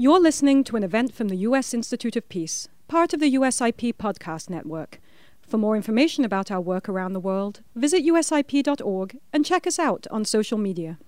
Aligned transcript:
You're 0.00 0.18
listening 0.18 0.64
to 0.64 0.76
an 0.76 0.82
event 0.82 1.12
from 1.12 1.28
the 1.28 1.36
U.S. 1.48 1.74
Institute 1.74 2.16
of 2.16 2.26
Peace, 2.30 2.68
part 2.88 3.12
of 3.12 3.20
the 3.20 3.34
USIP 3.34 3.96
podcast 3.96 4.48
network. 4.48 4.98
For 5.42 5.58
more 5.58 5.76
information 5.76 6.24
about 6.24 6.50
our 6.50 6.58
work 6.58 6.88
around 6.88 7.12
the 7.12 7.20
world, 7.20 7.60
visit 7.74 8.02
usip.org 8.02 9.18
and 9.30 9.44
check 9.44 9.66
us 9.66 9.78
out 9.78 10.06
on 10.10 10.24
social 10.24 10.56
media. 10.56 10.98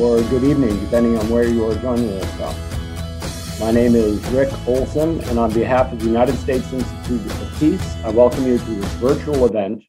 Or 0.00 0.22
good 0.30 0.44
evening, 0.44 0.80
depending 0.80 1.18
on 1.18 1.28
where 1.28 1.46
you 1.46 1.66
are 1.66 1.74
joining 1.74 2.08
us 2.08 2.36
from. 2.38 3.60
My 3.60 3.70
name 3.70 3.94
is 3.94 4.18
Rick 4.30 4.50
Olson, 4.66 5.20
and 5.24 5.38
on 5.38 5.52
behalf 5.52 5.92
of 5.92 5.98
the 5.98 6.06
United 6.06 6.36
States 6.38 6.72
Institute 6.72 7.26
of 7.26 7.54
Peace, 7.58 7.96
I 8.02 8.08
welcome 8.08 8.46
you 8.46 8.56
to 8.56 8.64
this 8.64 8.92
virtual 8.94 9.44
event 9.44 9.84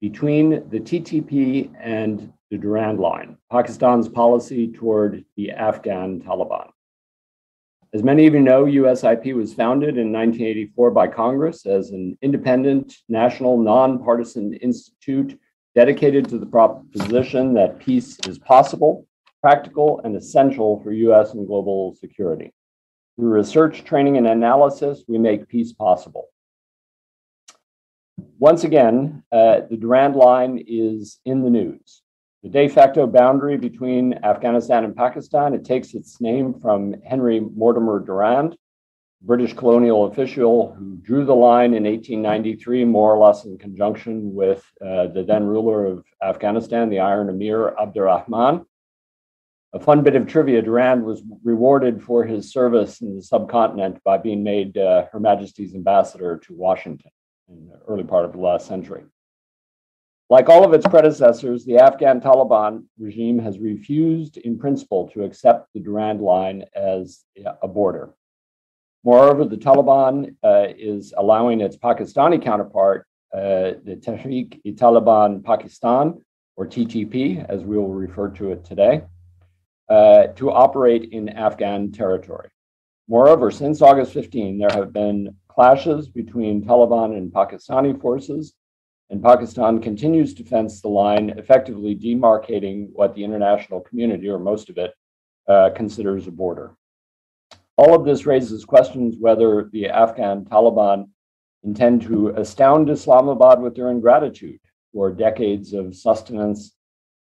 between 0.00 0.68
the 0.70 0.80
TTP 0.80 1.70
and 1.78 2.32
the 2.50 2.58
Durand 2.58 2.98
Line, 2.98 3.36
Pakistan's 3.50 4.08
policy 4.08 4.68
toward 4.68 5.24
the 5.36 5.52
Afghan 5.52 6.20
Taliban. 6.20 6.70
As 7.92 8.02
many 8.02 8.26
of 8.26 8.34
you 8.34 8.40
know, 8.40 8.64
USIP 8.64 9.34
was 9.34 9.52
founded 9.52 9.98
in 9.98 10.12
1984 10.12 10.90
by 10.92 11.08
Congress 11.08 11.66
as 11.66 11.90
an 11.90 12.16
independent, 12.22 12.94
national, 13.08 13.58
nonpartisan 13.58 14.54
institute 14.54 15.38
dedicated 15.74 16.28
to 16.28 16.38
the 16.38 16.46
proposition 16.46 17.52
that 17.54 17.78
peace 17.78 18.16
is 18.26 18.38
possible, 18.38 19.06
practical, 19.42 20.00
and 20.04 20.16
essential 20.16 20.80
for 20.82 20.92
US 20.92 21.34
and 21.34 21.46
global 21.46 21.94
security. 21.96 22.52
Through 23.16 23.30
research, 23.30 23.84
training, 23.84 24.16
and 24.16 24.26
analysis, 24.26 25.04
we 25.08 25.18
make 25.18 25.48
peace 25.48 25.72
possible. 25.72 26.28
Once 28.40 28.64
again, 28.64 29.22
uh, 29.32 29.60
the 29.68 29.76
Durand 29.76 30.16
Line 30.16 30.64
is 30.66 31.20
in 31.26 31.42
the 31.42 31.50
news. 31.50 32.00
The 32.42 32.48
de 32.48 32.68
facto 32.68 33.06
boundary 33.06 33.58
between 33.58 34.14
Afghanistan 34.24 34.82
and 34.82 34.96
Pakistan, 34.96 35.52
it 35.52 35.62
takes 35.62 35.92
its 35.92 36.22
name 36.22 36.58
from 36.58 36.94
Henry 37.04 37.40
Mortimer 37.40 38.00
Durand, 38.00 38.56
British 39.20 39.52
colonial 39.52 40.06
official 40.06 40.72
who 40.72 40.96
drew 41.02 41.26
the 41.26 41.34
line 41.34 41.74
in 41.74 41.84
1893, 41.84 42.86
more 42.86 43.14
or 43.14 43.18
less 43.18 43.44
in 43.44 43.58
conjunction 43.58 44.34
with 44.34 44.64
uh, 44.80 45.08
the 45.08 45.22
then 45.22 45.44
ruler 45.44 45.84
of 45.84 46.06
Afghanistan, 46.22 46.88
the 46.88 47.00
Iron 47.00 47.28
Emir 47.28 47.74
Abdurrahman. 47.78 48.64
A 49.74 49.80
fun 49.80 50.02
bit 50.02 50.16
of 50.16 50.26
trivia 50.26 50.62
Durand 50.62 51.04
was 51.04 51.22
rewarded 51.44 52.02
for 52.02 52.24
his 52.24 52.50
service 52.50 53.02
in 53.02 53.16
the 53.16 53.22
subcontinent 53.22 54.02
by 54.02 54.16
being 54.16 54.42
made 54.42 54.78
uh, 54.78 55.04
Her 55.12 55.20
Majesty's 55.20 55.74
ambassador 55.74 56.38
to 56.38 56.54
Washington 56.54 57.10
in 57.50 57.66
the 57.66 57.78
early 57.88 58.04
part 58.04 58.24
of 58.24 58.32
the 58.32 58.38
last 58.38 58.66
century. 58.66 59.02
Like 60.28 60.48
all 60.48 60.64
of 60.64 60.72
its 60.72 60.86
predecessors, 60.86 61.64
the 61.64 61.78
Afghan 61.78 62.20
Taliban 62.20 62.84
regime 62.98 63.38
has 63.40 63.58
refused 63.58 64.36
in 64.36 64.58
principle 64.58 65.08
to 65.08 65.24
accept 65.24 65.68
the 65.74 65.80
Durand 65.80 66.20
Line 66.20 66.64
as 66.74 67.24
a 67.62 67.66
border. 67.66 68.14
Moreover, 69.02 69.44
the 69.44 69.56
Taliban 69.56 70.36
uh, 70.44 70.66
is 70.78 71.12
allowing 71.16 71.60
its 71.60 71.76
Pakistani 71.76 72.40
counterpart, 72.40 73.06
uh, 73.34 73.74
the 73.82 73.98
Tehrik-i-Taliban 74.00 75.42
Pakistan, 75.42 76.20
or 76.56 76.66
TTP, 76.66 77.44
as 77.48 77.64
we 77.64 77.76
will 77.76 77.92
refer 77.92 78.28
to 78.28 78.52
it 78.52 78.64
today, 78.64 79.02
uh, 79.88 80.28
to 80.36 80.52
operate 80.52 81.10
in 81.12 81.28
Afghan 81.30 81.90
territory. 81.90 82.50
Moreover, 83.08 83.50
since 83.50 83.82
August 83.82 84.12
15, 84.12 84.58
there 84.58 84.70
have 84.70 84.92
been 84.92 85.34
clashes 85.54 86.08
between 86.08 86.64
Taliban 86.64 87.16
and 87.16 87.32
Pakistani 87.32 88.00
forces, 88.00 88.54
and 89.10 89.22
Pakistan 89.22 89.80
continues 89.80 90.34
to 90.34 90.44
fence 90.44 90.80
the 90.80 90.88
line, 90.88 91.30
effectively 91.30 91.96
demarcating 91.96 92.88
what 92.92 93.14
the 93.14 93.24
international 93.24 93.80
community, 93.80 94.28
or 94.28 94.38
most 94.38 94.70
of 94.70 94.78
it, 94.78 94.94
uh, 95.48 95.70
considers 95.74 96.26
a 96.26 96.30
border. 96.30 96.76
All 97.76 97.94
of 97.94 98.04
this 98.04 98.26
raises 98.26 98.64
questions 98.64 99.16
whether 99.18 99.68
the 99.72 99.88
Afghan 99.88 100.44
Taliban 100.44 101.08
intend 101.64 102.02
to 102.02 102.28
astound 102.36 102.88
Islamabad 102.88 103.60
with 103.60 103.74
their 103.74 103.90
ingratitude 103.90 104.60
for 104.92 105.10
decades 105.10 105.72
of 105.72 105.96
sustenance 105.96 106.76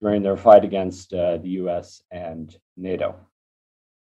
during 0.01 0.23
their 0.23 0.37
fight 0.37 0.65
against 0.65 1.13
uh, 1.13 1.39
the 1.39 1.51
US 1.51 2.03
and 2.11 2.57
NATO. 2.77 3.15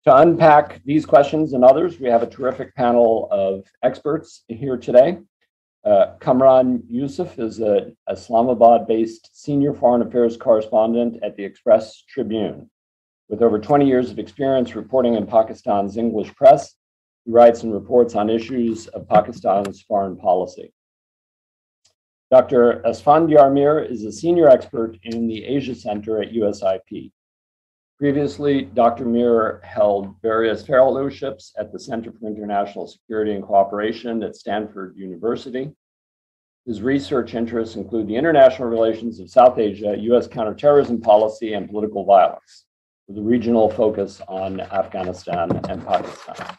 To 0.06 0.16
unpack 0.18 0.80
these 0.84 1.04
questions 1.04 1.52
and 1.52 1.64
others, 1.64 1.98
we 1.98 2.08
have 2.08 2.22
a 2.22 2.28
terrific 2.28 2.72
panel 2.76 3.26
of 3.32 3.64
experts 3.82 4.44
here 4.46 4.76
today. 4.76 5.18
Uh, 5.84 6.14
Kamran 6.20 6.84
Yousaf 6.88 7.36
is 7.40 7.58
an 7.58 7.96
Islamabad 8.08 8.86
based 8.86 9.30
senior 9.32 9.74
foreign 9.74 10.02
affairs 10.02 10.36
correspondent 10.36 11.20
at 11.24 11.36
the 11.36 11.42
Express 11.42 12.02
Tribune. 12.02 12.70
With 13.28 13.42
over 13.42 13.58
20 13.58 13.84
years 13.84 14.12
of 14.12 14.20
experience 14.20 14.76
reporting 14.76 15.14
in 15.14 15.26
Pakistan's 15.26 15.96
English 15.96 16.32
press, 16.36 16.76
he 17.24 17.32
writes 17.32 17.64
and 17.64 17.74
reports 17.74 18.14
on 18.14 18.30
issues 18.30 18.86
of 18.88 19.08
Pakistan's 19.08 19.82
foreign 19.82 20.16
policy. 20.16 20.72
Dr. 22.30 22.80
Asfandyar 22.86 23.52
Mir 23.52 23.80
is 23.80 24.04
a 24.04 24.12
senior 24.12 24.48
expert 24.48 24.98
in 25.02 25.26
the 25.26 25.44
Asia 25.44 25.74
Center 25.74 26.22
at 26.22 26.32
USIP. 26.32 27.10
Previously, 27.98 28.62
Dr. 28.62 29.06
Mir 29.06 29.58
held 29.64 30.20
various 30.20 30.66
fellowships 30.66 31.54
at 31.58 31.72
the 31.72 31.78
Center 31.78 32.12
for 32.12 32.26
International 32.26 32.86
Security 32.86 33.32
and 33.32 33.42
Cooperation 33.42 34.22
at 34.22 34.36
Stanford 34.36 34.94
University. 34.98 35.72
His 36.66 36.82
research 36.82 37.32
interests 37.32 37.76
include 37.76 38.06
the 38.06 38.16
international 38.16 38.68
relations 38.68 39.18
of 39.18 39.30
South 39.30 39.58
Asia, 39.58 39.96
U.S. 39.98 40.26
counterterrorism 40.26 41.00
policy, 41.00 41.54
and 41.54 41.70
political 41.70 42.04
violence, 42.04 42.66
with 43.08 43.16
a 43.16 43.22
regional 43.22 43.70
focus 43.70 44.20
on 44.28 44.60
Afghanistan 44.60 45.50
and 45.70 45.86
Pakistan. 45.86 46.58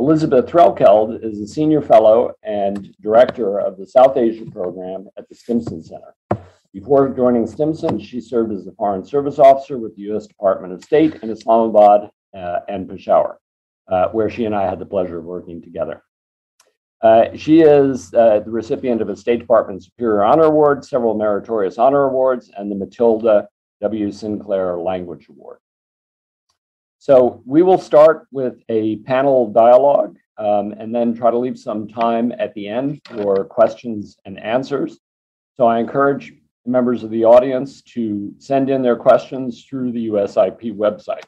Elizabeth 0.00 0.46
Threlkeld 0.46 1.22
is 1.22 1.38
a 1.38 1.46
senior 1.46 1.82
fellow 1.82 2.32
and 2.42 2.96
director 3.00 3.60
of 3.60 3.76
the 3.76 3.86
South 3.86 4.16
Asia 4.16 4.46
program 4.50 5.06
at 5.16 5.28
the 5.28 5.36
Stimson 5.36 5.84
Center. 5.84 6.16
Before 6.72 7.08
joining 7.08 7.48
Stimson, 7.48 7.98
she 7.98 8.20
served 8.20 8.52
as 8.52 8.64
a 8.68 8.72
Foreign 8.72 9.04
Service 9.04 9.40
Officer 9.40 9.76
with 9.76 9.96
the 9.96 10.02
U.S. 10.02 10.28
Department 10.28 10.72
of 10.72 10.84
State 10.84 11.16
in 11.20 11.28
Islamabad 11.28 12.10
uh, 12.32 12.60
and 12.68 12.88
Peshawar, 12.88 13.40
uh, 13.88 14.08
where 14.10 14.30
she 14.30 14.44
and 14.44 14.54
I 14.54 14.70
had 14.70 14.78
the 14.78 14.86
pleasure 14.86 15.18
of 15.18 15.24
working 15.24 15.60
together. 15.60 16.04
Uh, 17.02 17.34
she 17.34 17.62
is 17.62 18.14
uh, 18.14 18.40
the 18.44 18.50
recipient 18.52 19.02
of 19.02 19.08
a 19.08 19.16
State 19.16 19.40
Department 19.40 19.82
Superior 19.82 20.22
Honor 20.22 20.44
Award, 20.44 20.84
several 20.84 21.14
meritorious 21.14 21.76
honor 21.76 22.04
awards, 22.04 22.52
and 22.56 22.70
the 22.70 22.76
Matilda 22.76 23.48
W. 23.80 24.12
Sinclair 24.12 24.78
Language 24.78 25.28
Award. 25.28 25.58
So 27.00 27.42
we 27.46 27.62
will 27.62 27.78
start 27.78 28.28
with 28.30 28.62
a 28.68 28.96
panel 28.98 29.50
dialogue 29.50 30.18
um, 30.38 30.70
and 30.78 30.94
then 30.94 31.14
try 31.14 31.32
to 31.32 31.38
leave 31.38 31.58
some 31.58 31.88
time 31.88 32.32
at 32.38 32.54
the 32.54 32.68
end 32.68 33.00
for 33.06 33.44
questions 33.44 34.18
and 34.24 34.38
answers. 34.38 35.00
So 35.56 35.66
I 35.66 35.80
encourage 35.80 36.34
members 36.66 37.02
of 37.02 37.10
the 37.10 37.24
audience 37.24 37.82
to 37.82 38.34
send 38.38 38.70
in 38.70 38.82
their 38.82 38.96
questions 38.96 39.64
through 39.64 39.92
the 39.92 40.08
USIP 40.08 40.76
website. 40.76 41.24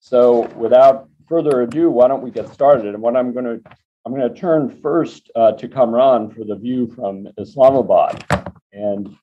So 0.00 0.46
without 0.48 1.08
further 1.28 1.62
ado, 1.62 1.90
why 1.90 2.08
don't 2.08 2.22
we 2.22 2.30
get 2.30 2.52
started? 2.52 2.86
And 2.86 3.02
what 3.02 3.16
I'm 3.16 3.32
going 3.32 3.44
to 3.44 3.70
I'm 4.06 4.14
going 4.14 4.32
to 4.32 4.40
turn 4.40 4.70
first 4.80 5.30
uh, 5.36 5.52
to 5.52 5.68
Kamran 5.68 6.30
for 6.30 6.42
the 6.42 6.56
view 6.56 6.86
from 6.86 7.28
Islamabad. 7.36 8.24
And 8.72 9.14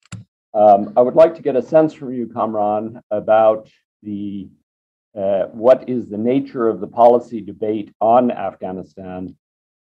um, 0.53 0.93
I 0.95 1.01
would 1.01 1.15
like 1.15 1.33
to 1.35 1.41
get 1.41 1.55
a 1.55 1.61
sense 1.61 1.91
from 1.93 2.13
you, 2.13 2.27
Kamran, 2.27 3.01
about 3.09 3.67
the 4.03 4.47
uh, 5.17 5.45
what 5.45 5.89
is 5.89 6.07
the 6.07 6.17
nature 6.17 6.67
of 6.67 6.81
the 6.81 6.87
policy 6.87 7.41
debate 7.41 7.95
on 7.99 8.29
Afghanistan 8.29 9.35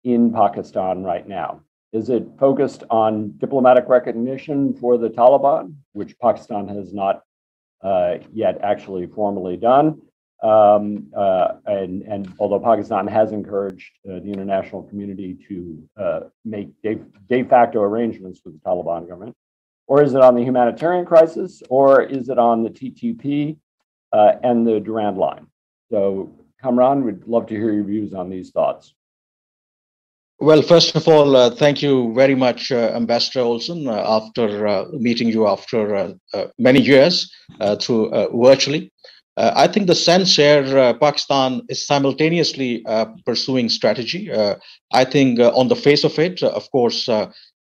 in 0.05 0.33
Pakistan 0.33 1.03
right 1.03 1.27
now. 1.27 1.63
Is 1.93 2.09
it 2.09 2.25
focused 2.39 2.85
on 2.89 3.37
diplomatic 3.39 3.89
recognition 3.89 4.75
for 4.75 4.97
the 4.97 5.11
Taliban, 5.11 5.75
which 5.93 6.17
Pakistan 6.21 6.69
has 6.69 6.93
not 6.95 7.23
uh, 7.83 8.19
yet 8.33 8.61
actually 8.63 9.07
formally 9.07 9.57
done? 9.57 10.01
Um, 10.43 11.09
uh, 11.15 11.55
and, 11.67 12.03
and, 12.03 12.33
although 12.39 12.61
Pakistan 12.61 13.07
has 13.09 13.33
encouraged 13.33 13.91
uh, 14.09 14.21
the 14.21 14.33
international 14.33 14.83
community 14.85 15.37
to 15.49 15.89
uh, 15.99 16.21
make 16.47 16.69
de, 16.83 16.99
de, 17.29 17.43
facto 17.43 17.83
arrangements 17.83 18.41
with 18.43 18.55
the 18.55 18.61
Taliban 18.61 19.07
government, 19.07 19.37
or 19.87 20.03
is 20.03 20.15
it 20.15 20.23
on 20.23 20.35
the 20.35 20.43
humanitarian 20.43 21.05
crisis, 21.05 21.63
or 21.69 22.01
is 22.01 22.31
it 22.31 22.39
on 22.39 22.63
the 22.63 22.71
TTP 22.71 23.59
uh, 24.13 24.33
and 24.43 24.67
the 24.67 24.81
Durand 24.81 25.19
Line? 25.19 25.47
So, 25.91 26.33
Kamran, 26.63 27.05
we'd 27.05 27.27
love 27.27 27.47
to 27.49 27.55
hear 27.55 27.73
your 27.73 27.85
views 27.85 28.15
on 28.15 28.31
these 28.31 28.51
thoughts. 28.51 28.95
Well, 30.43 30.63
first 30.63 30.97
of 30.97 31.07
all, 31.07 31.37
uh, 31.37 31.51
thank 31.51 31.83
you 31.83 32.15
very 32.15 32.35
much, 32.35 32.73
uh, 32.73 32.93
Ambassador 32.95 33.41
Olson, 33.41 33.87
uh, 33.87 33.93
after 33.93 34.67
uh, 34.67 34.87
meeting 34.93 35.29
you 35.29 35.47
after 35.47 35.95
uh, 35.95 36.13
uh, 36.33 36.47
many 36.59 36.81
years 36.81 37.31
through 37.83 38.09
virtually. 38.33 38.91
I 39.37 39.67
think 39.69 39.87
the 39.87 39.95
sense 39.95 40.37
here, 40.37 40.95
Pakistan 40.95 41.61
is 41.69 41.87
simultaneously 41.87 42.83
pursuing 43.27 43.69
strategy. 43.69 44.31
I 44.93 45.05
think 45.05 45.41
on 45.41 45.69
the 45.69 45.77
face 45.77 46.05
of 46.05 46.19
it, 46.19 46.43
of 46.43 46.71
course, 46.71 47.09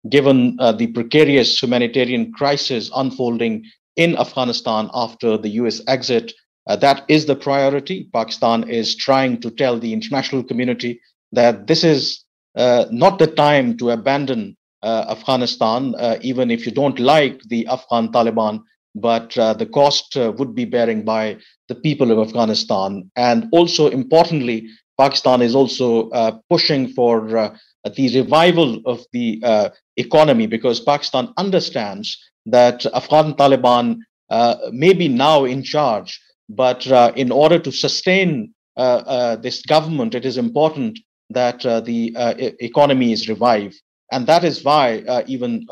given 0.09 0.55
the 0.57 0.87
precarious 0.93 1.61
humanitarian 1.61 2.31
crisis 2.31 2.91
unfolding 2.95 3.63
in 3.95 4.17
Afghanistan 4.17 4.89
after 4.93 5.35
the 5.37 5.49
US 5.61 5.81
exit. 5.87 6.31
That 6.67 7.05
is 7.07 7.25
the 7.25 7.35
priority. 7.35 8.07
Pakistan 8.13 8.69
is 8.69 8.95
trying 8.95 9.41
to 9.41 9.49
tell 9.49 9.79
the 9.79 9.93
international 9.93 10.43
community 10.43 11.01
that 11.31 11.67
this 11.67 11.83
is 11.83 12.23
not 12.55 13.19
the 13.19 13.27
time 13.27 13.77
to 13.77 13.91
abandon 13.91 14.57
uh, 14.83 15.05
Afghanistan, 15.09 15.95
uh, 15.97 16.17
even 16.21 16.51
if 16.51 16.65
you 16.65 16.71
don't 16.71 16.99
like 16.99 17.41
the 17.49 17.65
Afghan 17.67 18.11
Taliban, 18.11 18.61
but 18.95 19.37
uh, 19.37 19.53
the 19.53 19.65
cost 19.65 20.15
would 20.15 20.55
be 20.55 20.65
bearing 20.65 21.03
by 21.03 21.37
the 21.67 21.75
people 21.75 22.11
of 22.11 22.27
Afghanistan. 22.27 23.09
And 23.15 23.47
also, 23.51 23.89
importantly, 23.89 24.67
Pakistan 24.97 25.41
is 25.41 25.53
also 25.53 26.09
pushing 26.49 26.87
for 26.89 27.51
the 27.95 28.15
revival 28.15 28.81
of 28.85 29.05
the 29.13 29.39
uh, 29.43 29.69
economy 29.97 30.47
because 30.47 30.79
Pakistan 30.79 31.33
understands 31.37 32.17
that 32.45 32.85
Afghan 32.93 33.33
Taliban 33.33 33.97
uh, 34.29 34.55
may 34.71 34.93
be 34.93 35.07
now 35.07 35.45
in 35.45 35.63
charge, 35.63 36.19
but 36.49 36.87
uh, 36.87 37.11
in 37.15 37.31
order 37.31 37.59
to 37.59 37.71
sustain 37.71 38.53
uh, 38.77 39.03
uh, 39.05 39.35
this 39.37 39.61
government, 39.65 40.15
it 40.15 40.25
is 40.25 40.37
important 40.37 40.99
that 41.29 41.65
uh, 41.65 41.81
the 41.81 42.13
economy 42.59 43.11
is 43.11 43.29
revived. 43.29 43.75
And 44.11 44.27
that 44.27 44.43
is 44.43 44.63
why 44.63 45.23
even 45.27 45.65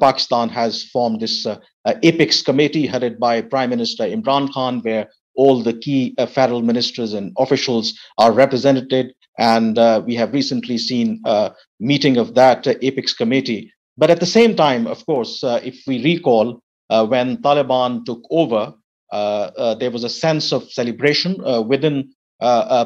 Pakistan 0.00 0.48
has 0.48 0.84
formed 0.84 1.20
this 1.20 1.46
APEX 1.86 2.42
committee 2.42 2.86
headed 2.86 3.18
by 3.20 3.42
Prime 3.42 3.70
Minister 3.70 4.04
Imran 4.04 4.52
Khan, 4.52 4.80
where 4.80 5.08
all 5.34 5.62
the 5.62 5.72
key 5.72 6.14
federal 6.28 6.62
ministers 6.62 7.12
and 7.12 7.32
officials 7.38 7.98
are 8.18 8.32
represented 8.32 9.14
and 9.38 9.78
uh, 9.78 10.02
we 10.04 10.14
have 10.14 10.32
recently 10.32 10.78
seen 10.78 11.20
a 11.24 11.52
meeting 11.80 12.16
of 12.16 12.34
that 12.34 12.66
uh, 12.66 12.74
apex 12.82 13.14
committee 13.14 13.72
but 13.96 14.10
at 14.10 14.20
the 14.20 14.26
same 14.26 14.54
time 14.54 14.86
of 14.86 15.04
course 15.06 15.42
uh, 15.42 15.60
if 15.62 15.82
we 15.86 16.02
recall 16.04 16.62
uh, 16.90 17.04
when 17.06 17.38
taliban 17.38 18.04
took 18.04 18.22
over 18.30 18.72
uh, 19.12 19.50
uh, 19.56 19.74
there 19.74 19.90
was 19.90 20.04
a 20.04 20.08
sense 20.08 20.52
of 20.52 20.70
celebration 20.70 21.36
within 21.66 22.10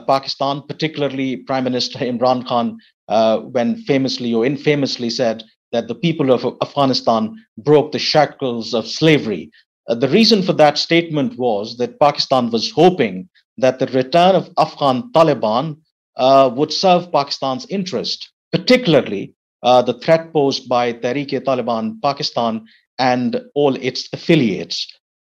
pakistan 0.06 0.62
particularly 0.68 1.36
prime 1.48 1.64
minister 1.64 1.98
imran 1.98 2.46
khan 2.46 2.78
when 3.52 3.76
famously 3.90 4.34
or 4.34 4.44
infamously 4.44 5.10
said 5.10 5.42
that 5.72 5.88
the 5.88 5.94
people 6.06 6.30
of 6.30 6.44
afghanistan 6.62 7.34
broke 7.68 7.92
the 7.92 8.04
shackles 8.12 8.74
of 8.74 8.86
slavery 8.86 9.50
the 9.88 10.08
reason 10.08 10.42
for 10.42 10.52
that 10.52 10.76
statement 10.78 11.38
was 11.38 11.76
that 11.78 11.98
pakistan 12.06 12.50
was 12.50 12.70
hoping 12.70 13.28
that 13.64 13.78
the 13.78 13.90
return 14.00 14.34
of 14.34 14.50
afghan 14.66 15.02
taliban 15.16 15.76
uh, 16.16 16.50
would 16.54 16.72
serve 16.72 17.12
Pakistan's 17.12 17.66
interest, 17.66 18.30
particularly 18.52 19.34
uh, 19.62 19.82
the 19.82 19.94
threat 20.00 20.32
posed 20.32 20.68
by 20.68 20.92
Tehreek-e-Taliban 20.92 22.00
Pakistan 22.02 22.66
and 22.98 23.40
all 23.54 23.76
its 23.76 24.08
affiliates. 24.12 24.86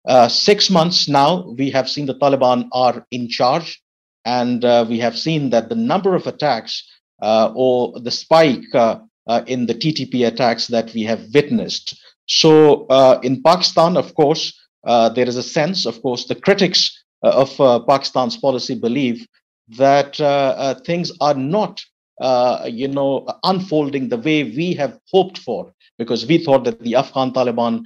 Uh, 0.06 0.28
six 0.28 0.68
months 0.68 1.08
now, 1.08 1.54
we 1.56 1.70
have 1.70 1.88
seen 1.88 2.04
the 2.04 2.18
Taliban 2.18 2.68
are 2.72 3.06
in 3.10 3.28
charge, 3.28 3.80
and 4.24 4.64
uh, 4.64 4.84
we 4.88 4.98
have 4.98 5.18
seen 5.18 5.50
that 5.50 5.68
the 5.68 5.74
number 5.74 6.14
of 6.14 6.26
attacks 6.26 6.82
uh, 7.22 7.52
or 7.54 7.98
the 8.00 8.10
spike 8.10 8.64
uh, 8.74 8.98
in 9.46 9.66
the 9.66 9.74
TTP 9.74 10.26
attacks 10.26 10.66
that 10.68 10.92
we 10.94 11.02
have 11.02 11.22
witnessed. 11.32 12.00
So, 12.26 12.86
in 13.22 13.42
Pakistan, 13.42 13.96
of 13.96 14.14
course, 14.14 14.58
there 14.84 15.28
is 15.28 15.36
a 15.36 15.42
sense, 15.42 15.86
of 15.86 16.00
course, 16.02 16.26
the 16.26 16.34
critics 16.34 17.04
of 17.22 17.54
Pakistan's 17.86 18.36
policy 18.36 18.74
believe 18.74 19.26
that 19.68 20.20
uh, 20.20 20.54
uh, 20.56 20.74
things 20.80 21.12
are 21.20 21.34
not 21.34 21.80
uh, 22.20 22.68
you 22.70 22.88
know 22.88 23.26
unfolding 23.42 24.08
the 24.08 24.18
way 24.18 24.44
we 24.44 24.74
have 24.74 24.98
hoped 25.10 25.38
for 25.38 25.72
because 25.98 26.26
we 26.26 26.38
thought 26.38 26.64
that 26.64 26.80
the 26.80 26.94
afghan 26.94 27.32
taliban 27.32 27.82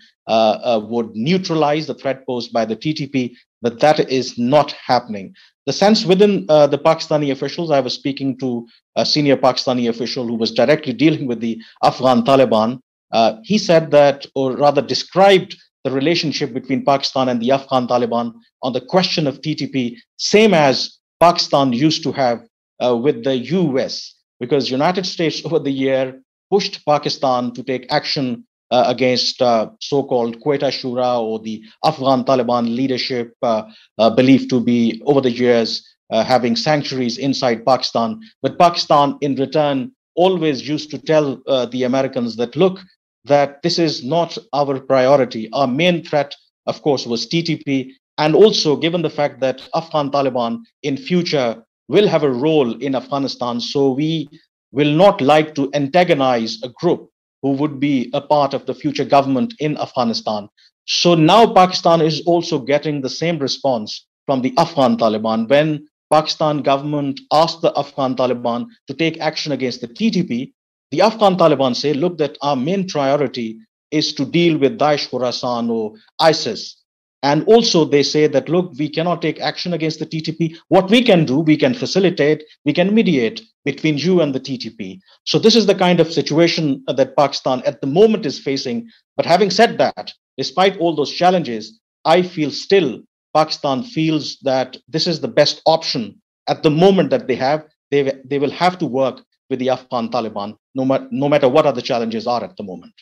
would 0.89 1.11
neutralize 1.15 1.87
the 1.87 1.95
threat 1.95 2.27
posed 2.27 2.53
by 2.53 2.65
the 2.65 2.77
ttp 2.77 3.35
but 3.63 3.81
that 3.81 3.99
is 4.11 4.39
not 4.39 4.73
happening 4.73 5.35
the 5.69 5.73
sense 5.75 6.07
within 6.07 6.47
uh, 6.49 6.67
the 6.67 6.79
Pakistani 6.79 7.31
officials, 7.31 7.71
I 7.71 7.81
was 7.81 7.93
speaking 7.93 8.39
to 8.39 8.67
a 8.97 9.05
senior 9.05 9.37
Pakistani 9.37 9.91
official 9.91 10.27
who 10.27 10.35
was 10.35 10.51
directly 10.51 10.95
dealing 10.95 11.27
with 11.27 11.41
the 11.41 11.61
Afghan 11.85 12.23
Taliban. 12.23 12.81
Uh, 13.13 13.35
he 13.45 13.59
said 13.59 13.91
that, 13.91 14.25
or 14.35 14.57
rather 14.57 14.81
described 14.81 15.59
the 15.85 15.91
relationship 15.91 16.55
between 16.55 16.87
Pakistan 16.87 17.29
and 17.29 17.39
the 17.43 17.51
Afghan 17.51 17.87
Taliban 17.87 18.33
on 18.63 18.73
the 18.73 18.81
question 18.81 19.27
of 19.27 19.43
TTP, 19.43 19.99
same 20.17 20.55
as 20.55 20.97
Pakistan 21.21 21.75
used 21.75 22.03
to 22.03 22.13
have 22.13 22.41
uh, 22.83 22.97
with 22.97 23.23
the 23.23 23.37
US, 23.37 24.15
because 24.41 24.71
United 24.71 25.05
States 25.05 25.43
over 25.45 25.59
the 25.59 25.71
year 25.85 26.19
pushed 26.51 26.83
Pakistan 26.87 27.53
to 27.53 27.63
take 27.63 27.93
action 27.93 28.47
uh, 28.71 28.85
against 28.87 29.41
uh, 29.43 29.71
so-called 29.81 30.41
Quetta 30.41 30.67
Shura 30.67 31.21
or 31.21 31.39
the 31.39 31.63
Afghan 31.85 32.25
Taliban 32.25 32.75
leadership 32.75 33.35
uh, 33.43 33.63
uh, 33.99 34.11
believed 34.11 34.51
to 34.51 34.61
be 34.61 35.03
over 35.07 35.21
the 35.21 35.31
years 35.31 35.87
uh, 36.11 36.25
having 36.25 36.57
sanctuaries 36.57 37.19
inside 37.19 37.65
Pakistan. 37.65 38.21
But 38.43 38.59
Pakistan, 38.59 39.19
in 39.21 39.35
return, 39.37 39.93
always 40.15 40.69
used 40.69 40.91
to 40.91 40.99
tell 40.99 41.37
the 41.71 41.85
Americans 41.85 42.37
that 42.37 42.57
look, 42.57 42.81
that 43.25 43.63
this 43.63 43.79
is 43.79 44.03
not 44.03 44.37
our 44.53 44.81
priority. 44.81 45.49
Our 45.53 45.69
main 45.69 46.03
threat, 46.03 46.35
of 46.67 46.83
course, 46.83 47.07
was 47.07 47.29
TTP, 47.29 47.93
and 48.19 48.35
also 48.35 48.77
given 48.77 49.03
the 49.03 49.11
fact 49.11 49.41
that 49.41 49.67
afghan 49.75 50.11
taliban 50.11 50.59
in 50.83 50.97
future 50.97 51.63
will 51.89 52.07
have 52.07 52.25
a 52.25 52.31
role 52.31 52.75
in 52.83 52.95
afghanistan 52.95 53.61
so 53.61 53.91
we 53.91 54.29
will 54.73 54.93
not 54.93 55.21
like 55.21 55.55
to 55.55 55.71
antagonize 55.73 56.59
a 56.63 56.69
group 56.81 57.09
who 57.43 57.53
would 57.53 57.79
be 57.81 58.11
a 58.13 58.21
part 58.21 58.55
of 58.55 58.67
the 58.67 58.75
future 58.75 59.05
government 59.05 59.55
in 59.61 59.77
afghanistan. 59.79 60.49
So 60.87 61.15
now 61.15 61.53
pakistan 61.53 62.01
is 62.01 62.23
also 62.23 62.59
getting 62.59 63.01
the 63.01 63.11
same 63.11 63.39
response 63.39 64.07
from 64.27 64.43
the 64.43 64.55
afghan 64.57 64.97
taliban. 64.97 65.49
When 65.49 65.87
pakistan 66.11 66.63
government 66.63 67.21
asked 67.33 67.63
the 67.63 67.73
afghan 67.77 68.17
taliban 68.17 68.67
to 68.87 68.95
take 68.95 69.21
action 69.21 69.53
against 69.53 69.81
the 69.81 69.89
ttp 69.89 70.53
the 70.91 71.03
afghan 71.03 71.37
taliban 71.37 71.77
say 71.77 71.93
look 71.93 72.19
that 72.19 72.39
our 72.43 72.57
main 72.57 72.89
priority 72.89 73.59
is 73.91 74.13
to 74.15 74.25
deal 74.25 74.59
with 74.59 74.79
daesh 74.79 75.09
khorasan 75.11 75.71
or 75.71 75.93
isis 76.19 76.78
and 77.23 77.45
also, 77.45 77.85
they 77.85 78.05
say 78.05 78.29
that, 78.29 78.49
look, 78.49 78.73
we 78.79 78.89
cannot 78.89 79.21
take 79.21 79.41
action 79.41 79.73
against 79.73 79.99
the 79.99 80.07
TTP. 80.07 80.57
What 80.69 80.89
we 80.89 81.03
can 81.03 81.25
do, 81.25 81.41
we 81.41 81.57
can 81.57 81.75
facilitate, 81.75 82.45
we 82.65 82.73
can 82.73 82.95
mediate 82.95 83.43
between 83.65 83.99
you 83.99 84.21
and 84.21 84.33
the 84.33 84.39
TTP. 84.39 85.01
So, 85.25 85.39
this 85.39 85.57
is 85.57 85.67
the 85.67 85.75
kind 85.75 85.99
of 85.99 86.13
situation 86.13 86.85
that 86.87 87.17
Pakistan 87.17 87.63
at 87.67 87.81
the 87.81 87.89
moment 87.89 88.25
is 88.25 88.39
facing. 88.39 88.89
But 89.17 89.27
having 89.27 89.51
said 89.51 89.79
that, 89.79 90.13
despite 90.37 90.79
all 90.79 90.95
those 90.95 91.13
challenges, 91.13 91.81
I 92.05 92.23
feel 92.23 92.53
still 92.53 93.03
Pakistan 93.35 93.83
feels 93.83 94.39
that 94.43 94.77
this 94.89 95.07
is 95.07 95.21
the 95.21 95.29
best 95.29 95.61
option 95.67 96.21
at 96.49 96.63
the 96.63 96.71
moment 96.71 97.11
that 97.11 97.27
they 97.27 97.37
have. 97.37 97.67
They, 97.91 98.13
they 98.25 98.39
will 98.39 98.51
have 98.51 98.79
to 98.79 98.87
work 98.87 99.23
with 99.51 99.59
the 99.59 99.71
Afghan 99.71 100.11
Taliban, 100.11 100.57
no, 100.75 100.85
ma- 100.85 101.07
no 101.11 101.29
matter 101.29 101.49
what 101.49 101.67
other 101.67 101.81
challenges 101.81 102.27
are 102.27 102.45
at 102.45 102.57
the 102.57 102.63
moment. 102.63 102.93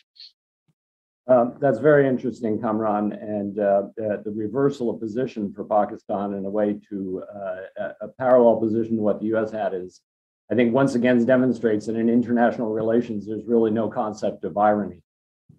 Um, 1.29 1.55
that's 1.59 1.79
very 1.79 2.07
interesting, 2.07 2.59
Kamran, 2.59 3.11
and 3.11 3.59
uh, 3.59 3.83
the, 3.97 4.21
the, 4.23 4.31
reversal 4.31 4.89
of 4.89 5.01
position 5.01 5.51
for 5.53 5.65
Pakistan 5.65 6.33
in 6.33 6.45
a 6.45 6.49
way 6.49 6.79
to 6.89 7.21
uh, 7.35 7.89
a 7.99 8.07
parallel 8.07 8.61
position 8.61 8.95
to 8.95 9.01
what 9.01 9.19
the 9.19 9.25
U.S. 9.27 9.51
had 9.51 9.73
is, 9.73 9.99
I 10.49 10.55
think, 10.55 10.73
once 10.73 10.95
again 10.95 11.25
demonstrates 11.25 11.87
that 11.87 11.97
in 11.97 12.07
international 12.07 12.71
relations 12.71 13.27
there's 13.27 13.43
really 13.43 13.71
no 13.71 13.89
concept 13.89 14.45
of 14.45 14.57
irony. 14.57 15.03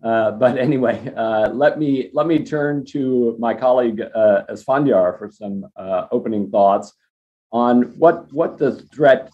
Uh, 0.03 0.31
but 0.31 0.57
anyway, 0.57 1.13
uh, 1.17 1.51
let 1.51 1.79
me 1.79 2.09
let 2.15 2.27
me 2.27 2.45
turn 2.45 2.85
to 2.87 3.37
my 3.39 3.53
colleague 3.53 4.01
uh, 4.01 4.45
Asfandyar 4.49 5.19
for 5.19 5.31
some 5.31 5.67
uh, 5.77 6.07
opening 6.11 6.51
thoughts 6.51 6.95
on 7.53 7.83
what 7.99 8.33
what 8.33 8.57
the 8.57 8.73
threat 8.95 9.33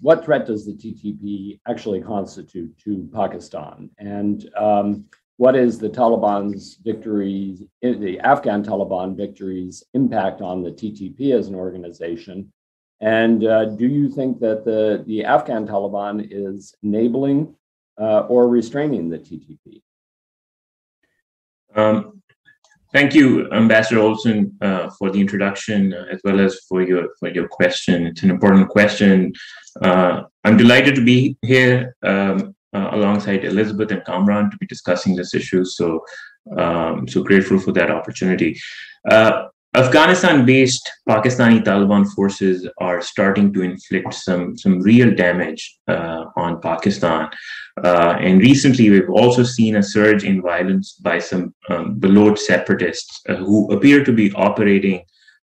what 0.00 0.24
threat 0.24 0.46
does 0.46 0.64
the 0.64 0.72
TTP 0.72 1.60
actually 1.68 2.00
constitute 2.00 2.76
to 2.78 3.08
Pakistan 3.12 3.90
and 3.98 4.48
um, 4.56 5.04
what 5.38 5.54
is 5.54 5.78
the 5.78 5.88
Taliban's 5.88 6.78
victories, 6.84 7.62
the 7.80 8.18
Afghan 8.20 8.64
Taliban 8.64 9.16
victories' 9.16 9.84
impact 9.94 10.42
on 10.42 10.62
the 10.62 10.70
TTP 10.70 11.32
as 11.32 11.46
an 11.46 11.54
organization? 11.54 12.52
And 13.00 13.44
uh, 13.44 13.66
do 13.66 13.86
you 13.86 14.10
think 14.10 14.40
that 14.40 14.64
the, 14.64 15.04
the 15.06 15.24
Afghan 15.24 15.64
Taliban 15.66 16.26
is 16.28 16.74
enabling 16.82 17.54
uh, 18.00 18.20
or 18.22 18.48
restraining 18.48 19.08
the 19.08 19.18
TTP? 19.18 19.80
Um, 21.76 22.20
thank 22.92 23.14
you, 23.14 23.48
Ambassador 23.52 24.00
Olson, 24.00 24.56
uh, 24.60 24.90
for 24.98 25.12
the 25.12 25.20
introduction 25.20 25.94
uh, 25.94 26.06
as 26.10 26.20
well 26.24 26.40
as 26.40 26.58
for 26.68 26.82
your 26.82 27.10
for 27.20 27.28
your 27.28 27.46
question. 27.46 28.06
It's 28.06 28.24
an 28.24 28.30
important 28.30 28.68
question. 28.70 29.32
Uh, 29.80 30.22
I'm 30.42 30.56
delighted 30.56 30.96
to 30.96 31.04
be 31.04 31.36
here. 31.42 31.94
Um, 32.02 32.56
uh, 32.78 32.90
alongside 32.96 33.44
Elizabeth 33.44 33.90
and 33.90 34.04
Kamran 34.04 34.50
to 34.50 34.56
be 34.58 34.66
discussing 34.66 35.16
this 35.16 35.34
issue. 35.34 35.64
So, 35.64 35.86
um, 36.56 37.08
so 37.08 37.22
grateful 37.22 37.58
for 37.58 37.72
that 37.72 37.90
opportunity. 37.90 38.50
Uh, 39.10 39.32
Afghanistan 39.74 40.46
based 40.46 40.90
Pakistani 41.08 41.62
Taliban 41.62 42.04
forces 42.14 42.66
are 42.78 43.00
starting 43.02 43.52
to 43.52 43.60
inflict 43.62 44.14
some, 44.14 44.56
some 44.56 44.80
real 44.80 45.14
damage 45.14 45.62
uh, 45.88 46.24
on 46.36 46.60
Pakistan. 46.60 47.28
Uh, 47.84 48.14
and 48.18 48.40
recently, 48.40 48.88
we've 48.90 49.10
also 49.10 49.42
seen 49.42 49.76
a 49.76 49.82
surge 49.82 50.24
in 50.24 50.40
violence 50.40 50.94
by 50.94 51.18
some 51.18 51.54
um, 51.68 52.00
separatists 52.36 53.20
uh, 53.28 53.36
who 53.36 53.70
appear 53.70 54.02
to 54.04 54.12
be 54.12 54.32
operating 54.32 55.04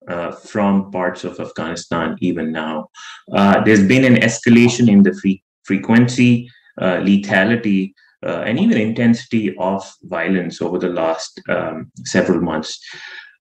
uh, 0.09 0.31
from 0.33 0.91
parts 0.91 1.25
of 1.25 1.39
Afghanistan 1.41 2.17
even 2.21 2.53
now. 2.53 2.89
Uh, 3.33 3.62
there's 3.65 3.87
been 3.87 4.05
an 4.05 4.17
escalation 4.29 4.89
in 4.89 5.03
the 5.03 5.15
free- 5.21 5.43
frequency, 5.65 6.49
lethality, 6.83 7.93
and 8.23 8.59
even 8.59 8.77
intensity 8.77 9.55
of 9.59 9.83
violence 10.03 10.61
over 10.62 10.79
the 10.79 10.89
last 10.89 11.41
um, 11.49 11.91
several 12.05 12.41
months. 12.41 12.79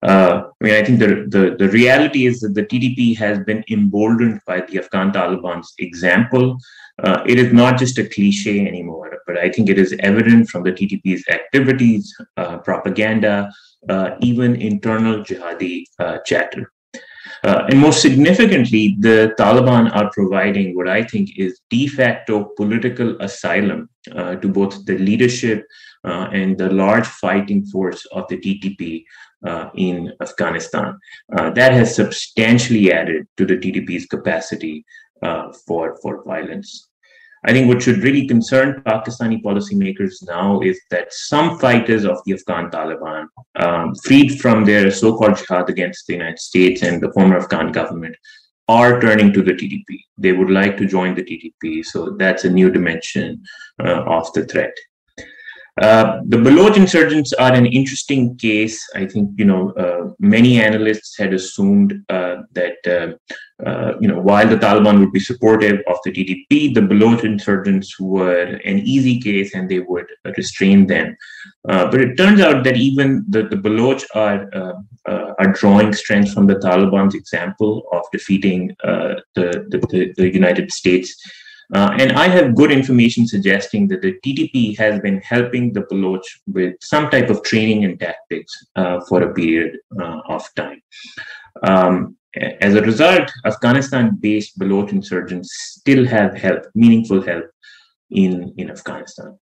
Uh, 0.03 0.43
I 0.59 0.63
mean, 0.63 0.73
I 0.73 0.83
think 0.83 0.99
the, 0.99 1.27
the, 1.27 1.55
the 1.59 1.69
reality 1.69 2.25
is 2.25 2.39
that 2.39 2.55
the 2.55 2.63
TTP 2.63 3.15
has 3.17 3.39
been 3.39 3.63
emboldened 3.69 4.41
by 4.47 4.61
the 4.61 4.79
Afghan 4.79 5.11
Taliban's 5.11 5.71
example. 5.77 6.57
Uh, 7.03 7.23
it 7.27 7.37
is 7.37 7.53
not 7.53 7.77
just 7.77 7.99
a 7.99 8.07
cliche 8.07 8.67
anymore, 8.67 9.19
but 9.27 9.37
I 9.37 9.49
think 9.49 9.69
it 9.69 9.77
is 9.77 9.95
evident 9.99 10.49
from 10.49 10.63
the 10.63 10.71
TTP's 10.71 11.23
activities, 11.29 12.15
uh, 12.37 12.57
propaganda, 12.59 13.51
uh, 13.89 14.11
even 14.21 14.55
internal 14.55 15.23
jihadi 15.23 15.85
uh, 15.99 16.17
chatter. 16.25 16.71
Uh, 17.43 17.65
and 17.69 17.79
most 17.79 18.01
significantly, 18.01 18.95
the 18.99 19.33
Taliban 19.39 19.93
are 19.95 20.11
providing 20.11 20.75
what 20.75 20.87
I 20.87 21.03
think 21.03 21.37
is 21.37 21.59
de 21.69 21.87
facto 21.87 22.51
political 22.55 23.19
asylum 23.21 23.89
to 24.05 24.47
both 24.47 24.85
the 24.85 24.97
leadership 24.97 25.65
and 26.03 26.57
the 26.57 26.69
large 26.69 27.07
fighting 27.07 27.65
force 27.65 28.05
of 28.11 28.27
the 28.29 28.37
TTP 28.37 29.03
uh, 29.45 29.69
in 29.75 30.13
Afghanistan. 30.21 30.97
Uh, 31.35 31.49
that 31.51 31.73
has 31.73 31.95
substantially 31.95 32.91
added 32.91 33.27
to 33.37 33.45
the 33.45 33.57
TTP's 33.57 34.05
capacity 34.05 34.85
uh, 35.23 35.51
for, 35.65 35.97
for 36.01 36.23
violence. 36.23 36.89
I 37.43 37.53
think 37.53 37.67
what 37.67 37.81
should 37.81 38.03
really 38.03 38.27
concern 38.27 38.83
Pakistani 38.85 39.41
policymakers 39.41 40.25
now 40.27 40.61
is 40.61 40.79
that 40.91 41.11
some 41.11 41.57
fighters 41.57 42.05
of 42.05 42.19
the 42.25 42.33
Afghan 42.33 42.69
Taliban, 42.69 43.25
um, 43.55 43.95
freed 44.03 44.39
from 44.39 44.63
their 44.63 44.91
so 44.91 45.17
called 45.17 45.37
jihad 45.37 45.69
against 45.69 46.05
the 46.05 46.13
United 46.13 46.39
States 46.39 46.83
and 46.83 47.01
the 47.01 47.11
former 47.13 47.37
Afghan 47.37 47.71
government, 47.71 48.15
are 48.67 49.01
turning 49.01 49.33
to 49.33 49.41
the 49.41 49.53
TTP. 49.53 49.99
They 50.17 50.33
would 50.33 50.51
like 50.51 50.77
to 50.77 50.85
join 50.85 51.15
the 51.15 51.23
TTP. 51.23 51.83
So 51.83 52.11
that's 52.11 52.45
a 52.45 52.49
new 52.49 52.69
dimension 52.69 53.43
uh, 53.83 54.03
of 54.03 54.31
the 54.33 54.45
threat. 54.45 54.73
Uh, 55.81 56.21
the 56.27 56.37
Baloch 56.37 56.77
insurgents 56.77 57.33
are 57.33 57.53
an 57.53 57.65
interesting 57.65 58.37
case. 58.37 58.87
I 58.93 59.07
think 59.07 59.31
you 59.35 59.45
know 59.45 59.71
uh, 59.71 60.11
many 60.19 60.61
analysts 60.61 61.17
had 61.17 61.33
assumed 61.33 62.05
uh, 62.07 62.35
that 62.51 62.77
uh, 62.85 63.65
uh, 63.67 63.93
you 63.99 64.07
know 64.07 64.19
while 64.21 64.47
the 64.47 64.57
Taliban 64.57 64.99
would 64.99 65.11
be 65.11 65.19
supportive 65.19 65.79
of 65.87 65.97
the 66.05 66.11
TTP, 66.11 66.75
the 66.75 66.83
Baloch 66.83 67.23
insurgents 67.23 67.99
were 67.99 68.59
an 68.63 68.79
easy 68.79 69.19
case 69.19 69.55
and 69.55 69.67
they 69.67 69.79
would 69.79 70.05
restrain 70.37 70.85
them. 70.85 71.17
but 71.63 71.99
it 71.99 72.15
turns 72.15 72.41
out 72.41 72.63
that 72.63 72.77
even 72.77 73.25
the, 73.27 73.43
the 73.43 73.57
Baloch 73.57 74.03
are 74.13 74.41
are 75.07 75.51
drawing 75.53 75.93
strength 75.93 76.31
from 76.31 76.45
the 76.45 76.59
Taliban's 76.65 77.15
example 77.15 77.87
of 77.91 78.03
defeating 78.11 78.75
the, 78.83 79.49
the, 79.71 80.13
the 80.15 80.31
United 80.31 80.71
States 80.71 81.09
uh, 81.73 81.95
and 81.97 82.13
I 82.13 82.27
have 82.27 82.55
good 82.55 82.71
information 82.71 83.27
suggesting 83.27 83.87
that 83.89 84.01
the 84.01 84.17
TTP 84.25 84.77
has 84.77 84.99
been 84.99 85.21
helping 85.21 85.71
the 85.71 85.81
Baloch 85.81 86.23
with 86.47 86.75
some 86.81 87.09
type 87.09 87.29
of 87.29 87.43
training 87.43 87.85
and 87.85 87.99
tactics 87.99 88.51
uh, 88.75 88.99
for 89.07 89.23
a 89.23 89.33
period 89.33 89.77
uh, 89.99 90.19
of 90.27 90.47
time. 90.55 90.81
Um, 91.63 92.17
as 92.61 92.75
a 92.75 92.81
result, 92.81 93.29
Afghanistan-based 93.45 94.57
Baloch 94.57 94.91
insurgents 94.91 95.49
still 95.79 96.05
have 96.05 96.35
help, 96.37 96.63
meaningful 96.75 97.21
help 97.21 97.45
in, 98.09 98.53
in 98.57 98.69
Afghanistan. 98.69 99.37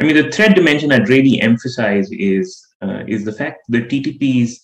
I 0.00 0.04
mean, 0.04 0.16
the 0.16 0.30
threat 0.30 0.54
dimension 0.54 0.92
I'd 0.92 1.08
really 1.08 1.40
emphasize 1.40 2.08
is 2.12 2.64
uh, 2.80 3.02
is 3.08 3.24
the 3.24 3.32
fact 3.32 3.62
that 3.68 3.88
TTP's 3.88 4.60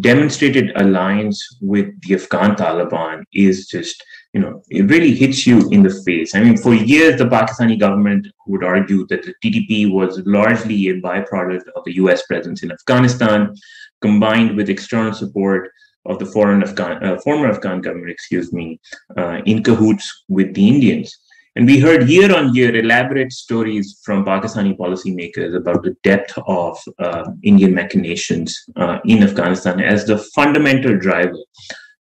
demonstrated 0.00 0.72
alliance 0.76 1.58
with 1.60 1.88
the 2.02 2.14
Afghan 2.14 2.54
Taliban 2.56 3.24
is 3.32 3.66
just 3.66 4.02
you 4.32 4.40
know, 4.40 4.62
it 4.70 4.88
really 4.88 5.14
hits 5.14 5.46
you 5.46 5.68
in 5.70 5.82
the 5.82 6.02
face. 6.06 6.34
I 6.34 6.40
mean, 6.40 6.56
for 6.56 6.72
years, 6.72 7.18
the 7.18 7.26
Pakistani 7.26 7.78
government 7.78 8.26
would 8.46 8.64
argue 8.64 9.06
that 9.08 9.22
the 9.24 9.34
TTP 9.44 9.92
was 9.92 10.22
largely 10.24 10.88
a 10.88 11.00
byproduct 11.00 11.68
of 11.76 11.84
the 11.84 11.96
US 11.96 12.22
presence 12.26 12.62
in 12.62 12.72
Afghanistan, 12.72 13.54
combined 14.00 14.56
with 14.56 14.70
external 14.70 15.12
support 15.12 15.70
of 16.06 16.18
the 16.18 16.26
foreign 16.26 16.62
Afghan, 16.62 17.04
uh, 17.04 17.18
former 17.20 17.48
Afghan 17.48 17.80
government, 17.80 18.10
excuse 18.10 18.52
me, 18.52 18.80
uh, 19.16 19.42
in 19.44 19.62
cahoots 19.62 20.24
with 20.28 20.54
the 20.54 20.66
Indians. 20.66 21.16
And 21.54 21.66
we 21.66 21.78
heard 21.78 22.08
year 22.08 22.34
on 22.34 22.54
year 22.54 22.74
elaborate 22.74 23.32
stories 23.32 24.00
from 24.02 24.24
Pakistani 24.24 24.74
policymakers 24.76 25.54
about 25.54 25.82
the 25.82 25.94
depth 26.02 26.38
of 26.46 26.78
uh, 26.98 27.24
Indian 27.42 27.74
machinations 27.74 28.58
uh, 28.76 28.98
in 29.04 29.22
Afghanistan 29.22 29.78
as 29.78 30.06
the 30.06 30.18
fundamental 30.34 30.96
driver 30.98 31.36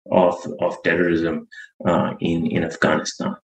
of, 0.09 0.35
of 0.61 0.81
terrorism 0.83 1.47
uh, 1.85 2.13
in, 2.21 2.47
in 2.47 2.63
Afghanistan. 2.63 3.35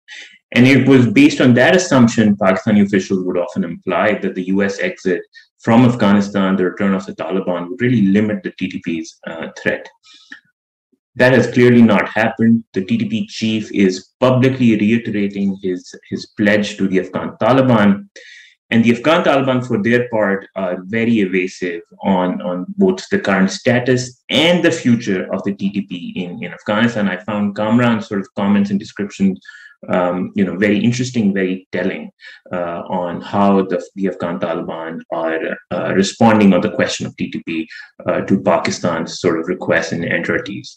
And 0.53 0.67
it 0.67 0.87
was 0.87 1.09
based 1.09 1.41
on 1.41 1.55
that 1.55 1.75
assumption, 1.75 2.37
Pakistani 2.37 2.87
officials 2.87 3.25
would 3.25 3.37
often 3.37 3.65
imply 3.65 4.15
that 4.19 4.37
the 4.37 4.47
US 4.47 4.79
exit 4.79 5.23
from 5.59 5.85
Afghanistan, 5.85 6.55
the 6.55 6.67
return 6.67 6.95
of 6.95 7.05
the 7.05 7.17
Taliban, 7.17 7.69
would 7.69 7.81
really 7.81 8.03
limit 8.03 8.45
the 8.45 8.53
TTP's 8.53 9.19
uh, 9.27 9.49
threat. 9.61 9.89
That 11.17 11.33
has 11.33 11.51
clearly 11.51 11.83
not 11.83 12.09
happened. 12.09 12.65
The 12.75 12.85
TTP 12.85 13.27
chief 13.29 13.73
is 13.73 14.11
publicly 14.21 14.77
reiterating 14.77 15.59
his, 15.63 15.95
his 16.11 16.27
pledge 16.37 16.77
to 16.77 16.87
the 16.87 17.01
Afghan 17.01 17.37
Taliban. 17.41 18.09
And 18.71 18.85
the 18.85 18.93
Afghan 18.93 19.25
Taliban, 19.25 19.67
for 19.67 19.83
their 19.83 20.09
part, 20.11 20.47
are 20.57 20.83
very 20.85 21.21
evasive 21.21 21.83
on, 22.03 22.43
on 22.43 22.67
both 22.77 23.09
the 23.09 23.19
current 23.19 23.51
status 23.51 24.23
and 24.29 24.63
the 24.63 24.73
future 24.73 25.33
of 25.33 25.43
the 25.45 25.53
TTP 25.53 26.17
in, 26.17 26.43
in 26.43 26.53
Afghanistan. 26.53 27.09
I 27.09 27.17
found 27.19 27.55
Kamran's 27.55 28.09
sort 28.09 28.21
of 28.21 28.29
comments 28.35 28.71
and 28.71 28.79
descriptions, 28.79 29.41
um, 29.89 30.33
you 30.35 30.45
know, 30.45 30.57
very 30.57 30.79
interesting, 30.79 31.33
very 31.33 31.69
telling 31.73 32.11
uh, 32.53 32.83
on 32.89 33.21
how 33.21 33.63
the, 33.63 33.83
the 33.95 34.09
Afghan 34.09 34.39
Taliban 34.39 35.01
are 35.13 35.57
uh, 35.71 35.93
responding 35.95 36.53
on 36.53 36.61
the 36.61 36.71
question 36.71 37.07
of 37.07 37.17
TTP 37.17 37.67
uh, 38.07 38.21
to 38.23 38.41
Pakistan's 38.41 39.21
sort 39.21 39.39
of 39.41 39.49
requests 39.49 39.93
and 39.93 40.05
entreaties. 40.05 40.77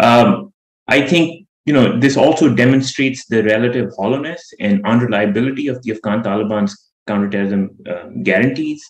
Um, 0.00 0.52
I 0.86 1.06
think 1.06 1.46
you 1.68 1.74
know, 1.74 2.00
this 2.00 2.16
also 2.16 2.54
demonstrates 2.54 3.26
the 3.26 3.42
relative 3.42 3.90
hollowness 3.94 4.54
and 4.58 4.82
unreliability 4.86 5.68
of 5.68 5.82
the 5.82 5.92
Afghan 5.92 6.22
Taliban's 6.22 6.87
counterterrorism 7.10 7.62
uh, 7.92 8.04
guarantees. 8.28 8.82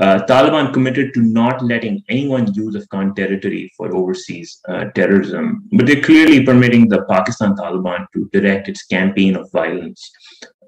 Uh, 0.00 0.18
Taliban 0.30 0.72
committed 0.72 1.12
to 1.14 1.20
not 1.40 1.62
letting 1.70 2.02
anyone 2.08 2.52
use 2.54 2.76
Afghan 2.80 3.14
territory 3.14 3.62
for 3.76 3.94
overseas 4.00 4.60
uh, 4.68 4.84
terrorism, 4.98 5.68
but 5.72 5.86
they're 5.86 6.08
clearly 6.10 6.44
permitting 6.50 6.88
the 6.88 7.02
Pakistan 7.14 7.54
Taliban 7.56 8.06
to 8.14 8.28
direct 8.32 8.68
its 8.68 8.84
campaign 8.96 9.36
of 9.36 9.50
violence 9.52 10.00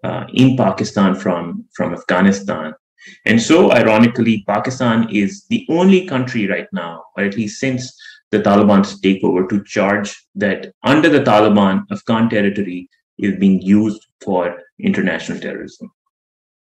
uh, 0.05 0.25
in 0.35 0.57
Pakistan 0.57 1.15
from, 1.15 1.65
from 1.77 1.95
Afghanistan. 1.95 2.73
And 3.25 3.41
so, 3.41 3.73
ironically, 3.73 4.45
Pakistan 4.47 5.09
is 5.11 5.47
the 5.49 5.67
only 5.71 6.07
country 6.07 6.47
right 6.49 6.69
now, 6.73 7.05
or 7.17 7.25
at 7.25 7.37
least 7.37 7.61
since 7.61 7.83
the 8.31 8.41
Taliban's 8.41 9.01
takeover 9.01 9.49
to 9.49 9.65
charge 9.65 10.15
that 10.35 10.73
under 10.83 11.09
the 11.09 11.21
Taliban, 11.21 11.85
Afghan 11.91 12.29
territory 12.29 12.89
is 13.19 13.39
being 13.39 13.61
used 13.63 14.07
for 14.21 14.59
international 14.79 15.41
terrorism. 15.41 15.91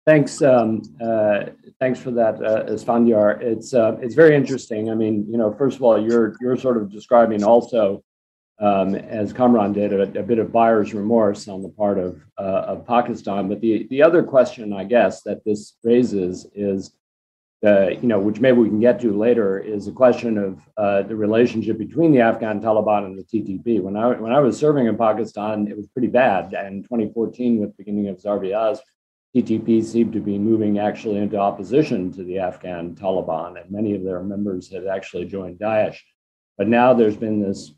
Thanks, 0.05 0.43
um, 0.43 0.83
uh, 1.01 1.45
thanks 1.79 2.01
for 2.01 2.11
that, 2.11 2.35
uh, 2.43 2.65
Asfandyar. 2.65 3.41
It's 3.41 3.73
uh, 3.73 3.97
it's 4.01 4.17
very 4.17 4.35
interesting. 4.35 4.91
I 4.91 4.95
mean, 4.95 5.25
you 5.31 5.39
know, 5.39 5.53
first 5.53 5.77
of 5.77 5.83
all, 5.85 6.01
you're 6.03 6.35
you're 6.41 6.57
sort 6.57 6.77
of 6.77 6.91
describing 6.91 7.45
also, 7.45 8.03
um, 8.59 8.97
as 8.97 9.33
Kamran 9.33 9.73
did, 9.73 9.93
a, 9.93 10.03
a, 10.19 10.23
bit 10.25 10.41
of 10.41 10.51
buyer's 10.51 10.93
remorse 10.93 11.47
on 11.47 11.63
the 11.63 11.69
part 11.69 11.99
of 11.99 12.21
uh, 12.37 12.65
of 12.67 12.85
Pakistan. 12.85 13.49
But 13.49 13.61
the 13.61 13.87
the 13.91 14.03
other 14.03 14.25
question, 14.25 14.73
I 14.73 14.83
guess, 14.83 15.23
that 15.23 15.45
this 15.45 15.77
raises 15.85 16.49
is 16.53 16.93
the, 17.61 17.97
you 18.03 18.09
know, 18.09 18.19
which 18.19 18.41
maybe 18.41 18.59
we 18.59 18.69
can 18.69 18.81
get 18.81 19.01
to 19.03 19.17
later, 19.17 19.61
is 19.61 19.87
a 19.87 19.93
question 19.93 20.37
of 20.37 20.61
uh, 20.77 21.03
the 21.03 21.15
relationship 21.15 21.79
between 21.79 22.11
the 22.11 22.21
Afghan 22.21 22.61
Taliban 22.61 23.07
and 23.07 23.17
the 23.17 23.23
TTP. 23.23 23.81
When 23.81 23.97
I 23.97 24.09
when 24.21 24.33
I 24.33 24.41
was 24.41 24.59
serving 24.59 24.89
in 24.89 24.99
Pakistan, 24.99 25.69
it 25.69 25.77
was 25.77 25.87
pretty 25.87 26.09
bad. 26.09 26.55
And 26.55 26.83
2014, 26.83 27.61
with 27.61 27.71
the 27.71 27.75
beginning 27.77 28.09
of 28.09 28.19
Zarb-e-Azb, 28.19 28.81
TTP 29.35 29.83
seemed 29.83 30.13
to 30.13 30.21
be 30.21 30.39
moving 30.39 30.79
actually 30.79 31.19
into 31.19 31.39
opposition 31.39 32.13
to 32.13 32.23
the 32.23 32.39
Afghan 32.39 32.95
Taliban, 32.95 33.61
and 33.61 33.71
many 33.71 33.95
of 33.95 34.03
their 34.03 34.23
members 34.23 34.71
had 34.71 34.87
actually 34.87 35.25
joined 35.25 35.59
Daesh. 35.59 35.99
But 36.59 36.69
now 36.69 36.93
there's 36.93 37.17
been 37.17 37.41
this 37.41 37.73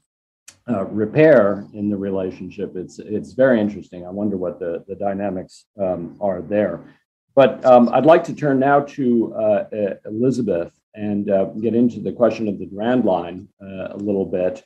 uh, 0.68 0.84
repair 0.86 1.66
in 1.72 1.90
the 1.90 1.96
relationship. 1.96 2.74
It's 2.74 2.98
it's 2.98 3.34
very 3.34 3.60
interesting. 3.60 4.04
I 4.04 4.10
wonder 4.10 4.36
what 4.36 4.58
the 4.58 4.84
the 4.88 4.96
dynamics 4.96 5.66
um, 5.80 6.16
are 6.20 6.42
there. 6.42 6.80
but 7.34 7.64
um, 7.64 7.88
I'd 7.92 8.06
like 8.06 8.24
to 8.24 8.34
turn 8.34 8.58
now 8.58 8.80
to 8.80 9.34
uh, 9.34 9.64
Elizabeth 10.06 10.72
and 10.94 11.30
uh, 11.30 11.46
get 11.46 11.74
into 11.74 12.00
the 12.00 12.12
question 12.12 12.48
of 12.48 12.58
the 12.58 12.66
Durand 12.66 13.04
Line 13.04 13.48
uh, 13.62 13.88
a 13.90 13.96
little 13.96 14.24
bit. 14.26 14.64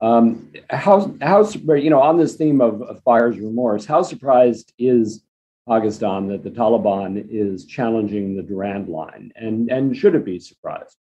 Um, 0.00 0.52
how, 0.70 1.12
how, 1.20 1.48
you 1.74 1.90
know, 1.90 2.00
on 2.00 2.16
this 2.16 2.36
theme 2.36 2.60
of, 2.60 2.82
of 2.82 3.02
buyer's 3.04 3.38
remorse, 3.38 3.84
how 3.84 4.02
surprised 4.02 4.72
is 4.78 5.24
Pakistan 5.68 6.28
that 6.28 6.42
the 6.42 6.50
Taliban 6.50 7.26
is 7.30 7.66
challenging 7.66 8.36
the 8.36 8.42
Durand 8.42 8.88
Line, 8.88 9.32
and 9.36 9.70
and 9.70 9.96
should 9.96 10.14
it 10.14 10.24
be 10.24 10.38
surprised? 10.38 10.96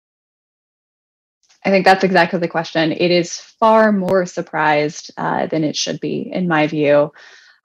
I 1.65 1.69
think 1.69 1.85
that's 1.85 2.03
exactly 2.03 2.39
the 2.39 2.47
question. 2.47 2.91
It 2.91 3.11
is 3.11 3.37
far 3.37 3.91
more 3.91 4.25
surprised 4.25 5.11
uh, 5.17 5.47
than 5.47 5.63
it 5.63 5.75
should 5.75 5.99
be, 5.99 6.29
in 6.31 6.47
my 6.47 6.67
view. 6.67 7.13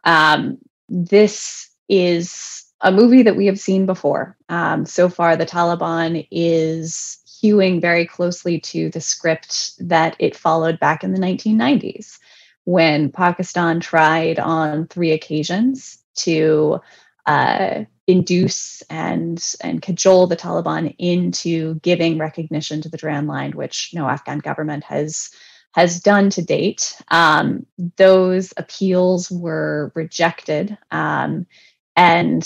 Um, 0.05 0.59
this 0.89 1.71
is 1.89 2.65
a 2.81 2.93
movie 2.93 3.23
that 3.25 3.37
we 3.37 3.47
have 3.47 3.59
seen 3.59 3.87
before. 3.87 4.37
Um, 4.49 4.87
so 4.87 5.09
far, 5.09 5.37
the 5.37 5.47
Taliban 5.47 6.27
is 6.31 7.19
hewing 7.41 7.81
very 7.81 8.07
closely 8.07 8.61
to 8.61 8.91
the 8.91 9.01
script 9.01 9.73
that 9.89 10.17
it 10.19 10.37
followed 10.37 10.79
back 10.79 11.03
in 11.03 11.13
the 11.13 11.21
1990s 11.21 12.19
when 12.65 13.11
Pakistan 13.11 13.81
tried 13.81 14.39
on 14.39 14.87
three 14.87 15.13
occasions 15.13 15.98
to 16.19 16.81
uh, 17.27 17.85
induce 18.07 18.83
and 18.89 19.55
and 19.61 19.83
cajole 19.83 20.27
the 20.27 20.37
Taliban 20.37 20.95
into 20.99 21.75
giving 21.81 22.19
recognition 22.19 22.81
to 22.81 22.89
the 22.89 22.97
Durand 22.97 23.29
Line, 23.29 23.53
which 23.53 23.91
no 23.93 24.09
Afghan 24.09 24.39
government 24.39 24.85
has 24.85 25.31
has 25.73 26.01
done 26.01 26.31
to 26.31 26.43
date. 26.43 26.97
Um, 27.09 27.67
those 27.97 28.55
appeals 28.57 29.31
were 29.31 29.93
rejected, 29.95 30.79
um, 30.91 31.47
and 31.95 32.43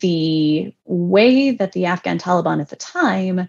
the 0.00 0.74
way 0.84 1.52
that 1.52 1.72
the 1.72 1.86
Afghan 1.86 2.18
Taliban 2.18 2.60
at 2.60 2.68
the 2.68 2.76
time 2.76 3.48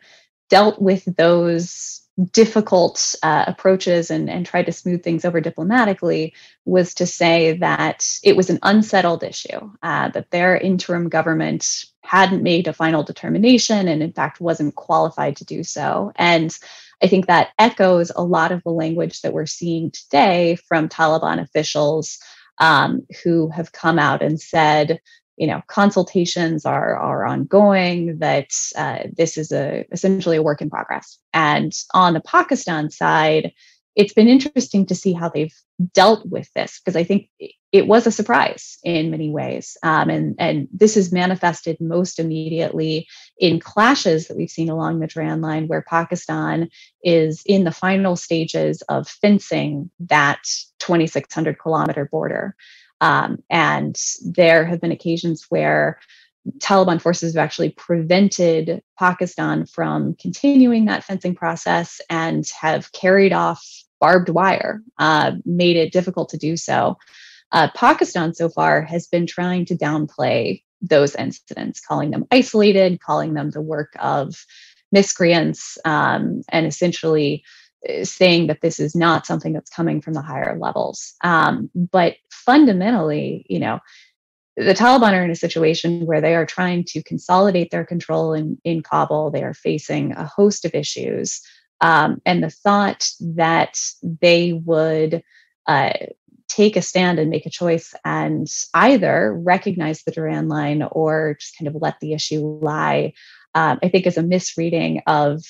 dealt 0.49 0.79
with 0.79 1.03
those 1.17 2.02
difficult 2.31 3.15
uh, 3.23 3.45
approaches 3.47 4.11
and, 4.11 4.29
and 4.29 4.45
tried 4.45 4.67
to 4.67 4.71
smooth 4.71 5.03
things 5.03 5.25
over 5.25 5.41
diplomatically 5.41 6.33
was 6.65 6.93
to 6.93 7.05
say 7.05 7.57
that 7.57 8.07
it 8.23 8.35
was 8.35 8.49
an 8.49 8.59
unsettled 8.61 9.23
issue, 9.23 9.71
uh, 9.81 10.09
that 10.09 10.29
their 10.29 10.55
interim 10.55 11.09
government 11.09 11.85
hadn't 12.03 12.43
made 12.43 12.67
a 12.67 12.73
final 12.73 13.01
determination 13.01 13.87
and, 13.87 14.03
in 14.03 14.13
fact, 14.13 14.39
wasn't 14.39 14.75
qualified 14.75 15.35
to 15.37 15.45
do 15.45 15.63
so. 15.63 16.11
And 16.15 16.55
I 17.01 17.07
think 17.07 17.27
that 17.27 17.49
echoes 17.57 18.11
a 18.15 18.23
lot 18.23 18.51
of 18.51 18.61
the 18.63 18.71
language 18.71 19.21
that 19.21 19.33
we're 19.33 19.45
seeing 19.45 19.89
today 19.89 20.55
from 20.67 20.89
Taliban 20.89 21.41
officials 21.41 22.19
um, 22.59 23.07
who 23.23 23.49
have 23.49 23.71
come 23.71 23.97
out 23.97 24.21
and 24.21 24.39
said, 24.39 24.99
you 25.37 25.47
know 25.47 25.61
consultations 25.67 26.65
are 26.65 26.95
are 26.95 27.25
ongoing 27.25 28.19
that 28.19 28.49
uh, 28.75 28.99
this 29.15 29.37
is 29.37 29.51
a 29.51 29.85
essentially 29.91 30.37
a 30.37 30.43
work 30.43 30.61
in 30.61 30.69
progress. 30.69 31.17
And 31.33 31.73
on 31.93 32.13
the 32.13 32.21
pakistan 32.21 32.89
side 32.89 33.51
it's 33.95 34.13
been 34.13 34.27
interesting 34.27 34.87
to 34.87 34.95
see 34.95 35.13
how 35.13 35.29
they've 35.29 35.53
dealt 35.93 36.25
with 36.27 36.51
this 36.53 36.79
because 36.79 36.95
i 36.95 37.03
think 37.03 37.29
it 37.73 37.87
was 37.87 38.05
a 38.05 38.11
surprise 38.11 38.77
in 38.83 39.09
many 39.09 39.31
ways. 39.31 39.75
Um, 39.81 40.11
and 40.11 40.35
and 40.37 40.67
this 40.71 40.95
is 40.95 41.11
manifested 41.11 41.81
most 41.81 42.19
immediately 42.19 43.07
in 43.39 43.59
clashes 43.59 44.27
that 44.27 44.37
we've 44.37 44.49
seen 44.49 44.69
along 44.69 44.99
the 44.99 45.07
Durand 45.07 45.41
line 45.41 45.67
where 45.67 45.81
pakistan 45.81 46.69
is 47.03 47.41
in 47.47 47.63
the 47.63 47.71
final 47.71 48.15
stages 48.15 48.83
of 48.83 49.09
fencing 49.09 49.89
that 49.99 50.43
2600 50.79 51.59
kilometer 51.59 52.05
border 52.05 52.55
um, 53.01 53.43
and 53.49 53.99
there 54.25 54.65
have 54.65 54.81
been 54.81 54.91
occasions 54.91 55.45
where 55.49 55.99
Taliban 56.59 57.01
forces 57.01 57.33
have 57.33 57.43
actually 57.43 57.69
prevented 57.71 58.81
Pakistan 58.99 59.65
from 59.65 60.15
continuing 60.15 60.85
that 60.85 61.03
fencing 61.03 61.35
process 61.35 62.01
and 62.09 62.45
have 62.59 62.91
carried 62.91 63.31
off 63.31 63.65
barbed 63.99 64.29
wire, 64.29 64.81
uh, 64.99 65.31
made 65.45 65.77
it 65.77 65.93
difficult 65.93 66.29
to 66.29 66.37
do 66.37 66.57
so. 66.57 66.97
Uh, 67.53 67.69
Pakistan 67.75 68.33
so 68.33 68.49
far 68.49 68.81
has 68.81 69.07
been 69.07 69.25
trying 69.25 69.63
to 69.65 69.75
downplay 69.75 70.61
those 70.81 71.15
incidents, 71.15 71.79
calling 71.79 72.11
them 72.11 72.25
isolated, 72.29 72.99
calling 72.99 73.33
them 73.33 73.51
the 73.51 73.61
work 73.61 73.93
of 73.99 74.45
miscreants, 74.91 75.77
um, 75.85 76.41
and 76.49 76.65
essentially 76.65 77.43
saying 78.03 78.47
that 78.47 78.61
this 78.61 78.79
is 78.79 78.95
not 78.95 79.25
something 79.25 79.53
that's 79.53 79.69
coming 79.69 80.01
from 80.01 80.13
the 80.13 80.21
higher 80.21 80.57
levels. 80.59 81.13
Um, 81.23 81.69
but 81.75 82.15
fundamentally, 82.31 83.45
you 83.49 83.59
know, 83.59 83.79
the 84.55 84.73
Taliban 84.73 85.13
are 85.13 85.23
in 85.23 85.31
a 85.31 85.35
situation 85.35 86.05
where 86.05 86.21
they 86.21 86.35
are 86.35 86.45
trying 86.45 86.83
to 86.89 87.03
consolidate 87.03 87.71
their 87.71 87.85
control 87.85 88.33
in, 88.33 88.57
in 88.63 88.83
Kabul. 88.83 89.31
They 89.31 89.43
are 89.43 89.53
facing 89.53 90.13
a 90.13 90.25
host 90.25 90.63
of 90.65 90.75
issues. 90.75 91.41
Um, 91.81 92.21
and 92.25 92.43
the 92.43 92.49
thought 92.49 93.09
that 93.19 93.79
they 94.03 94.53
would 94.53 95.23
uh, 95.67 95.93
take 96.47 96.75
a 96.75 96.81
stand 96.81 97.19
and 97.19 97.31
make 97.31 97.45
a 97.45 97.49
choice 97.49 97.93
and 98.05 98.47
either 98.75 99.33
recognize 99.33 100.03
the 100.03 100.11
Durand 100.11 100.49
line 100.49 100.83
or 100.83 101.35
just 101.39 101.57
kind 101.57 101.67
of 101.67 101.81
let 101.81 101.99
the 101.99 102.13
issue 102.13 102.59
lie, 102.61 103.13
um, 103.55 103.79
I 103.81 103.89
think 103.89 104.05
is 104.05 104.17
a 104.17 104.23
misreading 104.23 105.01
of 105.07 105.43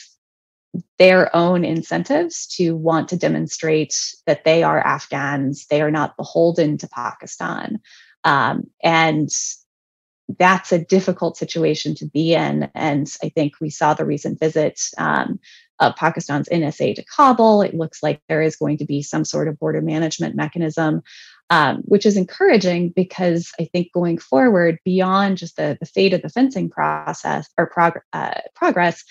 their 0.98 1.36
own 1.36 1.64
incentives 1.64 2.48
to 2.48 2.76
want 2.76 3.10
to 3.10 3.18
demonstrate 3.18 3.96
that 4.26 4.44
they 4.44 4.64
are 4.64 4.80
Afghans, 4.80 5.68
they 5.68 5.82
are 5.82 5.92
not 5.92 6.18
beholden 6.18 6.78
to 6.80 6.88
Pakistan. 6.88 7.80
Um, 8.24 8.68
and 8.82 9.30
that's 10.40 10.72
a 10.72 10.84
difficult 10.84 11.38
situation 11.38 11.96
to 11.96 12.06
be 12.06 12.34
in. 12.34 12.70
And 12.74 13.12
I 13.22 13.30
think 13.30 13.54
we 13.60 13.70
saw 13.70 13.94
the 13.94 14.06
recent 14.06 14.40
visit 14.40 14.80
um, 14.98 15.40
of 15.80 15.96
Pakistan's 15.96 16.50
NSA 16.50 16.96
to 16.96 17.06
Kabul. 17.06 17.62
It 17.62 17.74
looks 17.74 18.02
like 18.02 18.22
there 18.30 18.42
is 18.42 18.56
going 18.56 18.78
to 18.78 18.86
be 18.86 19.02
some 19.02 19.26
sort 19.26 19.48
of 19.48 19.60
border 19.60 19.82
management 19.82 20.36
mechanism. 20.36 21.02
Um, 21.50 21.84
which 21.86 22.06
is 22.06 22.18
encouraging 22.18 22.94
because 22.96 23.52
I 23.60 23.66
think 23.66 23.92
going 23.94 24.18
forward, 24.18 24.80
beyond 24.86 25.38
just 25.38 25.58
the, 25.58 25.78
the 25.80 25.86
fate 25.86 26.14
of 26.14 26.24
the 26.24 26.30
fencing 26.30 26.68
process 26.68 27.48
or 27.58 27.68
prog- 27.68 28.02
uh, 28.12 28.40
progress, 28.56 29.04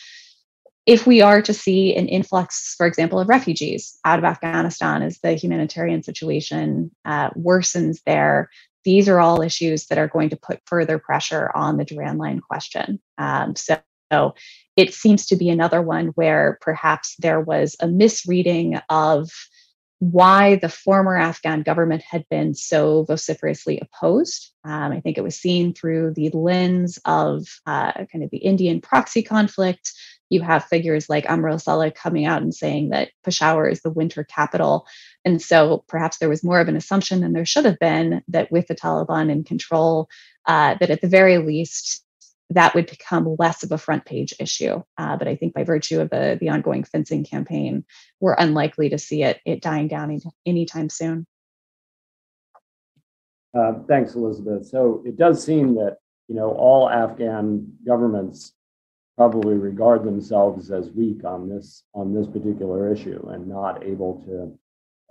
if 0.86 1.06
we 1.06 1.20
are 1.20 1.40
to 1.42 1.54
see 1.54 1.94
an 1.94 2.08
influx, 2.08 2.74
for 2.76 2.86
example, 2.86 3.20
of 3.20 3.28
refugees 3.28 3.98
out 4.04 4.18
of 4.18 4.24
Afghanistan 4.24 5.02
as 5.02 5.18
the 5.18 5.34
humanitarian 5.34 6.02
situation 6.02 6.90
uh, 7.04 7.30
worsens 7.30 7.98
there, 8.04 8.50
these 8.84 9.08
are 9.08 9.20
all 9.20 9.42
issues 9.42 9.86
that 9.86 9.98
are 9.98 10.08
going 10.08 10.30
to 10.30 10.36
put 10.36 10.60
further 10.66 10.98
pressure 10.98 11.52
on 11.54 11.76
the 11.76 11.84
Durand 11.84 12.18
Line 12.18 12.40
question. 12.40 13.00
Um, 13.16 13.54
so, 13.54 13.78
so 14.12 14.34
it 14.76 14.92
seems 14.92 15.26
to 15.26 15.36
be 15.36 15.48
another 15.48 15.80
one 15.80 16.08
where 16.08 16.58
perhaps 16.60 17.14
there 17.18 17.40
was 17.40 17.76
a 17.80 17.86
misreading 17.86 18.80
of 18.90 19.30
why 20.02 20.56
the 20.56 20.68
former 20.68 21.16
Afghan 21.16 21.62
government 21.62 22.02
had 22.02 22.28
been 22.28 22.54
so 22.54 23.04
vociferously 23.04 23.80
opposed. 23.80 24.50
Um, 24.64 24.90
I 24.90 24.98
think 24.98 25.16
it 25.16 25.22
was 25.22 25.36
seen 25.36 25.74
through 25.74 26.14
the 26.14 26.28
lens 26.30 26.98
of 27.04 27.46
uh, 27.66 27.92
kind 28.10 28.24
of 28.24 28.30
the 28.30 28.38
Indian 28.38 28.80
proxy 28.80 29.22
conflict, 29.22 29.92
you 30.28 30.42
have 30.42 30.64
figures 30.64 31.08
like 31.08 31.26
Amrullah 31.26 31.94
coming 31.94 32.24
out 32.24 32.42
and 32.42 32.52
saying 32.52 32.88
that 32.88 33.10
Peshawar 33.22 33.68
is 33.68 33.82
the 33.82 33.90
winter 33.90 34.24
capital. 34.24 34.88
And 35.24 35.40
so 35.40 35.84
perhaps 35.86 36.18
there 36.18 36.28
was 36.28 36.42
more 36.42 36.58
of 36.58 36.66
an 36.66 36.74
assumption 36.74 37.20
than 37.20 37.32
there 37.32 37.46
should 37.46 37.64
have 37.64 37.78
been 37.78 38.22
that 38.26 38.50
with 38.50 38.66
the 38.66 38.74
Taliban 38.74 39.30
in 39.30 39.44
control, 39.44 40.08
uh, 40.46 40.74
that 40.80 40.90
at 40.90 41.00
the 41.00 41.08
very 41.08 41.38
least, 41.38 42.04
that 42.54 42.74
would 42.74 42.86
become 42.86 43.36
less 43.38 43.62
of 43.62 43.72
a 43.72 43.78
front 43.78 44.04
page 44.04 44.34
issue. 44.38 44.82
Uh, 44.98 45.16
but 45.16 45.28
I 45.28 45.36
think 45.36 45.54
by 45.54 45.64
virtue 45.64 46.00
of 46.00 46.10
the, 46.10 46.38
the 46.40 46.48
ongoing 46.48 46.84
fencing 46.84 47.24
campaign, 47.24 47.84
we're 48.20 48.36
unlikely 48.38 48.90
to 48.90 48.98
see 48.98 49.22
it, 49.22 49.40
it 49.44 49.60
dying 49.60 49.88
down 49.88 50.10
any, 50.10 50.20
anytime 50.46 50.88
soon. 50.88 51.26
Uh, 53.54 53.74
thanks, 53.86 54.14
Elizabeth. 54.14 54.66
So 54.66 55.02
it 55.04 55.16
does 55.16 55.44
seem 55.44 55.74
that 55.74 55.98
you 56.28 56.34
know 56.34 56.52
all 56.52 56.88
Afghan 56.88 57.70
governments 57.86 58.52
probably 59.16 59.54
regard 59.54 60.04
themselves 60.04 60.70
as 60.70 60.90
weak 60.90 61.24
on 61.24 61.48
this 61.48 61.84
on 61.94 62.14
this 62.14 62.26
particular 62.26 62.90
issue 62.90 63.28
and 63.30 63.46
not 63.46 63.84
able 63.84 64.22
to 64.24 64.58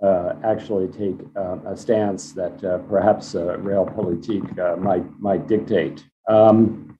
uh, 0.06 0.34
actually 0.42 0.88
take 0.88 1.16
uh, 1.36 1.58
a 1.66 1.76
stance 1.76 2.32
that 2.32 2.64
uh, 2.64 2.78
perhaps 2.88 3.36
uh, 3.36 3.56
realpolitik 3.58 4.42
might 4.80 5.08
might 5.20 5.46
dictate. 5.46 6.04
Um, 6.28 6.98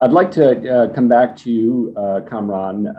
I'd 0.00 0.12
like 0.12 0.30
to 0.32 0.74
uh, 0.74 0.94
come 0.94 1.08
back 1.08 1.36
to 1.38 1.50
you, 1.50 1.94
uh, 1.96 2.20
Kamran. 2.28 2.94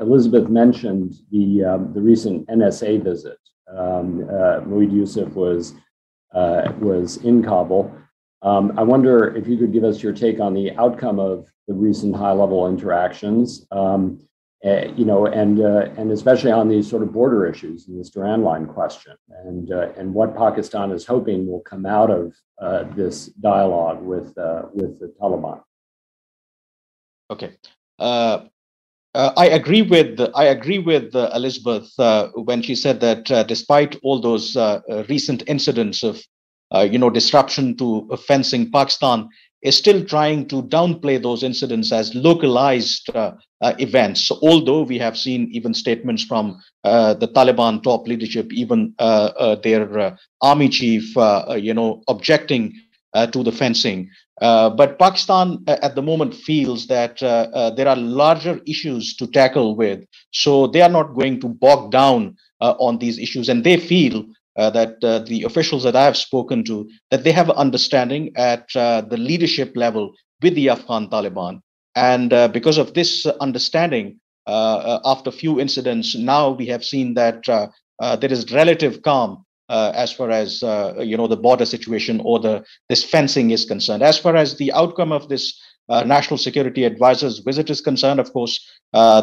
Elizabeth 0.00 0.48
mentioned 0.48 1.14
the 1.30 1.64
um, 1.64 1.92
the 1.94 2.02
recent 2.02 2.46
NSA 2.48 3.02
visit. 3.02 3.38
Um, 3.68 4.24
Moeed 4.68 4.92
Yusuf 4.92 5.32
was 5.34 5.74
was 6.32 7.16
in 7.18 7.42
Kabul. 7.42 7.94
Um, 8.42 8.78
I 8.78 8.82
wonder 8.82 9.36
if 9.36 9.46
you 9.46 9.58
could 9.58 9.72
give 9.72 9.84
us 9.84 10.02
your 10.02 10.12
take 10.12 10.40
on 10.40 10.54
the 10.54 10.72
outcome 10.76 11.18
of 11.18 11.46
the 11.68 11.74
recent 11.74 12.16
high 12.16 12.32
level 12.32 12.68
interactions. 12.68 13.66
Um, 13.70 14.20
uh, 14.64 14.88
you 14.94 15.06
know, 15.06 15.26
and 15.26 15.60
uh, 15.60 15.88
and 15.96 16.10
especially 16.12 16.52
on 16.52 16.68
these 16.68 16.88
sort 16.88 17.02
of 17.02 17.12
border 17.12 17.46
issues 17.46 17.88
and 17.88 17.98
this 17.98 18.10
Durand 18.10 18.44
line 18.44 18.66
question, 18.66 19.14
and 19.44 19.72
uh, 19.72 19.88
and 19.96 20.12
what 20.12 20.36
Pakistan 20.36 20.90
is 20.90 21.06
hoping 21.06 21.46
will 21.46 21.60
come 21.60 21.86
out 21.86 22.10
of 22.10 22.34
uh, 22.60 22.84
this 22.94 23.26
dialogue 23.26 24.02
with 24.02 24.36
uh, 24.36 24.64
with 24.74 25.00
the 25.00 25.14
Taliban. 25.18 25.62
Okay. 27.30 27.56
Uh, 27.98 28.46
I 29.14 29.46
agree 29.46 29.82
with 29.82 30.20
I 30.34 30.44
agree 30.44 30.78
with 30.78 31.14
Elizabeth 31.14 31.90
when 32.34 32.62
she 32.62 32.74
said 32.74 33.00
that 33.00 33.24
despite 33.48 33.98
all 34.02 34.20
those 34.20 34.56
recent 35.08 35.42
incidents 35.48 36.04
of 36.04 36.22
you 36.90 36.98
know 36.98 37.10
disruption 37.10 37.76
to 37.78 38.08
fencing, 38.26 38.70
Pakistan 38.70 39.28
is 39.62 39.76
still 39.76 40.04
trying 40.04 40.48
to 40.48 40.62
downplay 40.62 41.22
those 41.22 41.42
incidents 41.42 41.92
as 41.92 42.14
localized 42.14 43.10
uh, 43.14 43.32
uh, 43.60 43.74
events. 43.78 44.26
So 44.26 44.38
although 44.42 44.82
we 44.82 44.98
have 44.98 45.18
seen 45.18 45.48
even 45.52 45.74
statements 45.74 46.24
from 46.24 46.60
uh, 46.84 47.14
the 47.14 47.28
Taliban 47.28 47.82
top 47.82 48.08
leadership, 48.08 48.52
even 48.52 48.94
uh, 48.98 49.30
uh, 49.38 49.54
their 49.56 49.98
uh, 49.98 50.16
army 50.40 50.68
chief, 50.68 51.14
you 51.56 51.74
know, 51.74 52.02
objecting 52.08 52.74
Uh, 53.12 53.26
to 53.26 53.42
the 53.42 53.50
fencing, 53.50 54.08
uh, 54.40 54.70
but 54.70 54.96
Pakistan 54.96 55.58
uh, 55.66 55.76
at 55.82 55.96
the 55.96 56.02
moment 56.02 56.32
feels 56.32 56.86
that 56.86 57.18
there 57.18 57.88
are 57.88 57.96
larger 57.96 58.60
issues 58.68 59.16
to 59.16 59.26
tackle 59.26 59.74
with, 59.74 60.04
so 60.30 60.68
they 60.68 60.80
are 60.80 60.88
not 60.88 61.16
going 61.16 61.40
to 61.40 61.48
bog 61.48 61.90
down 61.90 62.36
on 62.60 62.98
these 62.98 63.18
issues, 63.18 63.48
and 63.48 63.64
they 63.64 63.76
feel 63.76 64.24
uh, 64.56 64.70
that 64.70 65.02
uh, 65.02 65.18
the 65.26 65.42
officials 65.42 65.82
that 65.82 65.96
I 65.96 66.04
have 66.04 66.16
spoken 66.16 66.62
to 66.66 66.88
that 67.10 67.24
they 67.24 67.32
have 67.32 67.48
an 67.48 67.56
understanding 67.56 68.30
at 68.36 68.68
uh, 68.76 69.00
the 69.00 69.16
leadership 69.16 69.72
level 69.74 70.12
with 70.40 70.54
the 70.54 70.68
Afghan 70.68 71.08
Taliban, 71.08 71.62
and 71.96 72.30
because 72.52 72.78
of 72.78 72.94
this 72.94 73.26
understanding, 73.40 74.20
after 74.46 75.30
a 75.30 75.40
few 75.42 75.58
incidents, 75.58 76.14
now 76.14 76.50
we 76.50 76.66
have 76.66 76.84
seen 76.84 77.14
that 77.14 77.42
there 77.98 78.32
is 78.32 78.52
relative 78.52 79.02
calm 79.02 79.44
uh, 79.70 79.92
as 79.94 80.12
far 80.12 80.30
as 80.30 80.62
uh, 80.62 80.94
you 80.98 81.16
know 81.16 81.28
the 81.28 81.36
border 81.36 81.64
situation 81.64 82.20
or 82.24 82.38
the 82.40 82.64
this 82.88 83.04
fencing 83.04 83.50
is 83.52 83.64
concerned. 83.64 84.02
As 84.02 84.18
far 84.18 84.36
as 84.36 84.56
the 84.56 84.72
outcome 84.72 85.12
of 85.12 85.28
this 85.28 85.58
uh, 85.88 86.02
national 86.02 86.38
security 86.38 86.84
advisor's 86.84 87.38
visit 87.38 87.70
is 87.70 87.80
concerned, 87.80 88.20
of 88.20 88.32
course, 88.32 88.58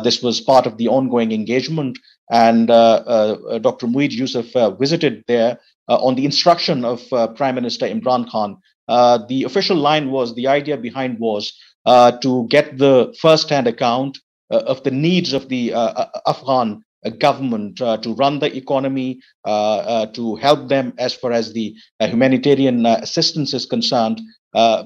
this 0.03 0.23
was 0.23 0.41
part 0.41 0.65
of 0.65 0.77
the 0.77 0.87
ongoing 0.87 1.31
engagement 1.31 1.97
and 2.31 2.69
uh, 2.69 3.03
uh, 3.07 3.59
Dr. 3.59 3.87
Moeed 3.87 4.11
Yusuf 4.11 4.55
uh, 4.55 4.71
visited 4.71 5.23
there 5.27 5.59
on 5.87 6.15
the 6.15 6.25
instruction 6.25 6.83
of 6.83 7.07
Prime 7.35 7.55
Minister 7.55 7.87
Imran 7.87 8.29
Khan. 8.29 8.57
the 9.27 9.43
official 9.43 9.77
line 9.77 10.11
was 10.11 10.35
the 10.35 10.47
idea 10.47 10.77
behind 10.77 11.19
was 11.19 11.53
to 11.85 12.47
get 12.49 12.77
the 12.77 13.15
first-hand 13.21 13.67
account 13.67 14.19
of 14.49 14.83
the 14.83 14.91
needs 14.91 15.33
of 15.33 15.47
the 15.49 15.73
Afghan 16.25 16.83
government 17.09 17.81
uh, 17.81 17.97
to 17.97 18.13
run 18.15 18.39
the 18.39 18.55
economy, 18.55 19.19
uh, 19.45 19.77
uh, 19.77 20.05
to 20.07 20.35
help 20.35 20.67
them 20.69 20.93
as 20.97 21.13
far 21.13 21.31
as 21.31 21.53
the 21.53 21.75
humanitarian 21.99 22.85
assistance 22.85 23.53
is 23.53 23.65
concerned, 23.65 24.19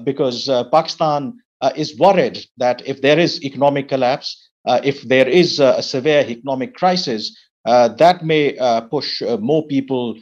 because 0.04 0.48
Pakistan 0.70 1.38
is 1.76 1.98
worried 1.98 2.38
that 2.56 2.82
if 2.86 3.00
there 3.02 3.18
is 3.18 3.42
economic 3.44 3.88
collapse, 3.88 4.50
uh, 4.66 4.80
if 4.84 5.02
there 5.02 5.28
is 5.28 5.60
a 5.60 5.82
severe 5.82 6.24
economic 6.28 6.74
crisis, 6.74 7.36
uh, 7.64 7.88
that 7.88 8.24
may 8.24 8.56
uh, 8.58 8.80
push 8.82 9.22
more 9.40 9.66
people 9.66 10.16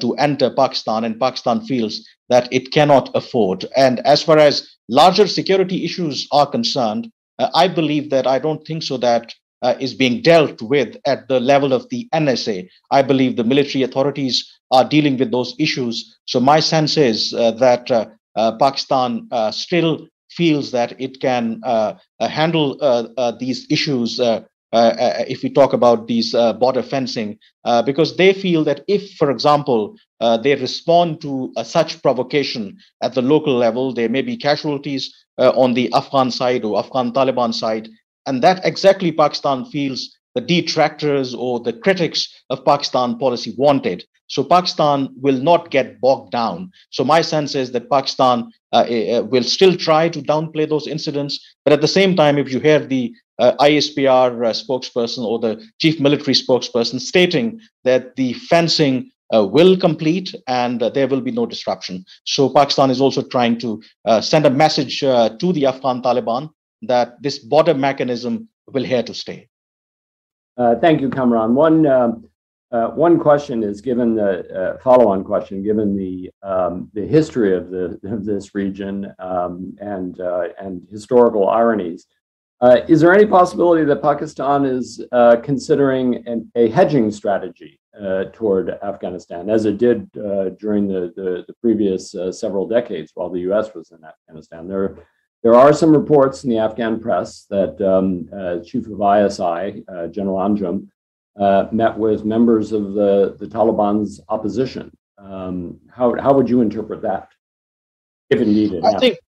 to 0.00 0.14
enter 0.14 0.50
Pakistan, 0.50 1.04
and 1.04 1.18
Pakistan 1.18 1.60
feels 1.66 2.06
that 2.28 2.48
it 2.52 2.72
cannot 2.72 3.10
afford. 3.14 3.66
And 3.76 4.00
as 4.06 4.22
far 4.22 4.38
as 4.38 4.68
larger 4.88 5.26
security 5.26 5.84
issues 5.84 6.26
are 6.32 6.46
concerned, 6.46 7.10
I 7.38 7.68
believe 7.68 8.10
that 8.10 8.26
I 8.26 8.38
don't 8.38 8.64
think 8.64 8.82
so 8.82 8.96
that 8.98 9.34
uh, 9.62 9.74
is 9.80 9.94
being 9.94 10.22
dealt 10.22 10.60
with 10.62 10.96
at 11.06 11.28
the 11.28 11.40
level 11.40 11.72
of 11.72 11.88
the 11.88 12.08
NSA. 12.14 12.68
I 12.90 13.02
believe 13.02 13.36
the 13.36 13.44
military 13.44 13.82
authorities 13.82 14.50
are 14.70 14.88
dealing 14.88 15.16
with 15.18 15.30
those 15.30 15.54
issues. 15.58 16.18
So 16.26 16.40
my 16.40 16.60
sense 16.60 16.96
is 16.96 17.32
uh, 17.32 17.52
that 17.52 17.90
uh, 17.90 18.06
Pakistan 18.58 19.28
still 19.52 20.06
feels 20.34 20.70
that 20.72 21.00
it 21.00 21.20
can 21.20 21.60
uh, 21.64 21.94
uh, 22.20 22.28
handle 22.28 22.76
uh, 22.80 23.32
these 23.38 23.66
issues 23.70 24.20
if 24.76 25.42
we 25.44 25.50
talk 25.50 25.72
about 25.72 26.08
these 26.08 26.32
border 26.32 26.82
fencing, 26.82 27.38
because 27.86 28.16
they 28.16 28.32
feel 28.32 28.64
that 28.64 28.82
if, 28.88 29.14
for 29.14 29.30
example, 29.30 29.94
they 30.42 30.56
respond 30.56 31.20
to 31.20 31.52
such 31.62 32.02
provocation 32.02 32.76
at 33.00 33.14
the 33.14 33.22
local 33.22 33.54
level, 33.54 33.94
there 33.94 34.08
may 34.08 34.22
be 34.22 34.36
casualties 34.36 35.14
on 35.38 35.74
the 35.74 35.92
Afghan 35.92 36.30
side 36.30 36.64
or 36.64 36.76
Afghan 36.78 37.12
Taliban 37.12 37.54
side, 37.54 37.88
and 38.26 38.42
that 38.42 38.64
exactly 38.64 39.12
Pakistan 39.12 39.64
feels 39.66 40.16
the 40.34 40.40
detractors 40.40 41.34
or 41.34 41.60
the 41.60 41.72
critics 41.72 42.28
of 42.50 42.64
Pakistan 42.64 43.18
policy 43.18 43.54
wanted. 43.56 44.04
So 44.26 44.42
Pakistan 44.42 45.10
will 45.20 45.38
not 45.38 45.70
get 45.70 46.00
bogged 46.00 46.32
down. 46.32 46.70
So 46.90 47.04
my 47.04 47.20
sense 47.20 47.54
is 47.54 47.72
that 47.72 47.90
Pakistan 47.90 48.50
uh, 48.72 48.78
uh, 48.78 49.22
will 49.22 49.44
still 49.44 49.76
try 49.76 50.08
to 50.08 50.22
downplay 50.22 50.68
those 50.68 50.86
incidents, 50.86 51.38
but 51.64 51.72
at 51.72 51.80
the 51.80 51.88
same 51.88 52.16
time, 52.16 52.38
if 52.38 52.50
you 52.50 52.58
hear 52.58 52.80
the 52.80 53.14
uh, 53.38 53.52
ISPR 53.60 54.46
uh, 54.46 54.52
spokesperson 54.52 55.24
or 55.24 55.38
the 55.38 55.62
chief 55.80 56.00
military 56.00 56.34
spokesperson 56.34 57.00
stating 57.00 57.60
that 57.84 58.16
the 58.16 58.32
fencing 58.34 59.10
uh, 59.34 59.44
will 59.44 59.76
complete 59.76 60.34
and 60.46 60.82
uh, 60.82 60.88
there 60.88 61.08
will 61.08 61.20
be 61.20 61.32
no 61.32 61.44
disruption. 61.44 62.04
So 62.24 62.48
Pakistan 62.48 62.90
is 62.90 63.00
also 63.00 63.22
trying 63.22 63.58
to 63.58 63.82
send 64.20 64.46
a 64.46 64.50
message 64.50 65.00
to 65.00 65.52
the 65.52 65.66
Afghan 65.66 66.02
Taliban 66.02 66.50
that 66.86 67.22
this 67.22 67.38
border 67.38 67.74
mechanism 67.74 68.48
will 68.66 68.84
here 68.84 69.02
to 69.02 69.14
stay. 69.14 69.48
thank 70.56 71.00
you, 71.00 71.10
Kamran. 71.10 71.54
One 71.54 71.86
um, 71.86 72.28
uh, 72.74 72.88
one 72.88 73.20
question 73.20 73.62
is 73.62 73.80
given 73.80 74.16
the 74.16 74.52
uh, 74.52 74.78
follow-on 74.78 75.22
question, 75.22 75.62
given 75.62 75.96
the 75.96 76.28
um, 76.42 76.90
the 76.92 77.06
history 77.06 77.56
of 77.56 77.70
the 77.70 78.00
of 78.04 78.24
this 78.24 78.52
region 78.52 79.14
um, 79.20 79.76
and 79.80 80.20
uh, 80.20 80.48
and 80.58 80.82
historical 80.90 81.48
ironies. 81.48 82.06
Uh, 82.60 82.80
is 82.88 83.00
there 83.00 83.14
any 83.14 83.26
possibility 83.26 83.84
that 83.84 84.02
Pakistan 84.02 84.64
is 84.64 85.00
uh, 85.12 85.36
considering 85.36 86.26
an, 86.26 86.50
a 86.56 86.68
hedging 86.70 87.12
strategy 87.12 87.78
uh, 88.02 88.24
toward 88.32 88.70
Afghanistan, 88.82 89.48
as 89.48 89.66
it 89.66 89.78
did 89.78 90.10
during 90.58 90.88
the, 90.88 91.12
the, 91.14 91.44
the 91.46 91.54
previous 91.60 92.14
several 92.30 92.66
decades 92.66 93.12
while 93.14 93.30
the 93.30 93.40
U.S. 93.40 93.72
was 93.72 93.92
in 93.92 93.98
Afghanistan? 94.04 94.66
There, 94.66 94.96
there 95.44 95.54
are 95.54 95.72
some 95.72 95.92
reports 95.92 96.42
in 96.42 96.50
the 96.50 96.58
Afghan 96.58 96.98
press 96.98 97.46
that 97.50 97.80
um, 97.80 98.28
Chief 98.64 98.86
of 98.88 98.98
ISI, 99.00 99.84
General 100.10 100.38
Anjum, 100.38 100.88
uh, 101.38 101.66
met 101.72 101.96
with 101.96 102.24
members 102.24 102.72
of 102.72 102.94
the, 102.94 103.36
the 103.38 103.46
Taliban's 103.46 104.20
opposition. 104.28 104.96
Um, 105.18 105.80
how, 105.90 106.14
how 106.20 106.32
would 106.32 106.48
you 106.48 106.60
interpret 106.60 107.02
that, 107.02 107.28
if 108.30 108.40
indeed 108.40 108.72
it 108.72 108.84
I 108.84 108.98
think, 108.98 109.18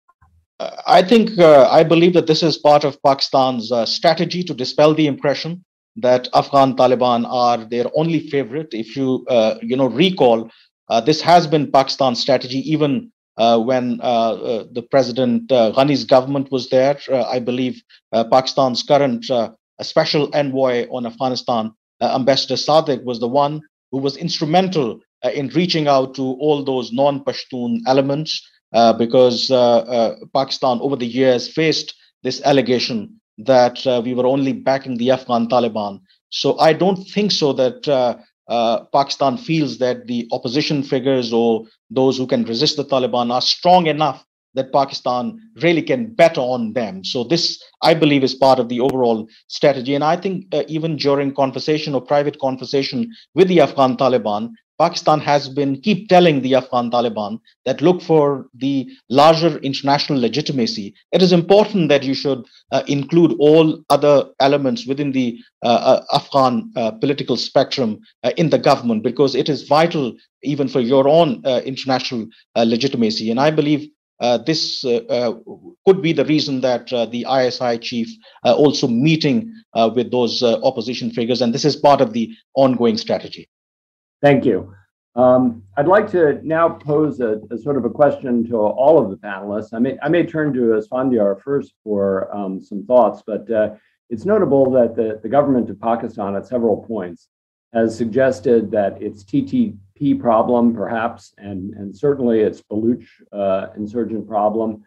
I 0.87 1.03
think, 1.03 1.39
uh, 1.39 1.69
I 1.71 1.83
believe 1.83 2.15
that 2.15 2.27
this 2.27 2.43
is 2.43 2.59
part 2.59 2.85
of 2.85 3.03
Pakistan's 3.03 3.71
uh, 3.73 3.85
strategy 3.87 4.43
to 4.45 4.55
dispel 4.55 4.95
the 4.95 5.07
impression 5.07 5.65
that 5.97 6.29
Afghan 6.35 6.77
Taliban 6.77 7.27
are 7.29 7.65
their 7.65 7.87
only 7.95 8.29
favorite. 8.29 8.69
If 8.73 8.97
you, 8.97 9.25
uh, 9.29 9.57
you 9.63 9.77
know, 9.77 9.87
recall, 9.87 10.51
uh, 10.89 11.01
this 11.01 11.21
has 11.23 11.47
been 11.47 11.71
Pakistan's 11.71 12.21
strategy 12.21 12.59
even 12.71 13.13
uh, 13.37 13.59
when 13.59 14.01
uh, 14.03 14.33
uh, 14.33 14.65
the 14.73 14.83
President 14.83 15.49
Ghani's 15.49 16.05
government 16.05 16.51
was 16.51 16.71
there. 16.71 16.99
I 17.13 17.39
believe 17.39 17.83
Pakistan's 18.13 18.83
current 18.83 19.27
special 19.83 20.31
envoy 20.35 20.87
on 20.91 21.07
Afghanistan 21.07 21.73
uh, 22.01 22.15
Ambassador 22.15 22.55
Sadiq 22.55 23.05
was 23.05 23.21
the 23.21 23.29
one 23.29 23.61
who 23.91 23.99
was 23.99 24.17
instrumental 24.17 25.01
uh, 25.25 25.31
in 25.31 25.49
reaching 25.49 25.89
out 25.89 26.15
to 26.15 26.23
all 26.23 26.63
those 26.63 26.93
non 26.93 27.25
Pashtun 27.25 27.81
elements 27.87 28.47
uh, 28.75 28.93
because 28.93 29.49
Pakistan 30.35 30.79
over 30.81 30.97
the 30.97 31.07
years 31.07 31.49
faced 31.49 31.95
this 32.23 32.43
allegation 32.43 33.21
that 33.39 33.85
we 34.05 34.15
were 34.15 34.27
only 34.27 34.53
backing 34.53 34.97
the 34.97 35.11
Afghan 35.11 35.49
Taliban. 35.49 36.01
So 36.31 36.59
I 36.59 36.73
don't 36.73 37.05
think 37.05 37.33
so 37.33 37.53
that 37.55 37.87
uh, 37.89 38.17
Pakistan 38.49 39.37
feels 39.37 39.79
that 39.79 40.07
the 40.07 40.29
opposition 40.33 40.83
figures 40.83 41.33
or 41.33 41.65
those 41.91 42.17
who 42.17 42.27
can 42.27 42.45
resist 42.45 42.77
the 42.77 42.85
Taliban 42.85 43.33
are 43.33 43.43
strong 43.43 43.87
enough 43.87 44.25
that 44.55 44.73
Pakistan 44.73 45.39
really 45.63 45.83
can 45.83 46.15
bet 46.15 46.39
on 46.39 46.73
them. 46.73 47.05
So 47.05 47.25
this, 47.25 47.63
I 47.83 47.93
believe, 47.95 48.25
is 48.25 48.35
part 48.35 48.59
of 48.59 48.69
the 48.69 48.81
overall 48.81 49.29
strategy. 49.49 49.95
And 49.95 50.03
I 50.03 50.17
think 50.17 50.47
uh, 50.55 50.65
even 50.67 50.97
during 50.97 51.35
conversation 51.35 51.95
or 51.95 52.01
private 52.01 52.39
conversation 52.41 53.13
with 53.35 53.49
the 53.49 53.61
Afghan 53.61 53.97
Taliban, 53.97 54.53
Pakistan 54.79 55.21
has 55.21 55.49
been 55.49 55.81
keep 55.81 56.09
telling 56.09 56.43
the 56.43 56.55
Afghan 56.55 56.91
Taliban 56.91 57.41
that 57.65 57.81
look 57.81 58.03
for 58.03 58.47
the 58.55 58.89
larger 59.09 59.59
international 59.59 60.21
legitimacy. 60.21 60.95
It 61.13 61.23
is 61.23 61.33
important 61.33 61.89
that 61.89 62.03
you 62.03 62.15
should 62.15 62.45
uh, 62.73 62.83
include 62.87 63.35
all 63.39 63.83
other 63.91 64.27
elements 64.41 64.87
within 64.87 65.13
the 65.13 65.39
uh, 65.63 65.67
uh 65.67 66.05
Afghan 66.13 66.71
uh, 66.77 66.91
political 66.93 67.37
spectrum 67.37 68.01
uh, 68.23 68.33
in 68.37 68.51
the 68.51 68.59
government 68.59 69.03
because 69.03 69.35
it 69.35 69.49
is 69.49 69.69
vital 69.69 70.15
even 70.43 70.69
for 70.69 70.81
your 70.81 71.09
own 71.09 71.43
uh, 71.45 71.61
international 71.65 72.27
legitimacy. 72.57 73.31
And 73.31 73.41
I 73.41 73.51
believe 73.51 73.89
uh, 74.21 74.39
this 74.39 74.85
uh, 74.85 75.01
uh, 75.11 75.35
could 75.87 76.01
be 76.01 76.13
the 76.13 76.25
reason 76.25 76.61
that 76.63 76.89
the 76.89 77.27
ISI 77.29 77.79
chief 77.79 78.09
also 78.45 78.89
meeting 78.89 79.53
with 79.95 80.11
those 80.11 80.43
opposition 80.43 81.11
figures, 81.11 81.43
and 81.43 81.55
this 81.55 81.65
is 81.65 81.77
part 81.77 82.01
of 82.01 82.13
the 82.13 82.31
ongoing 82.55 82.97
strategy. 82.97 83.49
Thank 84.27 84.45
you. 84.45 84.75
Um, 85.15 85.63
I'd 85.77 85.87
like 85.87 86.11
to 86.11 86.41
now 86.43 86.69
pose 86.69 87.21
a, 87.21 87.41
a, 87.53 87.57
sort 87.57 87.77
of 87.77 87.85
a 87.85 87.91
question 87.91 88.45
to 88.49 88.57
all 88.57 88.99
of 88.99 89.09
the 89.09 89.17
panelists. 89.17 89.73
I 89.73 89.79
may, 89.79 89.97
I 90.03 90.09
may 90.09 90.27
turn 90.27 90.53
to 90.55 90.81
Asfandyar 90.81 91.41
first 91.41 91.75
for 91.85 92.29
um, 92.37 92.61
some 92.61 92.85
thoughts, 92.85 93.23
but 93.25 93.49
uh, 93.49 93.77
it's 94.11 94.25
notable 94.25 94.69
that 94.73 94.97
the, 94.97 95.21
the 95.23 95.29
government 95.29 95.71
of 95.71 95.81
Pakistan 95.81 96.35
at 96.35 96.45
several 96.45 96.79
points 96.83 97.29
has 97.73 97.97
suggested 97.97 98.69
that 98.73 99.01
its 99.01 99.23
TTP 99.23 100.19
problem, 100.19 100.75
perhaps, 100.75 101.33
and, 101.39 101.75
and 101.75 101.97
certainly 101.97 102.41
its 102.41 102.61
Baluch 102.63 103.07
uh, 103.33 103.69
insurgent 103.77 104.27
problem, 104.27 104.83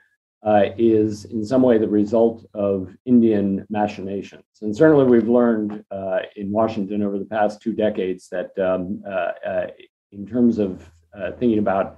uh, 0.45 0.65
is 0.78 1.25
in 1.25 1.43
some 1.43 1.62
way 1.62 1.78
the 1.78 1.88
result 1.88 2.45
of 2.54 2.95
Indian 3.06 3.65
machinations. 3.69 4.43
And 4.62 4.75
certainly 4.75 5.06
we've 5.06 5.28
learned 5.28 5.84
uh, 5.91 6.19
in 6.36 6.52
Washington 6.52 7.04
over 7.04 7.19
the 7.19 7.25
past 7.25 7.62
two 7.62 7.73
decades 7.73 8.30
that 8.30 8.58
um, 8.58 9.04
uh, 9.06 9.32
uh, 9.45 9.67
in 10.12 10.25
terms 10.25 10.58
of 10.58 10.89
uh, 11.17 11.32
thinking 11.32 11.60
about 11.60 11.97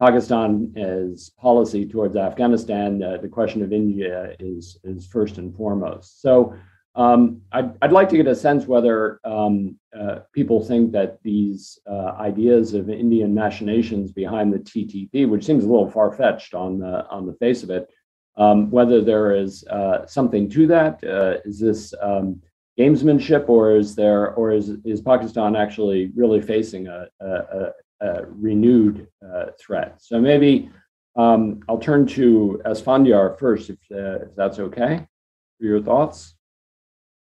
Pakistan 0.00 0.74
as 0.76 1.30
policy 1.38 1.86
towards 1.86 2.16
Afghanistan, 2.16 2.98
the 2.98 3.28
question 3.30 3.62
of 3.62 3.72
India 3.72 4.36
is, 4.38 4.78
is 4.84 5.06
first 5.06 5.38
and 5.38 5.56
foremost. 5.56 6.20
So 6.20 6.54
um, 6.96 7.42
I'd, 7.52 7.76
I'd, 7.82 7.92
like 7.92 8.08
to 8.08 8.16
get 8.16 8.26
a 8.26 8.34
sense 8.34 8.66
whether 8.66 9.20
um, 9.24 9.78
uh, 9.98 10.20
people 10.32 10.64
think 10.64 10.92
that 10.92 11.22
these 11.22 11.78
uh, 11.86 12.12
ideas 12.18 12.72
of 12.72 12.88
Indian 12.88 13.34
machinations 13.34 14.12
behind 14.12 14.52
the 14.52 14.58
TTP, 14.58 15.28
which 15.28 15.44
seems 15.44 15.64
a 15.64 15.68
little 15.68 15.90
far 15.90 16.10
fetched 16.10 16.54
on 16.54 16.78
the 16.78 17.06
on 17.08 17.26
the 17.26 17.34
face 17.34 17.62
of 17.62 17.68
it, 17.68 17.88
um, 18.38 18.70
whether 18.70 19.02
there 19.02 19.34
is 19.34 19.62
uh, 19.64 20.06
something 20.06 20.48
to 20.50 20.66
that. 20.68 21.04
Uh, 21.04 21.36
is 21.44 21.60
this 21.60 21.92
um, 22.00 22.40
gamesmanship, 22.78 23.46
or 23.48 23.76
is 23.76 23.94
there, 23.94 24.32
or 24.34 24.52
is 24.52 24.70
is 24.86 25.02
Pakistan 25.02 25.54
actually 25.54 26.12
really 26.16 26.40
facing 26.40 26.86
a, 26.86 27.06
a, 27.20 27.72
a 28.00 28.26
renewed 28.26 29.06
uh, 29.22 29.46
threat? 29.60 29.96
So 30.00 30.18
maybe 30.18 30.70
um, 31.16 31.60
I'll 31.68 31.78
turn 31.78 32.06
to 32.08 32.60
Asfandyar 32.64 33.38
first, 33.38 33.70
if, 33.70 33.78
uh, 33.90 34.24
if 34.24 34.34
that's 34.34 34.58
okay. 34.58 35.06
For 35.58 35.66
your 35.66 35.82
thoughts. 35.82 36.35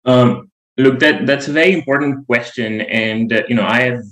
Um, 0.04 0.50
look, 0.76 0.98
that 1.00 1.26
that's 1.26 1.48
a 1.48 1.52
very 1.52 1.72
important 1.72 2.26
question, 2.26 2.82
and 2.82 3.32
uh, 3.32 3.42
you 3.48 3.54
know, 3.54 3.66
I 3.66 3.80
have, 3.82 4.02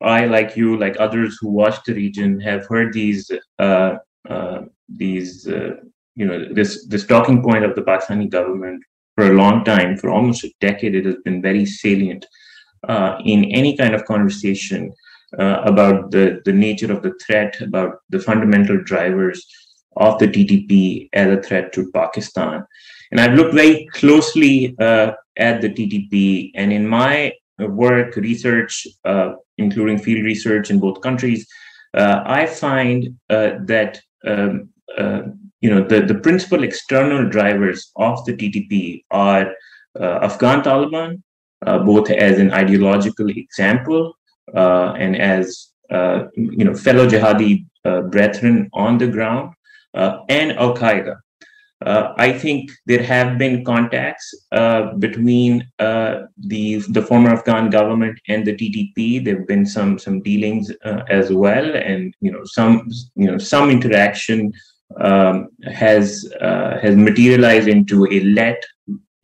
I 0.00 0.26
like 0.26 0.56
you, 0.56 0.76
like 0.76 0.96
others 0.98 1.38
who 1.40 1.48
watch 1.50 1.76
the 1.84 1.94
region, 1.94 2.40
have 2.40 2.66
heard 2.66 2.92
these, 2.92 3.30
uh, 3.58 3.96
uh, 4.28 4.62
these, 4.88 5.46
uh, 5.48 5.76
you 6.14 6.26
know, 6.26 6.52
this 6.52 6.86
this 6.88 7.06
talking 7.06 7.42
point 7.42 7.64
of 7.64 7.74
the 7.74 7.82
Pakistani 7.82 8.30
government 8.30 8.82
for 9.14 9.30
a 9.30 9.34
long 9.34 9.64
time, 9.64 9.96
for 9.96 10.10
almost 10.10 10.44
a 10.44 10.52
decade. 10.60 10.94
It 10.94 11.06
has 11.06 11.16
been 11.24 11.40
very 11.40 11.64
salient 11.64 12.26
uh, 12.88 13.18
in 13.24 13.44
any 13.46 13.76
kind 13.76 13.94
of 13.94 14.04
conversation 14.04 14.92
uh, 15.38 15.62
about 15.64 16.10
the 16.10 16.40
the 16.44 16.52
nature 16.52 16.92
of 16.92 17.02
the 17.02 17.14
threat, 17.24 17.60
about 17.60 18.00
the 18.10 18.18
fundamental 18.18 18.82
drivers 18.82 19.46
of 19.96 20.18
the 20.18 20.28
TTP 20.28 21.08
as 21.14 21.30
a 21.30 21.40
threat 21.40 21.72
to 21.72 21.90
Pakistan. 21.92 22.64
And 23.10 23.20
I've 23.20 23.34
looked 23.34 23.54
very 23.54 23.86
closely 23.92 24.74
at 25.36 25.60
the 25.60 25.68
TTP, 25.68 26.52
and 26.54 26.72
in 26.72 26.86
my 26.86 27.32
work, 27.58 28.16
research, 28.16 28.86
uh, 29.04 29.32
including 29.58 29.98
field 29.98 30.24
research 30.24 30.70
in 30.70 30.78
both 30.78 31.00
countries, 31.00 31.46
uh, 31.96 32.22
I 32.26 32.46
find 32.46 33.18
uh, 33.30 33.52
that 33.64 34.00
um, 34.26 34.68
uh, 34.98 35.22
you 35.60 35.70
know 35.70 35.82
the, 35.86 36.02
the 36.02 36.16
principal 36.16 36.62
external 36.62 37.28
drivers 37.28 37.90
of 37.96 38.24
the 38.26 38.34
TTP 38.34 39.04
are 39.10 39.52
uh, 39.98 40.18
Afghan 40.22 40.62
Taliban, 40.62 41.22
both 41.64 42.10
as 42.10 42.38
an 42.38 42.52
ideological 42.52 43.28
example 43.28 44.12
and 44.54 45.16
as 45.16 45.72
you 45.90 46.64
know 46.64 46.74
fellow 46.74 47.08
jihadi 47.08 47.64
brethren 48.10 48.68
on 48.74 48.98
the 48.98 49.06
ground, 49.06 49.54
and 49.94 50.52
Al 50.52 50.74
Qaeda. 50.74 51.16
Uh, 51.84 52.14
I 52.16 52.32
think 52.32 52.70
there 52.86 53.02
have 53.02 53.36
been 53.36 53.62
contacts 53.62 54.34
uh, 54.52 54.94
between 54.94 55.68
uh, 55.78 56.22
the 56.38 56.76
the 56.88 57.02
former 57.02 57.30
Afghan 57.30 57.68
government 57.68 58.18
and 58.28 58.46
the 58.46 58.54
TTP. 58.54 59.22
There 59.22 59.38
have 59.38 59.46
been 59.46 59.66
some 59.66 59.98
some 59.98 60.22
dealings 60.22 60.72
uh, 60.84 61.02
as 61.10 61.30
well, 61.30 61.76
and 61.76 62.14
you 62.20 62.32
know 62.32 62.44
some 62.44 62.88
you 63.14 63.30
know 63.30 63.36
some 63.36 63.70
interaction 63.70 64.52
um, 65.00 65.48
has 65.70 66.32
uh, 66.40 66.78
has 66.80 66.96
materialized 66.96 67.68
into 67.68 68.06
a 68.10 68.20
let 68.20 68.64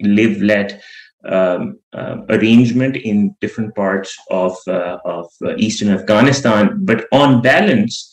live 0.00 0.42
let 0.42 0.82
um, 1.24 1.78
uh, 1.94 2.16
arrangement 2.28 2.96
in 2.96 3.34
different 3.40 3.74
parts 3.74 4.14
of 4.30 4.54
of 4.68 5.26
eastern 5.56 5.88
Afghanistan. 5.88 6.84
But 6.84 7.06
on 7.12 7.40
balance, 7.40 8.11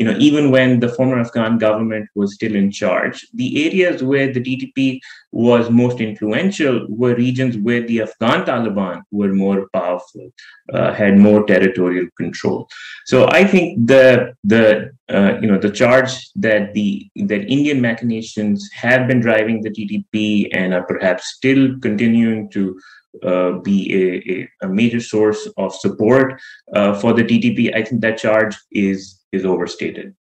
you 0.00 0.06
know, 0.06 0.16
even 0.18 0.50
when 0.50 0.80
the 0.80 0.88
former 0.88 1.20
Afghan 1.20 1.58
government 1.58 2.08
was 2.14 2.32
still 2.32 2.54
in 2.56 2.70
charge, 2.70 3.26
the 3.34 3.66
areas 3.66 4.02
where 4.02 4.32
the 4.32 4.40
TTP 4.40 4.98
was 5.30 5.68
most 5.68 6.00
influential 6.00 6.86
were 6.88 7.14
regions 7.14 7.58
where 7.58 7.82
the 7.86 8.00
Afghan 8.00 8.46
Taliban 8.46 9.02
were 9.10 9.34
more 9.34 9.68
powerful, 9.74 10.32
uh, 10.72 10.94
had 10.94 11.18
more 11.18 11.44
territorial 11.44 12.06
control. 12.16 12.66
So 13.04 13.28
I 13.28 13.44
think 13.44 13.86
the 13.86 14.32
the 14.42 14.92
uh, 15.10 15.32
you 15.42 15.48
know 15.50 15.58
the 15.58 15.70
charge 15.70 16.30
that 16.36 16.72
the 16.72 17.06
that 17.32 17.52
Indian 17.56 17.78
machinations 17.82 18.70
have 18.72 19.06
been 19.06 19.20
driving 19.20 19.60
the 19.60 19.74
TTP 19.76 20.48
and 20.54 20.72
are 20.72 20.84
perhaps 20.84 21.34
still 21.36 21.78
continuing 21.80 22.48
to 22.52 22.80
uh, 23.22 23.52
be 23.58 23.92
a, 23.92 24.32
a, 24.32 24.66
a, 24.66 24.68
major 24.68 25.00
source 25.00 25.48
of 25.56 25.74
support 25.74 26.40
uh, 26.74 26.94
for 26.94 27.12
the 27.12 27.24
TTP. 27.24 27.74
I 27.74 27.82
think 27.82 28.00
that 28.02 28.18
charge 28.18 28.56
is 28.70 29.20
is 29.32 29.44
overstated. 29.44 30.14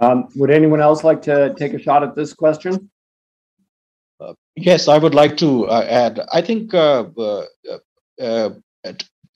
Um, 0.00 0.28
would 0.36 0.50
anyone 0.50 0.80
else 0.80 1.04
like 1.04 1.20
to 1.22 1.54
take 1.58 1.74
a 1.74 1.78
shot 1.78 2.02
at 2.02 2.16
this 2.16 2.32
question? 2.32 2.90
Uh, 4.18 4.32
yes, 4.56 4.88
I 4.88 4.98
would 4.98 5.14
like 5.14 5.36
to 5.38 5.66
uh, 5.66 5.86
add. 5.88 6.20
I 6.32 6.40
think 6.40 6.72
uh, 6.74 7.04
uh, 7.18 7.46
uh 8.22 8.50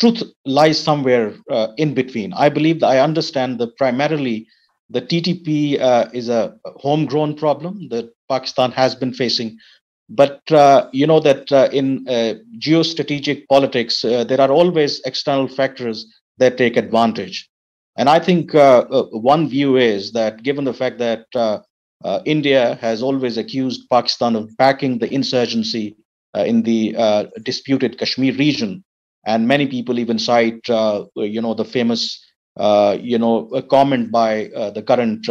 truth 0.00 0.22
lies 0.44 0.78
somewhere 0.78 1.34
uh, 1.50 1.68
in 1.76 1.94
between. 1.94 2.32
I 2.32 2.48
believe 2.48 2.80
that 2.80 2.88
I 2.88 2.98
understand 2.98 3.58
that 3.60 3.76
primarily 3.76 4.46
the 4.90 5.02
TTP 5.02 5.78
is 6.12 6.28
a 6.28 6.56
homegrown 6.76 7.36
problem 7.36 7.88
that 7.90 8.10
Pakistan 8.28 8.72
has 8.72 8.94
been 8.94 9.12
facing. 9.12 9.56
But 10.08 10.42
you 10.92 11.06
know 11.06 11.20
that 11.20 11.50
in 11.72 12.04
geostrategic 12.58 13.46
politics, 13.48 14.02
there 14.02 14.40
are 14.40 14.50
always 14.50 15.00
external 15.00 15.48
factors 15.48 16.06
that 16.38 16.58
take 16.58 16.76
advantage. 16.76 17.48
And 17.96 18.08
I 18.08 18.18
think 18.18 18.54
uh, 18.54 18.84
uh, 18.90 19.04
one 19.12 19.48
view 19.48 19.76
is 19.76 20.12
that 20.12 20.42
given 20.42 20.64
the 20.64 20.74
fact 20.74 20.98
that 20.98 21.26
uh, 21.34 21.60
uh, 22.04 22.20
India 22.24 22.76
has 22.80 23.02
always 23.02 23.38
accused 23.38 23.88
Pakistan 23.88 24.34
of 24.36 24.56
backing 24.56 24.98
the 24.98 25.12
insurgency 25.12 25.96
uh, 26.36 26.44
in 26.44 26.62
the 26.62 26.94
uh, 26.96 27.24
disputed 27.42 27.98
Kashmir 27.98 28.34
region, 28.34 28.84
and 29.24 29.46
many 29.46 29.66
people 29.68 29.98
even 29.98 30.18
cite, 30.18 30.66
you 30.68 31.40
know, 31.40 31.54
the 31.54 31.64
famous, 31.64 32.20
you 32.58 33.18
know, 33.18 33.62
comment 33.70 34.10
by 34.10 34.50
the 34.74 34.82
current 34.86 35.26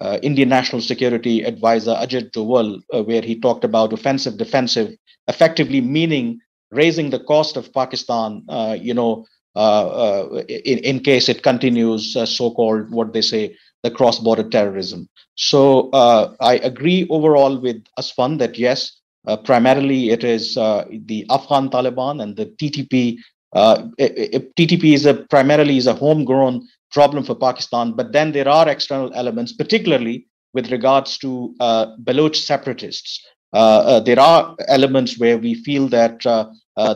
Uh, 0.00 0.18
Indian 0.22 0.48
National 0.48 0.80
Security 0.80 1.42
Advisor 1.42 1.94
Ajit 1.94 2.30
Doval, 2.32 2.80
uh, 2.92 3.02
where 3.02 3.22
he 3.22 3.38
talked 3.38 3.64
about 3.64 3.92
offensive 3.92 4.38
defensive, 4.38 4.94
effectively 5.28 5.80
meaning 5.80 6.40
raising 6.70 7.10
the 7.10 7.20
cost 7.20 7.56
of 7.56 7.72
Pakistan, 7.72 8.42
uh, 8.48 8.76
you 8.80 8.94
know, 8.94 9.26
uh, 9.56 9.86
uh, 9.88 10.42
in, 10.48 10.78
in 10.78 11.00
case 11.00 11.28
it 11.28 11.42
continues 11.42 12.14
uh, 12.16 12.24
so-called 12.24 12.90
what 12.92 13.12
they 13.12 13.20
say 13.20 13.56
the 13.82 13.90
cross-border 13.90 14.48
terrorism. 14.48 15.08
So 15.34 15.90
I 15.92 16.60
agree 16.62 17.06
overall 17.10 17.58
with 17.58 17.82
Asfan 17.98 18.38
that 18.38 18.58
yes, 18.58 19.00
primarily 19.44 20.10
it 20.10 20.22
is 20.22 20.54
the 20.54 21.26
Afghan 21.30 21.70
Taliban 21.70 22.22
and 22.22 22.36
the 22.36 22.46
TTP. 22.46 23.16
TTP 23.54 24.94
is 24.94 25.06
a 25.06 25.14
primarily 25.14 25.78
is 25.78 25.86
a 25.86 25.94
homegrown 25.94 26.68
problem 26.92 27.24
for 27.24 27.34
Pakistan, 27.34 27.92
but 27.92 28.12
then 28.12 28.32
there 28.32 28.48
are 28.48 28.68
external 28.68 29.12
elements, 29.14 29.52
particularly 29.52 30.26
with 30.52 30.70
regards 30.70 31.18
to 31.18 31.54
uh, 31.60 31.86
Baloch 31.98 32.34
separatists. 32.34 33.24
Uh, 33.52 33.56
uh, 33.56 34.00
there 34.00 34.18
are 34.18 34.54
elements 34.68 35.18
where 35.18 35.38
we 35.38 35.54
feel 35.54 35.88
that 35.88 36.24
uh, 36.26 36.46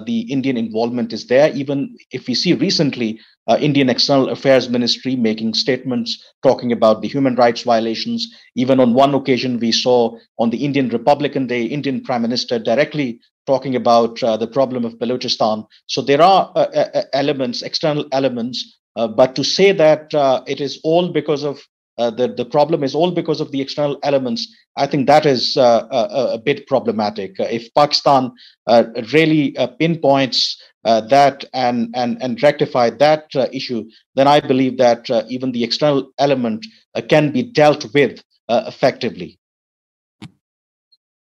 the 0.07 0.21
Indian 0.33 0.57
involvement 0.57 1.13
is 1.13 1.27
there. 1.27 1.53
Even 1.55 1.97
if 2.11 2.27
we 2.27 2.35
see 2.35 2.55
recently 2.55 3.21
uh, 3.47 3.59
Indian 3.61 3.91
External 3.91 4.31
Affairs 4.31 4.69
Ministry 4.69 5.17
making 5.17 5.55
statements 5.55 6.23
talking 6.43 6.73
about 6.73 7.03
the 7.03 7.09
human 7.09 7.35
rights 7.35 7.63
violations. 7.63 8.27
Even 8.57 8.81
on 8.81 8.95
one 8.95 9.15
occasion, 9.15 9.59
we 9.59 9.73
saw 9.73 10.17
on 10.39 10.51
the 10.51 10.65
Indian 10.65 10.89
Republican 10.89 11.47
Day, 11.47 11.65
Indian 11.65 12.03
Prime 12.03 12.23
Minister 12.23 12.59
directly 12.59 13.21
talking 13.47 13.77
about 13.77 14.23
uh, 14.23 14.37
the 14.39 14.47
problem 14.47 14.85
of 14.85 14.95
Balochistan. 14.95 15.67
So 15.87 16.01
there 16.01 16.23
are 16.23 16.51
uh, 16.57 16.67
uh 16.95 17.03
elements, 17.13 17.61
external 17.61 18.07
elements, 18.13 18.79
but 18.95 19.35
to 19.37 19.45
say 19.45 19.73
that 19.73 20.09
it 20.47 20.61
is 20.61 20.81
all 20.85 21.09
because 21.09 21.43
of 21.45 21.61
uh, 21.99 22.11
that 22.11 22.37
the 22.37 22.45
problem 22.45 22.83
is 22.83 22.95
all 22.95 23.11
because 23.11 23.41
of 23.41 23.53
the 23.53 23.61
external 23.61 23.99
elements, 24.03 24.53
I 24.77 24.87
think 24.87 25.07
that 25.07 25.27
is 25.27 25.57
uh, 25.57 25.87
a, 25.91 26.35
a, 26.35 26.39
bit 26.39 26.67
problematic. 26.67 27.39
Uh, 27.39 27.45
if 27.45 27.73
Pakistan 27.75 28.33
uh, 28.67 28.85
really 29.13 29.57
uh, 29.57 29.69
pinpoints 29.69 30.61
uh, 30.85 31.03
that 31.03 31.45
and 31.55 31.95
and 31.95 32.21
and 32.21 32.43
rectify 32.43 32.91
that 32.91 33.27
issue, 33.53 33.85
then 34.17 34.27
I 34.27 34.41
believe 34.41 34.77
that 34.79 35.09
even 35.29 35.53
the 35.53 35.65
external 35.65 36.11
element 36.19 36.67
can 37.09 37.31
be 37.31 37.43
dealt 37.43 37.87
with 37.95 38.23
effectively. 38.49 39.39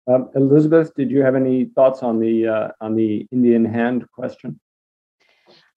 Um, 0.09 0.31
Elizabeth, 0.35 0.93
did 0.97 1.11
you 1.11 1.23
have 1.23 1.37
any 1.37 1.67
thoughts 1.77 2.03
on 2.03 2.19
the 2.19 2.73
on 2.81 2.97
the 2.97 3.27
Indian 3.31 3.65
hand 3.65 4.07
question? 4.15 4.59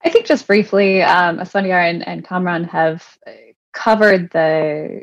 I 0.06 0.08
think 0.08 0.26
just 0.26 0.46
briefly, 0.46 1.02
um, 1.02 1.40
and, 1.52 2.06
and 2.06 2.24
Kamran 2.24 2.64
have 2.64 3.18
covered 3.72 4.30
the 4.30 5.02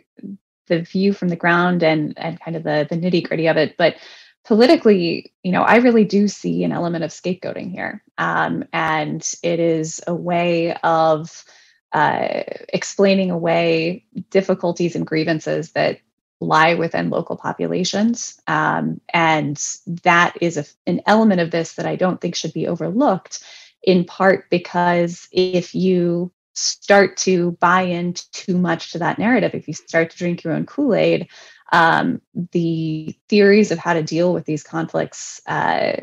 the 0.67 0.81
view 0.81 1.11
from 1.11 1.27
the 1.27 1.35
ground 1.35 1.83
and 1.83 2.17
and 2.17 2.39
kind 2.39 2.55
of 2.55 2.63
the 2.63 2.87
the 2.89 2.95
nitty 2.95 3.27
gritty 3.27 3.47
of 3.47 3.57
it, 3.57 3.75
but 3.77 3.97
politically, 4.45 5.33
you 5.43 5.51
know, 5.51 5.63
I 5.63 5.77
really 5.77 6.05
do 6.05 6.29
see 6.29 6.63
an 6.63 6.71
element 6.71 7.03
of 7.03 7.11
scapegoating 7.11 7.69
here, 7.69 8.01
um, 8.17 8.63
and 8.71 9.29
it 9.43 9.59
is 9.59 9.99
a 10.07 10.15
way 10.15 10.73
of 10.83 11.43
uh, 11.91 12.43
explaining 12.69 13.29
away 13.29 14.05
difficulties 14.29 14.95
and 14.95 15.05
grievances 15.05 15.73
that 15.73 15.99
lie 16.39 16.75
within 16.75 17.09
local 17.09 17.35
populations. 17.35 18.39
Um, 18.47 19.01
and 19.13 19.61
that 20.03 20.37
is 20.39 20.57
a, 20.57 20.65
an 20.87 21.01
element 21.05 21.41
of 21.41 21.51
this 21.51 21.73
that 21.73 21.85
I 21.85 21.97
don't 21.97 22.21
think 22.21 22.35
should 22.35 22.53
be 22.53 22.67
overlooked, 22.67 23.43
in 23.83 24.05
part 24.05 24.49
because 24.49 25.27
if 25.31 25.75
you 25.75 26.31
start 26.55 27.17
to 27.17 27.51
buy 27.59 27.81
in 27.81 28.13
too 28.31 28.57
much 28.57 28.91
to 28.91 28.99
that 28.99 29.19
narrative, 29.19 29.53
if 29.53 29.67
you 29.67 29.73
start 29.73 30.11
to 30.11 30.17
drink 30.17 30.43
your 30.43 30.53
own 30.53 30.65
Kool 30.65 30.95
Aid, 30.95 31.27
um, 31.71 32.21
the 32.51 33.15
theories 33.29 33.71
of 33.71 33.79
how 33.79 33.93
to 33.93 34.03
deal 34.03 34.33
with 34.33 34.45
these 34.45 34.63
conflicts, 34.63 35.41
uh, 35.47 35.97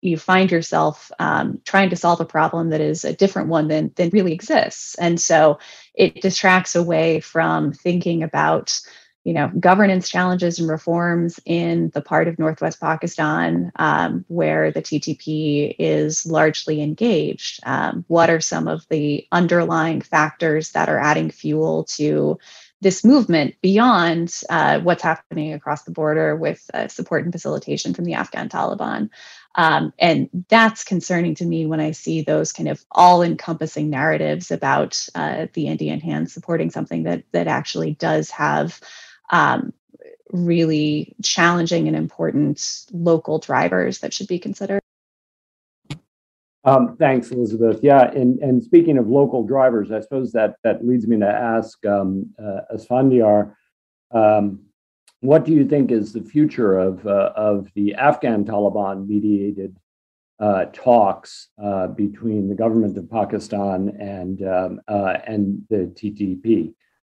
you 0.00 0.18
find 0.18 0.50
yourself 0.50 1.10
um, 1.18 1.60
trying 1.64 1.88
to 1.90 1.96
solve 1.96 2.20
a 2.20 2.26
problem 2.26 2.70
that 2.70 2.80
is 2.80 3.04
a 3.04 3.14
different 3.14 3.48
one 3.48 3.68
than, 3.68 3.90
than 3.96 4.10
really 4.10 4.32
exists. 4.34 4.96
And 4.96 5.18
so 5.18 5.58
it 5.94 6.20
distracts 6.20 6.74
away 6.74 7.20
from 7.20 7.72
thinking 7.72 8.22
about 8.22 8.80
you 9.24 9.32
know 9.32 9.50
governance 9.58 10.08
challenges 10.08 10.58
and 10.58 10.68
reforms 10.68 11.40
in 11.44 11.90
the 11.94 12.02
part 12.02 12.28
of 12.28 12.38
northwest 12.38 12.80
pakistan 12.80 13.72
um, 13.76 14.24
where 14.28 14.70
the 14.70 14.82
ttp 14.82 15.74
is 15.78 16.26
largely 16.26 16.80
engaged. 16.82 17.60
Um, 17.64 18.04
what 18.08 18.30
are 18.30 18.40
some 18.40 18.68
of 18.68 18.86
the 18.88 19.26
underlying 19.32 20.00
factors 20.00 20.72
that 20.72 20.88
are 20.88 20.98
adding 20.98 21.30
fuel 21.30 21.84
to 21.96 22.38
this 22.80 23.04
movement 23.04 23.54
beyond 23.62 24.40
uh, 24.50 24.80
what's 24.80 25.02
happening 25.02 25.54
across 25.54 25.84
the 25.84 25.90
border 25.90 26.36
with 26.36 26.68
uh, 26.74 26.88
support 26.88 27.24
and 27.24 27.32
facilitation 27.32 27.94
from 27.94 28.04
the 28.04 28.14
afghan 28.14 28.48
taliban? 28.48 29.08
Um, 29.54 29.92
and 29.98 30.28
that's 30.48 30.84
concerning 30.84 31.36
to 31.36 31.44
me 31.44 31.64
when 31.64 31.80
I 31.80 31.92
see 31.92 32.22
those 32.22 32.52
kind 32.52 32.68
of 32.68 32.84
all-encompassing 32.90 33.88
narratives 33.88 34.50
about 34.50 35.06
uh, 35.14 35.46
the 35.54 35.68
Indian 35.68 36.00
hand 36.00 36.30
supporting 36.30 36.70
something 36.70 37.04
that 37.04 37.22
that 37.32 37.46
actually 37.46 37.94
does 37.94 38.30
have 38.30 38.80
um, 39.30 39.72
really 40.30 41.14
challenging 41.22 41.86
and 41.86 41.96
important 41.96 42.86
local 42.92 43.38
drivers 43.38 44.00
that 44.00 44.12
should 44.12 44.28
be 44.28 44.38
considered. 44.38 44.80
Um, 46.64 46.96
thanks, 46.96 47.30
Elizabeth. 47.30 47.80
Yeah, 47.82 48.10
and, 48.10 48.38
and 48.38 48.62
speaking 48.62 48.96
of 48.96 49.06
local 49.06 49.44
drivers, 49.44 49.92
I 49.92 50.00
suppose 50.00 50.32
that 50.32 50.56
that 50.64 50.86
leads 50.86 51.06
me 51.06 51.18
to 51.18 51.28
ask 51.28 51.84
um, 51.84 52.30
uh, 52.38 52.60
Asfandyar, 52.74 53.54
um, 54.12 54.60
what 55.20 55.44
do 55.44 55.52
you 55.52 55.66
think 55.66 55.90
is 55.90 56.12
the 56.12 56.22
future 56.22 56.78
of 56.78 57.06
uh, 57.06 57.32
of 57.36 57.68
the 57.74 57.94
Afghan 57.94 58.44
Taliban 58.44 59.06
mediated 59.06 59.76
uh, 60.38 60.66
talks 60.72 61.48
uh, 61.62 61.86
between 61.88 62.48
the 62.48 62.54
government 62.54 62.96
of 62.98 63.10
Pakistan 63.10 63.96
and 63.98 64.42
um, 64.46 64.80
uh, 64.88 65.18
and 65.26 65.62
the 65.68 65.92
TTP? 65.94 66.74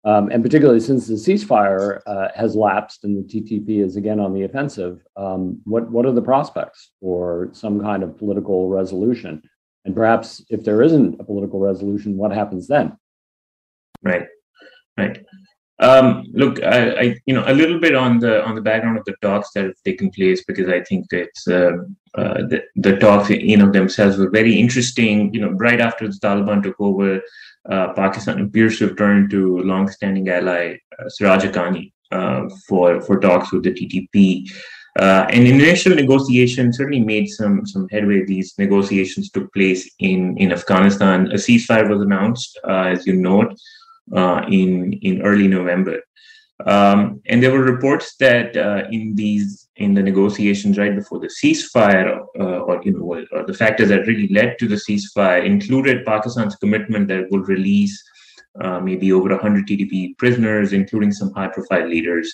Um, 0.07 0.29
and 0.31 0.43
particularly 0.43 0.81
since 0.81 1.07
the 1.07 1.15
ceasefire 1.15 2.01
uh, 2.07 2.29
has 2.35 2.55
lapsed 2.55 3.05
and 3.05 3.17
the 3.17 3.23
TTP 3.23 3.83
is 3.83 3.97
again 3.97 4.21
on 4.21 4.35
the 4.35 4.43
offensive, 4.43 5.03
um, 5.17 5.61
what 5.65 5.91
what 5.91 6.05
are 6.05 6.13
the 6.13 6.21
prospects 6.21 6.91
for 7.01 7.49
some 7.53 7.81
kind 7.81 8.03
of 8.03 8.19
political 8.19 8.69
resolution? 8.69 9.43
And 9.87 9.95
perhaps 9.95 10.45
if 10.51 10.63
there 10.63 10.83
isn't 10.83 11.21
a 11.21 11.25
political 11.25 11.59
resolution, 11.59 12.19
what 12.19 12.33
happens 12.33 12.67
then? 12.69 12.99
Right, 14.03 14.27
right. 14.99 15.25
Um, 15.81 16.25
look, 16.33 16.63
I, 16.63 16.91
I, 16.93 17.17
you 17.27 17.35
know, 17.35 17.45
a 17.47 17.53
little 17.53 17.81
bit 17.81 17.95
on 17.97 18.21
the 18.21 18.45
on 18.45 18.55
the 18.55 18.61
background 18.61 18.97
of 18.97 19.05
the 19.07 19.17
talks 19.23 19.51
that 19.55 19.65
have 19.65 19.83
taken 19.85 20.11
place 20.11 20.45
because 20.45 20.69
I 20.69 20.83
think 20.83 21.07
it's 21.11 21.49
uh, 21.49 21.73
uh, 22.15 22.35
the 22.49 22.63
the 22.77 22.97
talks 22.97 23.31
in 23.31 23.61
of 23.61 23.73
themselves 23.73 24.17
were 24.17 24.31
very 24.31 24.55
interesting. 24.55 25.35
You 25.35 25.41
know, 25.41 25.51
right 25.51 25.81
after 25.81 26.07
the 26.07 26.15
Taliban 26.15 26.63
took 26.63 26.81
over, 26.81 27.21
uh, 27.69 27.93
Pakistan 27.95 28.41
appears 28.41 28.79
to 28.79 28.89
have 28.89 28.97
turned 28.97 29.31
to 29.31 29.59
long-standing 29.63 30.29
ally 30.29 30.79
uh, 30.99 31.09
Siraj 31.09 31.45
Haqqani 31.45 31.93
uh, 32.13 32.49
for 32.69 33.01
for 33.01 33.19
talks 33.19 33.53
with 33.53 33.65
the 33.65 33.73
TTP. 33.73 34.49
Uh, 34.97 35.27
and 35.31 35.49
initial 35.49 35.93
negotiations 35.93 36.77
certainly 36.77 37.01
made 37.01 37.27
some 37.29 37.67
some 37.67 37.89
headway. 37.91 38.25
These 38.25 38.55
negotiations 38.59 39.29
took 39.31 39.53
place 39.53 39.91
in 39.99 40.39
in 40.39 40.53
Afghanistan. 40.53 41.33
A 41.33 41.35
ceasefire 41.35 41.89
was 41.89 42.01
announced, 42.01 42.61
uh, 42.63 42.93
as 42.95 43.05
you 43.05 43.15
note, 43.15 43.51
uh, 43.53 43.59
in 44.13 44.93
in 44.95 45.23
early 45.23 45.49
November. 45.49 46.01
Um, 46.67 47.21
and 47.27 47.43
there 47.43 47.51
were 47.51 47.63
reports 47.63 48.17
that 48.21 48.57
uh, 48.57 48.85
in 48.91 49.15
these 49.17 49.69
in 49.77 49.93
the 49.93 50.03
negotiations 50.03 50.79
right 50.79 50.95
before 50.95 51.19
the 51.19 51.27
ceasefire, 51.43 52.21
uh, 52.39 52.61
or 52.61 52.81
you 52.85 52.93
know, 52.93 53.25
or 53.33 53.45
the 53.45 53.55
factors 53.55 53.89
that 53.89 54.07
really 54.07 54.29
led 54.29 54.57
to 54.61 54.69
the 54.69 54.77
ceasefire 54.77 55.45
included 55.45 56.07
Pakistan's 56.07 56.55
commitment 56.57 57.09
that 57.09 57.19
it 57.19 57.31
will 57.31 57.43
release 57.43 58.01
uh, 58.61 58.79
maybe 58.79 59.13
over 59.13 59.31
100 59.31 59.67
TTP 59.67 60.17
prisoners, 60.17 60.73
including 60.73 61.11
some 61.11 61.33
high-profile 61.33 61.89
leaders 61.89 62.33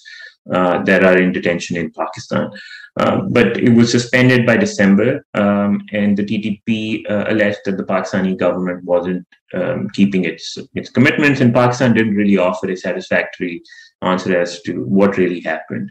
uh, 0.52 0.82
that 0.84 1.04
are 1.04 1.18
in 1.18 1.32
detention 1.32 1.76
in 1.76 1.90
Pakistan. 1.90 2.50
Uh, 2.98 3.22
but 3.30 3.56
it 3.56 3.70
was 3.70 3.90
suspended 3.90 4.44
by 4.44 4.56
December, 4.56 5.24
um, 5.34 5.80
and 5.92 6.16
the 6.16 6.24
TTP 6.24 7.08
uh, 7.08 7.24
alleged 7.28 7.60
that 7.64 7.76
the 7.76 7.84
Pakistani 7.84 8.36
government 8.36 8.84
wasn't 8.84 9.24
um, 9.54 9.88
keeping 9.90 10.24
its 10.24 10.58
its 10.74 10.90
commitments, 10.90 11.40
and 11.40 11.54
Pakistan 11.54 11.94
didn't 11.94 12.16
really 12.16 12.36
offer 12.36 12.68
a 12.68 12.76
satisfactory 12.76 13.62
answer 14.02 14.36
as 14.36 14.60
to 14.62 14.84
what 14.84 15.16
really 15.16 15.40
happened. 15.40 15.90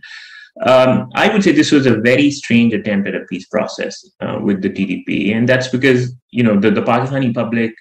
Um, 0.66 1.10
I 1.16 1.32
would 1.32 1.44
say 1.44 1.54
this 1.54 1.72
was 1.72 1.86
a 1.86 2.02
very 2.02 2.32
strange 2.32 2.74
attempt 2.74 3.08
at 3.08 3.16
a 3.16 3.26
peace 3.30 3.46
process 3.48 4.06
uh, 4.20 4.40
with 4.42 4.62
the 4.62 4.70
TTP, 4.70 5.34
and 5.34 5.48
that's 5.48 5.70
because 5.70 6.14
you 6.32 6.44
know 6.44 6.60
the, 6.60 6.70
the 6.70 6.82
Pakistani 6.82 7.34
public 7.34 7.74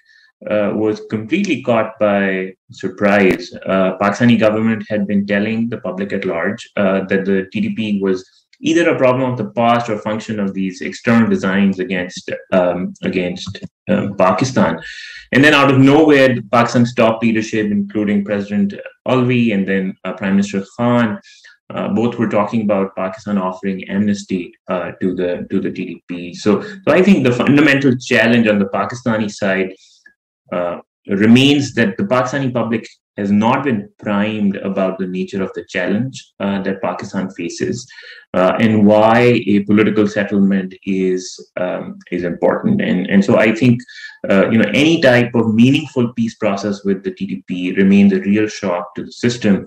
uh, 0.49 0.71
was 0.73 1.01
completely 1.09 1.61
caught 1.61 1.99
by 1.99 2.53
surprise. 2.71 3.53
Uh, 3.65 3.97
Pakistani 3.97 4.39
government 4.39 4.85
had 4.87 5.05
been 5.07 5.25
telling 5.25 5.69
the 5.69 5.79
public 5.79 6.13
at 6.13 6.25
large 6.25 6.69
uh, 6.77 7.03
that 7.05 7.25
the 7.25 7.49
TTP 7.53 8.01
was 8.01 8.27
either 8.61 8.89
a 8.89 8.97
problem 8.97 9.29
of 9.29 9.37
the 9.37 9.49
past 9.51 9.89
or 9.89 9.97
function 9.97 10.39
of 10.39 10.53
these 10.53 10.81
external 10.81 11.29
designs 11.29 11.79
against 11.79 12.31
um, 12.51 12.93
against 13.03 13.59
um, 13.89 14.15
Pakistan. 14.17 14.79
And 15.31 15.43
then 15.43 15.53
out 15.53 15.71
of 15.71 15.79
nowhere, 15.79 16.41
Pakistan's 16.51 16.93
top 16.93 17.21
leadership, 17.21 17.71
including 17.71 18.25
President 18.25 18.73
Alvi 19.07 19.53
and 19.53 19.67
then 19.67 19.95
uh, 20.03 20.13
Prime 20.13 20.33
Minister 20.33 20.63
Khan, 20.75 21.19
uh, 21.73 21.89
both 21.89 22.17
were 22.17 22.29
talking 22.29 22.61
about 22.61 22.95
Pakistan 22.95 23.37
offering 23.37 23.87
amnesty 23.89 24.53
uh, 24.69 24.91
to 25.01 25.15
the 25.15 25.47
to 25.51 25.59
the 25.59 25.69
TTP. 25.69 26.35
So, 26.35 26.61
so 26.61 26.87
I 26.87 27.01
think 27.01 27.23
the 27.23 27.31
fundamental 27.31 27.95
challenge 27.97 28.47
on 28.47 28.59
the 28.59 28.65
Pakistani 28.65 29.29
side 29.29 29.73
remains 31.07 31.73
that 31.73 31.97
the 31.97 32.03
Pakistani 32.03 32.53
public 32.53 32.87
has 33.19 33.31
not 33.31 33.63
been 33.63 33.89
primed 33.99 34.55
about 34.69 34.97
the 34.97 35.07
nature 35.07 35.43
of 35.43 35.51
the 35.53 35.65
challenge 35.65 36.15
uh, 36.39 36.61
that 36.63 36.81
Pakistan 36.81 37.29
faces 37.31 37.87
uh, 38.33 38.53
and 38.59 38.85
why 38.85 39.19
a 39.53 39.59
political 39.71 40.07
settlement 40.07 40.73
is 40.85 41.23
um, 41.57 41.97
is 42.11 42.23
important. 42.23 42.81
And 42.81 43.07
and 43.13 43.23
so 43.27 43.37
I 43.37 43.53
think 43.61 43.81
uh, 44.29 44.49
you 44.51 44.57
know 44.59 44.71
any 44.83 45.01
type 45.01 45.33
of 45.35 45.53
meaningful 45.53 46.13
peace 46.13 46.35
process 46.35 46.83
with 46.83 47.03
the 47.03 47.11
TTP 47.11 47.77
remains 47.77 48.13
a 48.13 48.21
real 48.31 48.47
shock 48.47 48.95
to 48.95 49.03
the 49.05 49.11
system. 49.11 49.65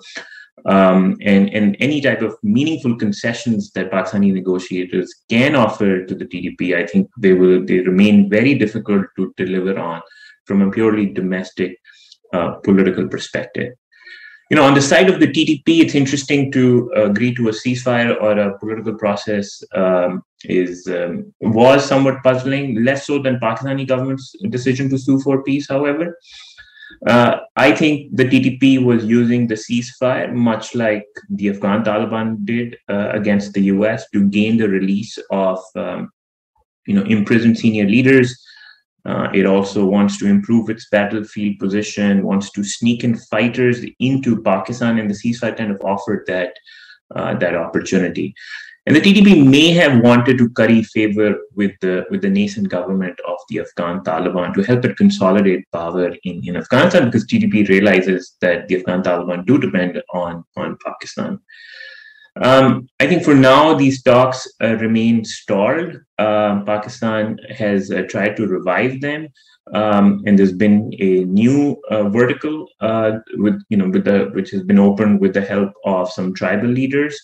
Um, 0.65 1.17
and, 1.23 1.53
and 1.57 1.77
any 1.81 2.01
type 2.01 2.23
of 2.23 2.37
meaningful 2.45 2.97
concessions 2.97 3.73
that 3.73 3.91
Pakistani 3.91 4.33
negotiators 4.33 5.13
can 5.29 5.57
offer 5.57 6.05
to 6.05 6.15
the 6.15 6.27
TTP, 6.27 6.77
I 6.77 6.87
think 6.87 7.11
they 7.19 7.33
will 7.33 7.65
they 7.65 7.81
remain 7.81 8.31
very 8.31 8.55
difficult 8.55 9.07
to 9.17 9.35
deliver 9.37 9.77
on 9.79 10.03
from 10.45 10.63
a 10.63 10.71
purely 10.71 11.07
domestic 11.07 11.79
uh, 12.33 12.53
political 12.65 13.09
perspective. 13.09 13.73
You 14.51 14.57
know, 14.57 14.65
on 14.65 14.75
the 14.75 14.83
side 14.83 15.09
of 15.09 15.19
the 15.19 15.29
TTP, 15.29 15.81
it's 15.81 15.95
interesting 15.95 16.53
to 16.53 16.93
agree 16.95 17.35
to 17.37 17.49
a 17.49 17.53
ceasefire 17.53 18.21
or 18.21 18.39
a 18.39 18.59
political 18.59 18.95
process 18.95 19.63
um, 19.75 20.23
is 20.45 20.87
um, 20.89 21.33
was 21.41 21.87
somewhat 21.87 22.23
puzzling, 22.23 22.85
less 22.85 23.07
so 23.07 23.19
than 23.19 23.41
Pakistani 23.41 23.89
government's 23.89 24.35
decision 24.51 24.91
to 24.91 24.99
sue 24.99 25.21
for 25.21 25.43
peace. 25.43 25.69
However, 25.69 26.19
Uh, 27.07 27.39
I 27.57 27.73
think 27.73 28.15
the 28.17 28.25
TTP 28.25 28.83
was 28.83 29.05
using 29.05 29.47
the 29.47 29.57
ceasefire, 29.57 30.33
much 30.33 30.75
like 30.75 31.07
the 31.31 31.49
Afghan 31.49 31.83
Taliban 31.83 32.45
did 32.45 32.77
uh, 32.89 33.11
against 33.13 33.55
the 33.55 33.63
US, 33.63 34.09
to 34.11 34.29
gain 34.29 34.57
the 34.57 34.69
release 34.69 35.19
of 35.31 35.59
um, 35.75 36.11
you 36.87 36.95
know 36.95 37.03
imprisoned 37.03 37.59
senior 37.59 37.87
leaders. 37.87 38.41
Uh, 39.05 39.29
it 39.35 39.47
also 39.47 39.85
wants 39.85 40.17
to 40.19 40.27
improve 40.27 40.71
its 40.71 40.89
battlefield 40.91 41.59
position, 41.59 42.23
wants 42.23 42.51
to 42.53 42.63
sneak 42.63 43.03
in 43.03 43.17
fighters 43.17 43.85
into 43.99 44.41
Pakistan, 44.43 44.99
and 44.99 45.11
the 45.11 45.15
ceasefire 45.15 45.57
kind 45.57 45.73
of 45.73 45.81
offered 45.83 46.25
that 46.27 46.55
uh, 47.15 47.35
that 47.35 47.55
opportunity. 47.55 48.35
And 48.87 48.97
the 48.97 49.01
TTP 49.01 49.49
may 49.49 49.71
have 49.71 50.03
wanted 50.03 50.39
to 50.39 50.51
curry 50.51 50.83
favor 50.83 51.37
with 51.55 51.71
the 51.81 52.05
with 52.11 52.23
the 52.23 52.31
nascent 52.31 52.69
government 52.69 53.19
of 53.29 53.39
the 53.49 53.61
Afghan 53.61 54.03
Taliban 54.03 54.53
to 54.55 54.63
help 54.63 54.85
it 54.85 54.97
consolidate 54.97 55.65
power 55.73 56.09
in, 56.25 56.43
in 56.45 56.57
Afghanistan 56.57 57.05
because 57.05 57.27
TTP 57.27 57.69
realizes 57.69 58.37
that 58.41 58.67
the 58.67 58.79
Afghan 58.79 59.03
Taliban 59.03 59.47
do 59.47 59.59
depend 59.59 60.03
on, 60.13 60.45
on 60.57 60.77
Pakistan. 60.85 61.39
Um, 62.37 62.89
I 62.99 63.07
think 63.07 63.25
for 63.25 63.35
now, 63.35 63.75
these 63.75 64.03
talks 64.03 64.49
uh, 64.63 64.77
remain 64.77 65.25
stalled. 65.25 65.97
Uh, 66.19 66.63
Pakistan 66.65 67.39
has 67.51 67.91
uh, 67.91 68.03
tried 68.09 68.37
to 68.37 68.47
revive 68.47 69.01
them. 69.01 69.29
Um, 69.75 70.23
and 70.27 70.37
there's 70.37 70.53
been 70.53 70.93
a 70.99 71.25
new 71.25 71.81
uh, 71.89 72.09
vertical 72.09 72.67
uh, 72.81 73.13
with 73.35 73.63
you 73.69 73.77
know 73.77 73.89
with 73.89 74.05
the 74.05 74.29
which 74.35 74.51
has 74.51 74.65
been 74.65 74.81
opened 74.81 75.21
with 75.21 75.35
the 75.35 75.41
help 75.41 75.73
of 75.85 76.11
some 76.11 76.35
tribal 76.35 76.69
leaders 76.69 77.17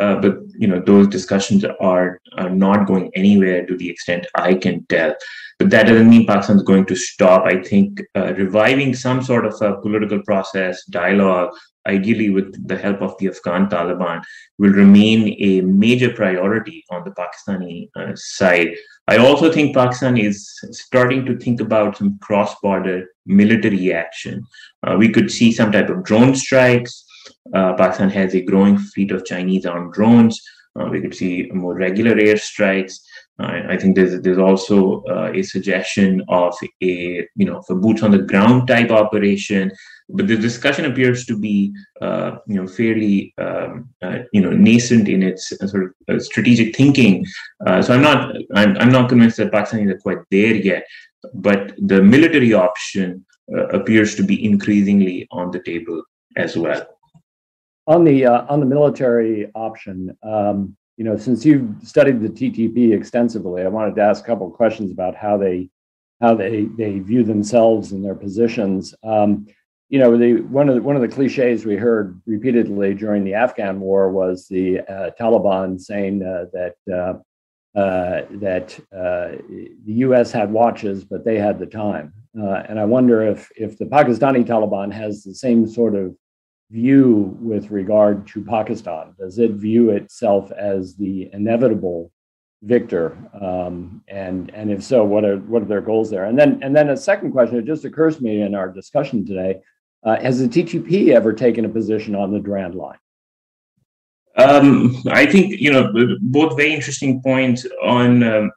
uh, 0.00 0.16
but 0.16 0.38
you 0.58 0.66
know 0.66 0.82
those 0.84 1.06
discussions 1.06 1.64
are, 1.80 2.20
are 2.36 2.50
not 2.50 2.88
going 2.88 3.12
anywhere 3.14 3.64
to 3.64 3.76
the 3.76 3.88
extent 3.88 4.26
I 4.34 4.54
can 4.54 4.84
tell. 4.86 5.14
But 5.60 5.70
that 5.70 5.86
doesn't 5.86 6.10
mean 6.10 6.26
Pakistan 6.26 6.56
is 6.56 6.64
going 6.64 6.86
to 6.86 6.96
stop. 6.96 7.44
I 7.46 7.62
think 7.62 8.02
reviving 8.16 8.92
some 8.92 9.22
sort 9.22 9.46
of 9.46 9.54
a 9.62 9.80
political 9.80 10.20
process, 10.24 10.84
dialogue, 10.86 11.54
ideally 11.86 12.30
with 12.30 12.66
the 12.68 12.76
help 12.76 13.02
of 13.02 13.16
the 13.18 13.28
Afghan 13.28 13.68
Taliban, 13.68 14.22
will 14.58 14.72
remain 14.72 15.36
a 15.38 15.60
major 15.62 16.12
priority 16.12 16.84
on 16.90 17.04
the 17.04 17.10
Pakistani 17.10 17.88
uh, 17.96 18.12
side. 18.14 18.74
I 19.08 19.18
also 19.18 19.52
think 19.52 19.74
Pakistan 19.74 20.16
is 20.16 20.48
starting 20.70 21.26
to 21.26 21.36
think 21.38 21.60
about 21.60 21.98
some 21.98 22.18
cross-border 22.20 23.06
military 23.26 23.92
action. 23.92 24.44
Uh, 24.82 24.96
we 24.98 25.08
could 25.08 25.30
see 25.30 25.52
some 25.52 25.72
type 25.72 25.90
of 25.90 26.04
drone 26.04 26.34
strikes 26.34 27.04
uh, 27.52 27.74
Pakistan 27.74 28.10
has 28.10 28.34
a 28.34 28.42
growing 28.42 28.78
fleet 28.78 29.10
of 29.10 29.24
Chinese 29.24 29.66
armed 29.66 29.92
drones. 29.92 30.40
Uh, 30.78 30.86
we 30.86 31.00
could 31.00 31.14
see 31.14 31.48
more 31.52 31.74
regular 31.74 32.14
airstrikes. 32.14 32.94
Uh, 33.38 33.62
I 33.68 33.76
think 33.76 33.96
there's 33.96 34.20
there's 34.22 34.38
also 34.38 35.02
uh, 35.04 35.30
a 35.34 35.42
suggestion 35.42 36.22
of 36.28 36.54
a 36.82 37.26
you 37.34 37.46
know 37.46 37.62
for 37.62 37.76
boots 37.76 38.02
on 38.02 38.10
the 38.10 38.18
ground 38.18 38.68
type 38.68 38.90
operation, 38.90 39.70
but 40.08 40.26
the 40.26 40.36
discussion 40.36 40.84
appears 40.84 41.24
to 41.26 41.38
be 41.38 41.74
uh, 42.00 42.36
you 42.46 42.56
know 42.56 42.66
fairly 42.66 43.34
um, 43.38 43.88
uh, 44.02 44.18
you 44.32 44.40
know 44.40 44.50
nascent 44.50 45.08
in 45.08 45.22
its 45.22 45.52
sort 45.70 45.94
of 46.08 46.22
strategic 46.22 46.76
thinking. 46.76 47.24
so 47.80 47.94
I'm 47.94 48.02
not 48.02 48.36
I'm, 48.54 48.76
I'm 48.78 48.92
not 48.92 49.08
convinced 49.08 49.38
that 49.38 49.52
Pakistan 49.52 49.88
is 49.88 50.02
quite 50.02 50.18
there 50.30 50.54
yet, 50.54 50.84
but 51.32 51.72
the 51.78 52.02
military 52.02 52.52
option 52.52 53.24
appears 53.72 54.14
to 54.16 54.22
be 54.22 54.44
increasingly 54.44 55.26
on 55.30 55.50
the 55.50 55.60
table 55.60 56.02
as 56.36 56.56
well. 56.56 56.86
On 57.86 58.04
the 58.04 58.26
uh, 58.26 58.46
on 58.48 58.60
the 58.60 58.66
military 58.66 59.50
option, 59.54 60.16
um, 60.22 60.76
you 60.96 61.04
know, 61.04 61.16
since 61.16 61.44
you've 61.44 61.68
studied 61.82 62.20
the 62.20 62.28
TTP 62.28 62.92
extensively, 62.92 63.62
I 63.62 63.68
wanted 63.68 63.94
to 63.96 64.02
ask 64.02 64.24
a 64.24 64.26
couple 64.26 64.46
of 64.46 64.54
questions 64.54 64.90
about 64.90 65.14
how 65.14 65.36
they 65.36 65.68
how 66.20 66.34
they 66.34 66.64
they 66.64 66.98
view 67.00 67.24
themselves 67.24 67.92
and 67.92 68.04
their 68.04 68.14
positions. 68.14 68.94
Um, 69.02 69.46
you 69.94 70.00
know, 70.00 70.16
the 70.18 70.40
one 70.40 70.68
of 70.68 70.74
the, 70.74 70.82
one 70.82 70.96
of 70.96 71.02
the 71.02 71.08
cliches 71.08 71.64
we 71.64 71.76
heard 71.76 72.20
repeatedly 72.26 72.94
during 72.94 73.22
the 73.22 73.34
Afghan 73.34 73.78
war 73.78 74.10
was 74.10 74.48
the 74.48 74.80
uh, 74.80 75.10
Taliban 75.20 75.80
saying 75.80 76.20
uh, 76.20 76.46
that 76.52 76.74
uh, 76.92 77.78
uh 77.78 78.26
that 78.32 78.76
uh, 78.92 79.38
the 79.86 79.94
U.S. 80.06 80.32
had 80.32 80.50
watches, 80.50 81.04
but 81.04 81.24
they 81.24 81.38
had 81.38 81.60
the 81.60 81.66
time. 81.66 82.12
And 82.34 82.80
I 82.80 82.84
wonder 82.84 83.22
if 83.22 83.52
if 83.54 83.78
the 83.78 83.84
Pakistani 83.84 84.44
Taliban 84.44 84.92
has 84.92 85.22
the 85.22 85.32
same 85.32 85.64
sort 85.64 85.94
of 85.94 86.16
view 86.72 87.38
with 87.40 87.70
regard 87.70 88.26
to 88.32 88.42
Pakistan? 88.42 89.14
Does 89.16 89.38
it 89.38 89.52
view 89.52 89.90
itself 89.90 90.50
as 90.50 90.96
the 90.96 91.30
inevitable 91.32 92.10
victor? 92.62 93.16
Um, 93.40 94.02
and 94.08 94.50
and 94.52 94.72
if 94.72 94.82
so, 94.82 95.04
what 95.04 95.24
are 95.24 95.36
what 95.36 95.62
are 95.62 95.66
their 95.66 95.80
goals 95.80 96.10
there? 96.10 96.24
And 96.24 96.36
then 96.36 96.58
and 96.64 96.74
then 96.74 96.88
a 96.88 96.96
second 96.96 97.30
question, 97.30 97.58
it 97.58 97.64
just 97.64 97.84
occurs 97.84 98.16
to 98.16 98.24
me 98.24 98.40
in 98.40 98.56
our 98.56 98.68
discussion 98.68 99.24
today: 99.24 99.60
uh, 100.04 100.20
Has 100.20 100.38
the 100.38 100.48
TTP 100.48 101.10
ever 101.10 101.32
taken 101.32 101.64
a 101.64 101.68
position 101.68 102.14
on 102.14 102.32
the 102.32 102.40
Durand 102.40 102.74
Line? 102.74 102.98
Um, 104.36 104.96
I 105.10 105.26
think 105.26 105.60
you 105.60 105.72
know 105.72 105.92
both 106.20 106.56
very 106.56 106.74
interesting 106.74 107.22
points 107.22 107.66
on 107.82 108.22
um, 108.22 108.50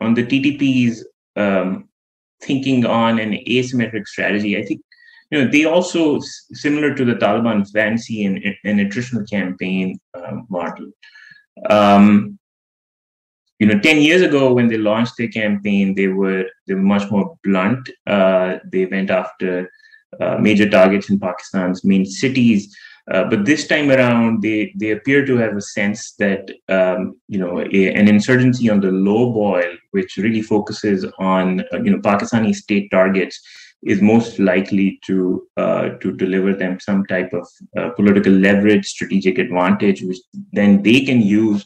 on 0.00 0.14
the 0.14 0.24
TTP's 0.24 1.06
um, 1.36 1.88
thinking 2.42 2.84
on 2.84 3.18
an 3.18 3.32
asymmetric 3.48 4.06
strategy. 4.06 4.58
I 4.58 4.64
think 4.64 4.82
you 5.30 5.44
know, 5.44 5.50
they 5.50 5.64
also, 5.66 6.20
similar 6.20 6.94
to 6.94 7.04
the 7.04 7.14
Taliban, 7.14 7.68
fancy 7.70 8.24
an, 8.24 8.42
an 8.64 8.78
attritional 8.78 9.28
campaign 9.28 9.98
uh, 10.14 10.36
model. 10.48 10.90
Um, 11.68 12.38
you 13.58 13.66
know, 13.66 13.78
10 13.78 14.00
years 14.00 14.22
ago 14.22 14.52
when 14.52 14.68
they 14.68 14.78
launched 14.78 15.14
their 15.18 15.28
campaign, 15.28 15.94
they 15.94 16.06
were 16.06 16.44
they 16.66 16.74
were 16.74 16.80
much 16.80 17.10
more 17.10 17.36
blunt. 17.42 17.90
Uh, 18.06 18.58
they 18.64 18.86
went 18.86 19.10
after 19.10 19.68
major 20.40 20.68
targets 20.68 21.10
in 21.10 21.18
Pakistan's 21.18 21.84
main 21.84 22.04
cities. 22.04 22.76
Uh, 23.10 23.24
but 23.24 23.44
this 23.46 23.66
time 23.66 23.90
around, 23.90 24.42
they, 24.42 24.72
they 24.76 24.90
appear 24.90 25.24
to 25.24 25.36
have 25.36 25.56
a 25.56 25.62
sense 25.62 26.12
that 26.12 26.50
um, 26.68 27.16
you 27.26 27.38
know 27.38 27.60
a, 27.60 27.94
an 27.94 28.06
insurgency 28.06 28.68
on 28.68 28.80
the 28.80 28.90
low 28.90 29.32
boil, 29.32 29.70
which 29.92 30.18
really 30.18 30.42
focuses 30.42 31.06
on 31.18 31.60
uh, 31.72 31.78
you 31.82 31.90
know 31.90 31.98
Pakistani 31.98 32.54
state 32.54 32.90
targets, 32.90 33.40
is 33.82 34.02
most 34.02 34.38
likely 34.38 35.00
to 35.06 35.46
uh, 35.56 35.90
to 36.00 36.12
deliver 36.12 36.52
them 36.52 36.78
some 36.80 37.06
type 37.06 37.32
of 37.32 37.48
uh, 37.78 37.90
political 37.90 38.32
leverage, 38.32 38.86
strategic 38.86 39.38
advantage, 39.38 40.02
which 40.02 40.18
then 40.52 40.82
they 40.82 41.00
can 41.00 41.22
use 41.22 41.62
uh, 41.62 41.64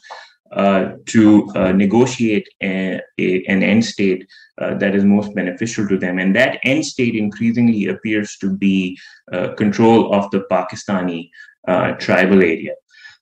to 1.05 1.51
uh, 1.55 1.71
negotiate 1.71 2.47
a, 2.61 3.01
a, 3.19 3.43
an 3.45 3.63
end 3.63 3.83
state 3.83 4.27
uh, 4.59 4.75
that 4.75 4.95
is 4.95 5.03
most 5.03 5.33
beneficial 5.33 5.87
to 5.87 5.97
them. 5.97 6.19
And 6.19 6.35
that 6.35 6.59
end 6.63 6.85
state 6.85 7.15
increasingly 7.15 7.87
appears 7.87 8.37
to 8.37 8.55
be 8.55 8.97
uh, 9.31 9.53
control 9.55 10.13
of 10.13 10.29
the 10.31 10.45
Pakistani 10.51 11.29
tribal 11.99 12.41
area. 12.41 12.73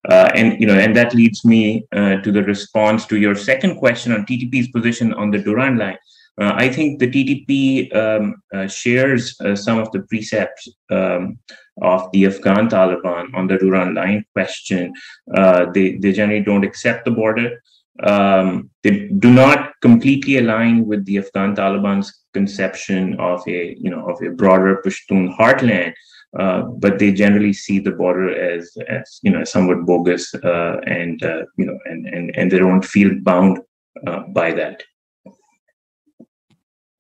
and 0.10 0.60
you 0.60 0.68
know, 0.68 0.78
and 0.78 0.96
that 0.96 1.14
leads 1.14 1.46
me 1.46 1.86
to 1.94 2.32
the 2.32 2.44
response 2.44 3.06
to 3.06 3.18
your 3.18 3.36
second 3.36 3.78
question 3.78 4.12
on 4.12 4.26
TTP's 4.26 4.70
position 4.70 5.14
on 5.14 5.32
the 5.32 5.40
Durand 5.40 5.78
line. 5.78 5.98
Uh, 6.40 6.54
I 6.56 6.70
think 6.70 7.00
the 7.00 7.08
TTP 7.08 7.94
um, 7.96 8.42
uh, 8.54 8.68
shares 8.68 9.40
uh, 9.42 9.56
some 9.56 9.80
of 9.80 9.92
the 9.92 10.02
precepts 10.04 10.68
um, 10.90 11.38
of 11.82 12.10
the 12.12 12.26
Afghan 12.26 12.70
Taliban 12.70 13.34
on 13.34 13.48
the 13.48 13.58
Durand 13.58 13.96
line 13.96 14.26
question. 14.34 14.94
Uh, 15.36 15.66
they, 15.72 15.98
they 15.98 16.12
generally 16.12 16.44
don't 16.44 16.64
accept 16.64 17.06
the 17.06 17.12
border. 17.12 17.62
Um, 18.04 18.70
they 18.84 19.10
do 19.20 19.32
not 19.32 19.74
completely 19.82 20.38
align 20.38 20.86
with 20.86 21.06
the 21.06 21.18
Afghan 21.18 21.56
Taliban's 21.56 22.24
conception 22.34 23.20
of 23.20 23.46
a 23.48 23.76
you 23.78 23.90
know 23.90 24.08
of 24.10 24.22
a 24.22 24.30
broader 24.30 24.82
Pashtun 24.86 25.36
heartland. 25.38 25.94
Uh, 26.40 26.62
but 26.62 26.98
they 26.98 27.12
generally 27.12 27.52
see 27.52 27.78
the 27.78 27.92
border 27.92 28.34
as, 28.34 28.72
as 28.88 29.20
you 29.22 29.30
know 29.30 29.44
somewhat 29.44 29.86
bogus 29.86 30.34
uh, 30.36 30.78
and 30.88 31.22
uh, 31.24 31.44
you 31.58 31.66
know 31.66 31.78
and, 31.86 32.08
and 32.08 32.32
and 32.38 32.50
they 32.50 32.58
don't 32.58 32.86
feel 32.86 33.12
bound 33.22 33.60
uh, 34.08 34.22
by 34.30 34.54
that. 34.54 34.82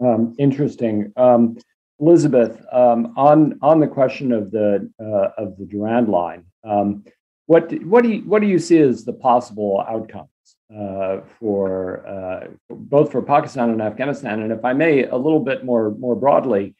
Um, 0.04 0.36
interesting. 0.38 1.14
Um, 1.16 1.58
Elizabeth, 2.02 2.60
um, 2.72 3.14
on 3.16 3.60
on 3.62 3.80
the 3.80 3.88
question 3.88 4.32
of 4.32 4.50
the 4.50 4.90
uh, 5.00 5.30
of 5.38 5.58
the 5.58 5.66
Durand 5.66 6.10
line, 6.10 6.46
um, 6.64 7.04
what 7.46 7.72
what 7.84 8.04
do 8.04 8.10
you, 8.10 8.22
what 8.22 8.42
do 8.42 8.48
you 8.48 8.58
see 8.58 8.80
as 8.80 9.06
the 9.06 9.14
possible 9.14 9.86
outcomes 9.88 10.28
uh, 10.76 11.18
for 11.40 12.06
uh, 12.08 12.48
both 12.70 13.12
for 13.12 13.22
Pakistan 13.22 13.70
and 13.70 13.82
Afghanistan? 13.82 14.42
And 14.42 14.52
if 14.52 14.66
I 14.66 14.74
may, 14.74 15.06
a 15.06 15.16
little 15.16 15.40
bit 15.40 15.64
more 15.64 15.92
more 15.92 16.16
broadly, 16.16 16.76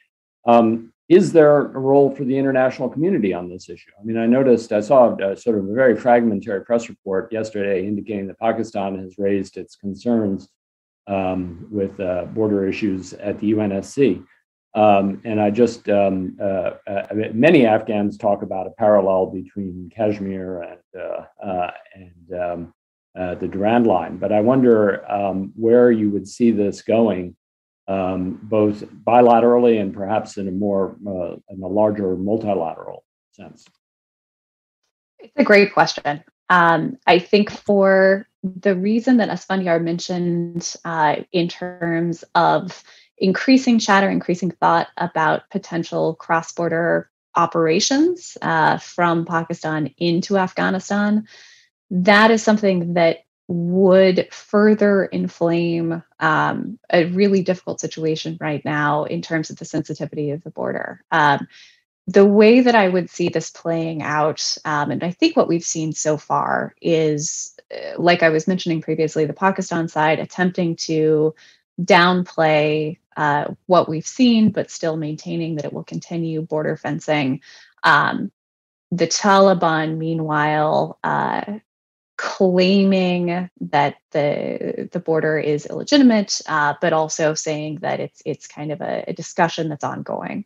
um, 0.48 0.92
is 1.08 1.34
there 1.34 1.58
a 1.58 1.80
role 1.80 2.10
for 2.16 2.24
the 2.24 2.38
international 2.38 2.90
community 2.90 3.32
on 3.32 3.48
this 3.48 3.70
issue? 3.70 3.92
I 4.00 4.04
mean, 4.04 4.18
I 4.18 4.26
noticed 4.26 4.72
I 4.72 4.80
saw 4.80 5.16
a, 5.18 5.36
sort 5.36 5.60
of 5.60 5.70
a 5.70 5.74
very 5.74 5.96
fragmentary 5.96 6.64
press 6.66 6.90
report 6.90 7.32
yesterday 7.32 7.86
indicating 7.86 8.28
that 8.28 8.40
Pakistan 8.40 8.98
has 8.98 9.20
raised 9.20 9.58
its 9.58 9.76
concerns 9.76 10.50
um, 11.08 11.68
with 11.70 12.00
uh, 12.00 12.26
border 12.26 12.68
issues 12.68 13.14
at 13.14 13.40
the 13.40 13.52
UNSC. 13.52 14.24
Um, 14.74 15.22
and 15.26 15.42
I 15.42 15.52
just, 15.52 15.90
um, 15.90 16.38
uh, 16.42 16.72
uh, 16.88 17.08
many 17.34 17.66
Afghans 17.66 18.18
talk 18.18 18.42
about 18.42 18.68
a 18.68 18.72
parallel 18.72 19.26
between 19.28 19.92
Kashmir 19.94 20.62
and, 20.62 21.02
uh, 21.02 21.46
uh, 21.46 21.72
and 21.94 22.42
um, 22.42 22.74
uh, 23.20 23.36
the 23.36 23.48
Durand 23.48 23.86
Line. 23.86 24.18
But 24.18 24.32
I 24.32 24.40
wonder 24.40 25.10
um, 25.12 25.52
where 25.56 25.92
you 25.92 26.10
would 26.12 26.28
see 26.28 26.52
this 26.52 26.82
going 26.82 27.36
um, 27.88 28.40
both 28.44 28.84
bilaterally 29.04 29.82
and 29.82 29.94
perhaps 29.94 30.38
in 30.38 30.48
a 30.48 30.52
more 30.52 30.96
uh, 31.06 31.36
in 31.50 31.62
a 31.62 31.68
larger 31.68 32.16
multilateral 32.16 33.04
sense? 33.34 33.66
It's 35.20 35.34
a 35.36 35.44
great 35.44 35.74
question. 35.74 36.24
Um, 36.50 36.98
I 37.06 37.20
think 37.20 37.52
for 37.52 38.28
the 38.44 38.76
reason 38.76 39.18
that 39.18 39.30
Asfandyar 39.30 39.82
mentioned 39.82 40.76
in 41.32 41.48
terms 41.48 42.24
of 42.36 42.84
increasing 43.22 43.80
chatter, 43.80 44.10
increasing 44.10 44.52
thought 44.52 44.88
about 44.98 45.50
potential 45.50 46.16
cross 46.16 46.52
border 46.52 47.10
operations 47.36 48.38
uh, 48.42 48.78
from 48.78 49.26
Pakistan 49.26 49.94
into 49.98 50.38
Afghanistan, 50.38 51.28
that 51.92 52.32
is 52.32 52.44
something 52.44 52.96
that 52.96 53.20
would 53.48 54.28
further 54.34 55.06
inflame 55.06 56.04
um, 56.20 56.80
a 56.92 57.06
really 57.06 57.44
difficult 57.44 57.80
situation 57.80 58.38
right 58.42 58.64
now 58.66 59.04
in 59.04 59.22
terms 59.22 59.50
of 59.50 59.58
the 59.58 59.66
sensitivity 59.66 60.32
of 60.32 60.44
the 60.44 60.50
border. 60.50 61.04
Um, 61.12 61.48
the 62.08 62.26
way 62.26 62.62
that 62.62 62.76
I 62.76 62.88
would 62.88 63.10
see 63.10 63.30
this 63.30 63.52
playing 63.52 64.02
out, 64.02 64.58
um, 64.66 64.90
and 64.90 65.04
I 65.04 65.12
think 65.12 65.38
what 65.38 65.48
we've 65.48 65.64
seen 65.64 65.94
so 65.94 66.18
far 66.18 66.74
is, 66.82 67.56
uh, 67.72 68.02
like 68.02 68.24
I 68.24 68.30
was 68.30 68.48
mentioning 68.48 68.82
previously, 68.82 69.26
the 69.26 69.34
Pakistan 69.34 69.88
side 69.88 70.20
attempting 70.20 70.76
to 70.78 71.36
downplay 71.80 72.98
uh, 73.18 73.54
what 73.68 73.90
we've 73.90 74.08
seen, 74.08 74.52
but 74.52 74.72
still 74.72 74.98
maintaining 74.98 75.56
that 75.56 75.66
it 75.66 75.74
will 75.74 75.84
continue 75.84 76.42
border 76.42 76.78
fencing. 76.78 77.42
Um, 77.84 78.32
the 78.92 79.08
Taliban, 79.08 79.98
meanwhile, 79.98 81.00
uh, 81.04 81.60
claiming 82.18 83.50
that 83.62 83.96
the 84.12 84.90
the 84.92 85.00
border 85.00 85.40
is 85.40 85.66
illegitimate, 85.66 86.42
uh, 86.48 86.76
but 86.82 86.94
also 86.94 87.34
saying 87.34 87.80
that 87.82 88.00
it's 88.00 88.22
it's 88.26 88.48
kind 88.48 88.72
of 88.72 88.82
a, 88.82 89.06
a 89.08 89.14
discussion 89.14 89.70
that's 89.70 89.84
ongoing 89.84 90.46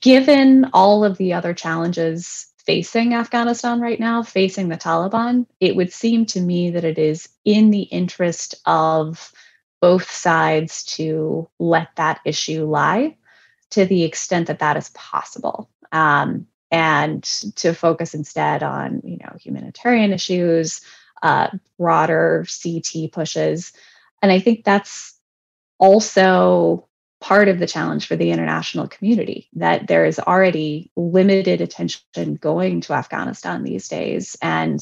given 0.00 0.70
all 0.72 1.04
of 1.04 1.18
the 1.18 1.34
other 1.34 1.54
challenges 1.54 2.48
facing 2.66 3.14
Afghanistan 3.14 3.80
right 3.80 4.00
now, 4.00 4.22
facing 4.22 4.68
the 4.68 4.76
Taliban, 4.76 5.46
it 5.60 5.76
would 5.76 5.92
seem 5.92 6.26
to 6.26 6.40
me 6.40 6.70
that 6.70 6.84
it 6.84 6.98
is 6.98 7.28
in 7.44 7.70
the 7.70 7.82
interest 7.82 8.56
of 8.66 9.32
both 9.80 10.10
sides 10.10 10.84
to 10.84 11.48
let 11.58 11.88
that 11.96 12.20
issue 12.24 12.64
lie 12.64 13.16
to 13.70 13.84
the 13.84 14.04
extent 14.04 14.46
that 14.46 14.60
that 14.60 14.76
is 14.76 14.90
possible. 14.90 15.70
Um, 15.92 16.46
and 16.70 17.22
to 17.56 17.72
focus 17.72 18.14
instead 18.14 18.62
on 18.62 19.00
you 19.04 19.18
know 19.18 19.36
humanitarian 19.40 20.12
issues 20.12 20.80
uh, 21.22 21.48
broader 21.78 22.44
ct 22.48 23.12
pushes 23.12 23.72
and 24.20 24.32
i 24.32 24.40
think 24.40 24.64
that's 24.64 25.16
also 25.78 26.88
part 27.20 27.48
of 27.48 27.58
the 27.58 27.66
challenge 27.66 28.06
for 28.06 28.16
the 28.16 28.30
international 28.30 28.86
community 28.88 29.48
that 29.54 29.86
there 29.86 30.04
is 30.04 30.18
already 30.18 30.90
limited 30.96 31.60
attention 31.60 32.34
going 32.34 32.80
to 32.82 32.92
Afghanistan 32.92 33.62
these 33.62 33.88
days. 33.88 34.36
And 34.42 34.80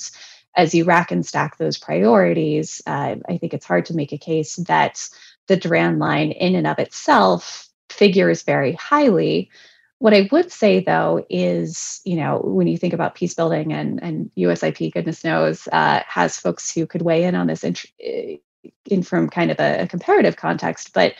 as 0.56 0.74
you 0.74 0.84
rack 0.84 1.10
and 1.10 1.24
stack 1.26 1.56
those 1.56 1.78
priorities, 1.78 2.80
uh, 2.86 3.16
I 3.28 3.38
think 3.38 3.54
it's 3.54 3.66
hard 3.66 3.86
to 3.86 3.94
make 3.94 4.12
a 4.12 4.18
case 4.18 4.56
that 4.56 5.08
the 5.46 5.56
Durand 5.56 5.98
line, 5.98 6.30
in 6.32 6.54
and 6.54 6.66
of 6.66 6.78
itself, 6.78 7.68
figures 7.90 8.42
very 8.42 8.72
highly. 8.72 9.50
What 9.98 10.14
I 10.14 10.28
would 10.32 10.50
say, 10.52 10.80
though, 10.80 11.24
is 11.30 12.00
you 12.04 12.16
know 12.16 12.40
when 12.44 12.66
you 12.66 12.76
think 12.76 12.92
about 12.92 13.14
peace 13.14 13.34
building 13.34 13.72
and 13.72 14.02
and 14.02 14.30
USIP, 14.36 14.92
goodness 14.92 15.24
knows, 15.24 15.68
uh, 15.72 16.02
has 16.06 16.38
folks 16.38 16.72
who 16.72 16.86
could 16.86 17.02
weigh 17.02 17.24
in 17.24 17.34
on 17.34 17.46
this 17.46 17.64
in, 17.64 17.74
in 18.86 19.02
from 19.02 19.28
kind 19.28 19.50
of 19.50 19.58
a, 19.60 19.82
a 19.82 19.86
comparative 19.86 20.36
context, 20.36 20.92
but 20.92 21.14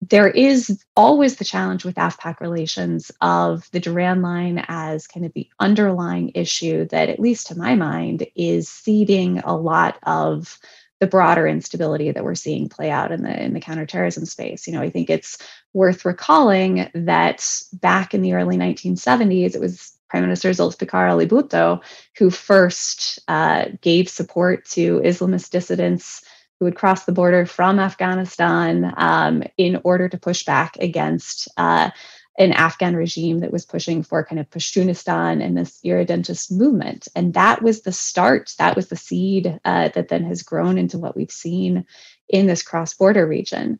there 0.00 0.28
is 0.28 0.84
always 0.94 1.36
the 1.36 1.44
challenge 1.44 1.84
with 1.84 1.96
AfPak 1.96 2.40
relations 2.40 3.10
of 3.20 3.68
the 3.72 3.80
Durand 3.80 4.22
line 4.22 4.64
as 4.68 5.06
kind 5.06 5.26
of 5.26 5.32
the 5.32 5.48
underlying 5.58 6.32
issue 6.34 6.86
that, 6.88 7.08
at 7.08 7.20
least 7.20 7.48
to 7.48 7.58
my 7.58 7.74
mind, 7.74 8.26
is 8.36 8.68
seeding 8.68 9.38
a 9.38 9.56
lot 9.56 9.98
of 10.04 10.58
the 11.00 11.06
broader 11.06 11.46
instability 11.46 12.10
that 12.10 12.24
we're 12.24 12.34
seeing 12.34 12.68
play 12.68 12.90
out 12.90 13.12
in 13.12 13.22
the 13.22 13.42
in 13.42 13.52
the 13.52 13.60
counterterrorism 13.60 14.24
space. 14.24 14.66
You 14.66 14.72
know, 14.72 14.80
I 14.80 14.90
think 14.90 15.10
it's 15.10 15.38
worth 15.74 16.04
recalling 16.04 16.88
that 16.94 17.46
back 17.74 18.14
in 18.14 18.22
the 18.22 18.32
early 18.32 18.56
1970s, 18.56 19.54
it 19.54 19.60
was 19.60 19.92
Prime 20.08 20.22
Minister 20.22 20.50
Zulfikar 20.50 21.10
Ali 21.10 21.26
Bhutto 21.26 21.82
who 22.16 22.30
first 22.30 23.18
uh, 23.28 23.66
gave 23.80 24.08
support 24.08 24.64
to 24.66 25.00
Islamist 25.00 25.50
dissidents 25.50 26.22
who 26.58 26.64
would 26.66 26.76
cross 26.76 27.04
the 27.04 27.12
border 27.12 27.46
from 27.46 27.78
Afghanistan 27.78 28.92
um, 28.96 29.42
in 29.56 29.80
order 29.84 30.08
to 30.08 30.18
push 30.18 30.44
back 30.44 30.76
against 30.78 31.48
uh, 31.56 31.90
an 32.38 32.52
Afghan 32.52 32.96
regime 32.96 33.40
that 33.40 33.52
was 33.52 33.64
pushing 33.64 34.02
for 34.02 34.24
kind 34.24 34.38
of 34.38 34.50
Pashtunistan 34.50 35.42
and 35.42 35.56
this 35.56 35.80
irredentist 35.84 36.52
movement. 36.52 37.08
And 37.14 37.34
that 37.34 37.62
was 37.62 37.82
the 37.82 37.92
start, 37.92 38.52
that 38.58 38.76
was 38.76 38.88
the 38.88 38.96
seed 38.96 39.58
uh, 39.64 39.88
that 39.88 40.08
then 40.08 40.24
has 40.24 40.42
grown 40.42 40.78
into 40.78 40.98
what 40.98 41.16
we've 41.16 41.30
seen 41.30 41.86
in 42.28 42.46
this 42.46 42.62
cross 42.62 42.94
border 42.94 43.26
region. 43.26 43.78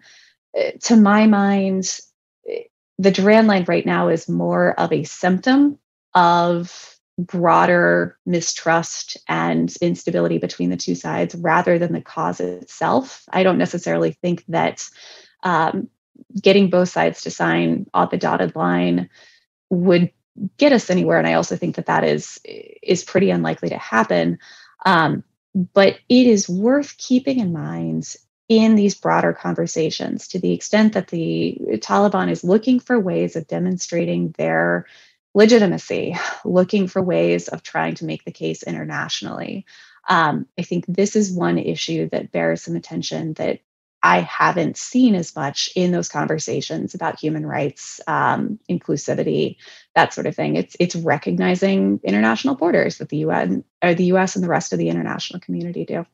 Uh, 0.58 0.70
to 0.84 0.96
my 0.96 1.26
mind, 1.26 1.98
the 2.98 3.10
Durand 3.10 3.46
line 3.46 3.64
right 3.68 3.84
now 3.84 4.08
is 4.08 4.28
more 4.28 4.78
of 4.78 4.92
a 4.92 5.04
symptom 5.04 5.78
of 6.14 6.95
broader 7.18 8.18
mistrust 8.26 9.16
and 9.28 9.74
instability 9.80 10.38
between 10.38 10.70
the 10.70 10.76
two 10.76 10.94
sides 10.94 11.34
rather 11.34 11.78
than 11.78 11.92
the 11.92 12.00
cause 12.00 12.40
itself. 12.40 13.24
I 13.30 13.42
don't 13.42 13.58
necessarily 13.58 14.12
think 14.12 14.44
that 14.48 14.88
um, 15.42 15.88
getting 16.40 16.70
both 16.70 16.90
sides 16.90 17.22
to 17.22 17.30
sign 17.30 17.86
on 17.94 18.08
the 18.10 18.18
dotted 18.18 18.54
line 18.54 19.08
would 19.70 20.10
get 20.58 20.72
us 20.72 20.90
anywhere, 20.90 21.18
and 21.18 21.26
I 21.26 21.34
also 21.34 21.56
think 21.56 21.76
that 21.76 21.86
that 21.86 22.04
is 22.04 22.38
is 22.44 23.04
pretty 23.04 23.30
unlikely 23.30 23.70
to 23.70 23.78
happen. 23.78 24.38
Um, 24.84 25.24
but 25.54 25.98
it 26.08 26.26
is 26.26 26.48
worth 26.48 26.98
keeping 26.98 27.40
in 27.40 27.52
mind 27.52 28.14
in 28.48 28.76
these 28.76 28.94
broader 28.94 29.32
conversations 29.32 30.28
to 30.28 30.38
the 30.38 30.52
extent 30.52 30.92
that 30.92 31.08
the 31.08 31.58
Taliban 31.76 32.30
is 32.30 32.44
looking 32.44 32.78
for 32.78 33.00
ways 33.00 33.34
of 33.34 33.48
demonstrating 33.48 34.34
their 34.38 34.86
legitimacy, 35.36 36.16
looking 36.46 36.88
for 36.88 37.02
ways 37.02 37.46
of 37.48 37.62
trying 37.62 37.94
to 37.94 38.06
make 38.06 38.24
the 38.24 38.32
case 38.32 38.62
internationally. 38.62 39.66
Um, 40.08 40.46
I 40.58 40.62
think 40.62 40.86
this 40.88 41.14
is 41.14 41.30
one 41.30 41.58
issue 41.58 42.08
that 42.08 42.32
bears 42.32 42.62
some 42.62 42.74
attention 42.74 43.34
that 43.34 43.60
I 44.02 44.20
haven't 44.20 44.78
seen 44.78 45.14
as 45.14 45.36
much 45.36 45.68
in 45.76 45.92
those 45.92 46.08
conversations 46.08 46.94
about 46.94 47.20
human 47.20 47.44
rights, 47.44 48.00
um, 48.06 48.58
inclusivity, 48.70 49.56
that 49.94 50.14
sort 50.14 50.26
of 50.26 50.34
thing. 50.34 50.56
It's 50.56 50.74
it's 50.80 50.96
recognizing 50.96 52.00
international 52.02 52.54
borders 52.54 52.98
that 52.98 53.10
the 53.10 53.18
UN 53.18 53.62
or 53.82 53.94
the 53.94 54.04
U.S. 54.04 54.36
and 54.36 54.44
the 54.44 54.48
rest 54.48 54.72
of 54.72 54.78
the 54.78 54.88
international 54.88 55.40
community 55.40 55.84
do. 55.84 56.06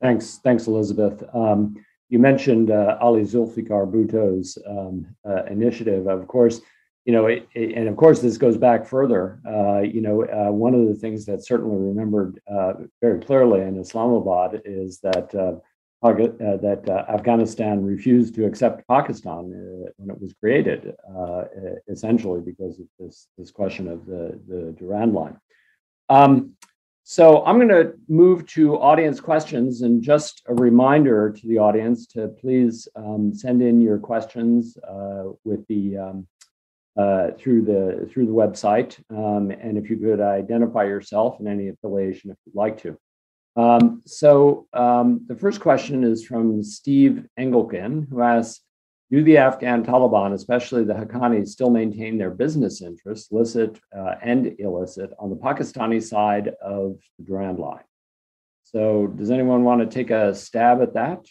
Thanks, 0.00 0.38
thanks, 0.44 0.68
Elizabeth. 0.68 1.24
Um, 1.34 1.84
you 2.10 2.20
mentioned 2.20 2.70
uh, 2.70 2.96
Ali 3.00 3.22
Zulfikar 3.22 3.90
Bhutto's 3.90 4.56
um, 4.68 5.06
uh, 5.28 5.44
initiative. 5.44 6.06
Of 6.06 6.28
course, 6.28 6.60
you 7.08 7.14
know, 7.14 7.24
it, 7.24 7.48
it, 7.54 7.72
and 7.74 7.88
of 7.88 7.96
course, 7.96 8.20
this 8.20 8.36
goes 8.36 8.58
back 8.58 8.84
further. 8.84 9.40
Uh, 9.48 9.80
you 9.80 10.02
know, 10.02 10.26
uh, 10.26 10.52
one 10.52 10.74
of 10.74 10.86
the 10.86 10.94
things 10.94 11.24
that's 11.24 11.48
certainly 11.48 11.78
remembered 11.78 12.38
uh, 12.46 12.74
very 13.00 13.18
clearly 13.18 13.62
in 13.62 13.80
Islamabad 13.80 14.60
is 14.66 15.00
that 15.00 15.34
uh, 15.34 15.54
uh, 16.06 16.12
that 16.58 16.84
uh, 16.86 17.10
Afghanistan 17.10 17.82
refused 17.82 18.34
to 18.34 18.44
accept 18.44 18.86
Pakistan 18.88 19.44
when 19.96 20.10
it 20.14 20.20
was 20.20 20.34
created, 20.34 20.94
essentially 21.88 22.42
because 22.42 22.78
of 22.78 22.86
this 22.98 23.28
this 23.38 23.50
question 23.50 23.88
of 23.88 24.04
the 24.04 24.38
the 24.46 24.74
Durand 24.78 25.14
line. 25.14 25.38
Um, 26.10 26.56
so 27.04 27.42
I'm 27.46 27.56
going 27.56 27.68
to 27.68 27.94
move 28.10 28.46
to 28.48 28.76
audience 28.76 29.18
questions, 29.18 29.80
and 29.80 30.02
just 30.02 30.42
a 30.46 30.54
reminder 30.54 31.30
to 31.30 31.46
the 31.48 31.56
audience 31.56 32.06
to 32.08 32.28
please 32.28 32.86
um, 32.96 33.32
send 33.34 33.62
in 33.62 33.80
your 33.80 33.96
questions 33.96 34.76
with 35.44 35.66
the 35.68 35.96
um, 35.96 36.26
uh, 36.98 37.30
through 37.38 37.62
the 37.62 38.08
through 38.10 38.26
the 38.26 38.32
website. 38.32 38.98
Um, 39.10 39.50
and 39.50 39.78
if 39.78 39.88
you 39.88 39.96
could 39.96 40.20
identify 40.20 40.84
yourself 40.84 41.38
and 41.38 41.48
any 41.48 41.68
affiliation 41.68 42.30
if 42.30 42.36
you'd 42.44 42.54
like 42.54 42.82
to. 42.82 42.98
Um, 43.56 44.02
so 44.06 44.66
um, 44.72 45.24
the 45.26 45.36
first 45.36 45.60
question 45.60 46.04
is 46.04 46.24
from 46.24 46.62
Steve 46.62 47.26
Engelken, 47.38 48.08
who 48.08 48.22
asks, 48.22 48.62
do 49.10 49.22
the 49.22 49.38
Afghan 49.38 49.84
Taliban, 49.84 50.34
especially 50.34 50.84
the 50.84 50.92
Haqqanis, 50.92 51.48
still 51.48 51.70
maintain 51.70 52.18
their 52.18 52.30
business 52.30 52.82
interests, 52.82 53.32
licit 53.32 53.80
uh, 53.96 54.14
and 54.22 54.54
illicit, 54.58 55.10
on 55.18 55.30
the 55.30 55.36
Pakistani 55.36 56.02
side 56.02 56.48
of 56.62 56.98
the 57.18 57.24
Durand 57.24 57.58
Line? 57.58 57.84
So 58.64 59.06
does 59.06 59.30
anyone 59.30 59.64
want 59.64 59.80
to 59.80 59.86
take 59.86 60.10
a 60.10 60.34
stab 60.34 60.82
at 60.82 60.94
that? 60.94 61.24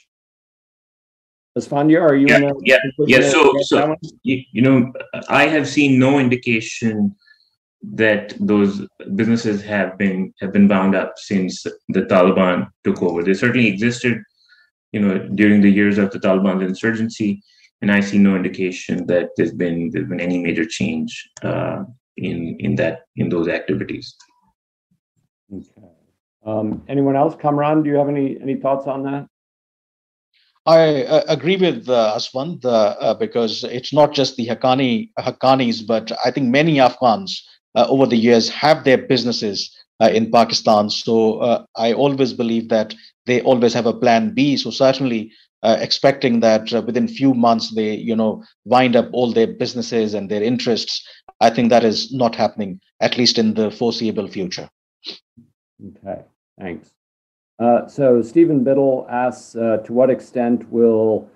Asfandyar, 1.57 2.01
are 2.01 2.15
you? 2.15 2.27
Yeah, 2.27 2.51
yeah, 2.63 2.77
yeah. 2.99 3.29
So, 3.29 3.53
so 3.61 3.95
you, 4.23 4.43
you 4.51 4.61
know, 4.61 4.93
I 5.29 5.47
have 5.47 5.67
seen 5.67 5.99
no 5.99 6.19
indication 6.19 7.15
that 7.93 8.33
those 8.39 8.85
businesses 9.15 9.63
have 9.63 9.97
been 9.97 10.33
have 10.41 10.51
been 10.53 10.67
bound 10.67 10.95
up 10.95 11.13
since 11.17 11.63
the 11.63 12.03
Taliban 12.03 12.69
took 12.83 13.01
over. 13.01 13.23
They 13.23 13.33
certainly 13.33 13.67
existed, 13.67 14.21
you 14.91 14.99
know, 15.01 15.17
during 15.35 15.61
the 15.61 15.71
years 15.71 15.97
of 15.97 16.11
the 16.11 16.19
Taliban 16.19 16.65
insurgency, 16.65 17.41
and 17.81 17.91
I 17.91 17.99
see 18.01 18.17
no 18.17 18.35
indication 18.35 19.05
that 19.07 19.29
there's 19.37 19.53
been 19.53 19.89
there's 19.91 20.07
been 20.07 20.19
any 20.19 20.39
major 20.39 20.65
change 20.65 21.29
uh, 21.43 21.83
in 22.17 22.57
in 22.59 22.75
that 22.75 23.01
in 23.15 23.29
those 23.29 23.47
activities. 23.47 24.15
Okay. 25.53 25.87
Um, 26.45 26.83
anyone 26.87 27.15
else? 27.15 27.35
Kamran, 27.35 27.83
do 27.83 27.89
you 27.89 27.97
have 27.97 28.09
any 28.09 28.39
any 28.41 28.55
thoughts 28.55 28.87
on 28.87 29.03
that? 29.03 29.27
I 30.67 31.03
uh, 31.03 31.23
agree 31.29 31.55
with 31.55 31.87
uh, 31.87 32.13
Aswand 32.17 32.65
uh, 32.65 33.13
because 33.13 33.63
it's 33.63 33.93
not 33.93 34.13
just 34.13 34.35
the 34.35 34.47
Haqqani 34.47 35.11
Haqqanis, 35.17 35.87
but 35.87 36.11
I 36.25 36.29
think 36.29 36.49
many 36.49 36.81
Afghans 36.81 37.41
uh, 37.73 37.87
over 37.87 38.05
the 38.05 38.17
years 38.17 38.49
have 38.49 38.83
their 38.83 38.97
businesses 38.97 39.73
uh, 40.01 40.09
in 40.13 40.29
Pakistan. 40.29 40.89
So 40.89 41.39
uh, 41.39 41.65
I 41.77 41.93
always 41.93 42.33
believe 42.33 42.67
that 42.67 42.93
they 43.25 43.41
always 43.41 43.73
have 43.73 43.85
a 43.85 43.93
plan 43.93 44.33
B. 44.33 44.57
So 44.57 44.69
certainly 44.69 45.31
expecting 45.63 46.39
that 46.39 46.71
within 46.85 47.09
few 47.09 47.33
months 47.33 47.73
they, 47.75 47.95
you 47.95 48.15
know, 48.15 48.43
wind 48.63 48.95
up 48.95 49.09
all 49.11 49.33
their 49.33 49.47
businesses 49.47 50.13
and 50.13 50.29
their 50.29 50.43
interests. 50.43 51.05
I 51.41 51.49
think 51.49 51.69
that 51.69 51.83
is 51.83 52.13
not 52.13 52.35
happening, 52.35 52.79
at 53.01 53.17
least 53.17 53.37
in 53.37 53.53
the 53.53 53.71
foreseeable 53.71 54.27
future. 54.27 54.69
Okay, 55.81 56.21
thanks. 56.59 56.96
Uh, 57.59 57.87
so 57.87 58.21
Stephen 58.21 58.63
Biddle 58.63 59.07
asks, 59.09 59.55
uh, 59.55 59.77
to 59.77 59.93
what 59.93 60.09
extent 60.09 60.69
will 60.69 61.29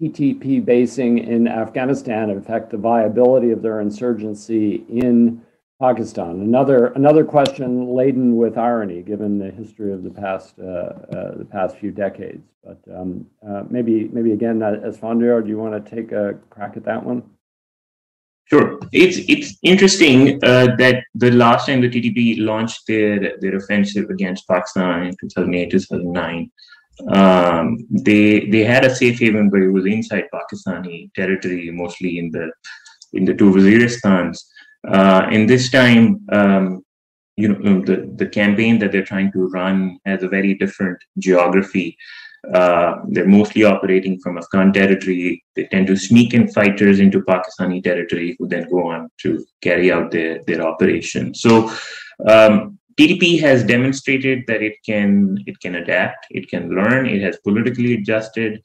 TTP 0.00 0.64
basing 0.64 1.18
in 1.18 1.48
Afghanistan 1.48 2.30
affect 2.30 2.70
the 2.70 2.78
viability 2.78 3.50
of 3.50 3.62
their 3.62 3.80
insurgency 3.80 4.84
in 4.88 5.42
Pakistan? 5.80 6.40
Another 6.40 6.86
another 6.88 7.24
question 7.24 7.88
laden 7.94 8.36
with 8.36 8.56
irony, 8.56 9.02
given 9.02 9.38
the 9.38 9.50
history 9.50 9.92
of 9.92 10.02
the 10.02 10.10
past 10.10 10.54
uh, 10.58 10.64
uh 10.64 11.36
the 11.36 11.46
past 11.50 11.76
few 11.76 11.90
decades. 11.90 12.46
But 12.64 12.80
um, 12.94 13.26
uh, 13.46 13.64
maybe 13.68 14.08
maybe 14.08 14.32
again, 14.32 14.60
Asfandyar, 14.60 15.42
do 15.42 15.48
you 15.48 15.58
want 15.58 15.84
to 15.84 15.94
take 15.94 16.12
a 16.12 16.38
crack 16.48 16.76
at 16.76 16.84
that 16.84 17.04
one? 17.04 17.22
Sure. 18.48 18.78
It's 18.92 19.18
it's 19.28 19.58
interesting 19.62 20.38
uh, 20.44 20.76
that 20.78 21.02
the 21.16 21.32
last 21.32 21.66
time 21.66 21.80
the 21.80 21.88
TTP 21.88 22.38
launched 22.38 22.86
their 22.86 23.36
their 23.40 23.56
offensive 23.56 24.08
against 24.08 24.46
Pakistan 24.46 25.06
in 25.08 25.16
2008 25.20 25.70
2009, 25.70 26.50
um, 27.08 27.78
they 27.90 28.46
they 28.46 28.62
had 28.62 28.84
a 28.84 28.94
safe 28.94 29.18
haven, 29.18 29.50
but 29.50 29.62
it 29.62 29.70
was 29.70 29.84
inside 29.84 30.24
Pakistani 30.32 31.12
territory, 31.14 31.70
mostly 31.72 32.18
in 32.18 32.30
the 32.30 32.50
in 33.14 33.24
the 33.24 33.34
two 33.34 33.50
Waziristans. 33.50 34.38
Uh, 34.86 35.26
and 35.32 35.50
this 35.50 35.68
time, 35.70 36.20
um, 36.30 36.84
you 37.36 37.48
know, 37.48 37.80
the 37.80 38.08
the 38.14 38.28
campaign 38.28 38.78
that 38.78 38.92
they're 38.92 39.10
trying 39.12 39.32
to 39.32 39.48
run 39.48 39.98
has 40.06 40.22
a 40.22 40.28
very 40.28 40.54
different 40.54 40.98
geography. 41.18 41.96
Uh, 42.54 43.00
they're 43.08 43.26
mostly 43.26 43.64
operating 43.64 44.18
from 44.20 44.38
Afghan 44.38 44.72
territory. 44.72 45.44
They 45.56 45.64
tend 45.66 45.86
to 45.88 45.96
sneak 45.96 46.32
in 46.32 46.48
fighters 46.48 47.00
into 47.00 47.22
Pakistani 47.22 47.82
territory 47.82 48.36
who 48.38 48.46
then 48.48 48.68
go 48.68 48.90
on 48.90 49.08
to 49.22 49.44
carry 49.62 49.90
out 49.90 50.10
their, 50.10 50.42
their 50.44 50.62
operation. 50.62 51.34
So 51.34 51.70
um, 52.26 52.78
TTP 52.98 53.40
has 53.40 53.64
demonstrated 53.64 54.44
that 54.46 54.62
it 54.62 54.76
can 54.84 55.38
it 55.46 55.60
can 55.60 55.74
adapt, 55.76 56.26
it 56.30 56.48
can 56.48 56.70
learn, 56.70 57.06
it 57.06 57.20
has 57.22 57.36
politically 57.38 57.94
adjusted. 57.94 58.62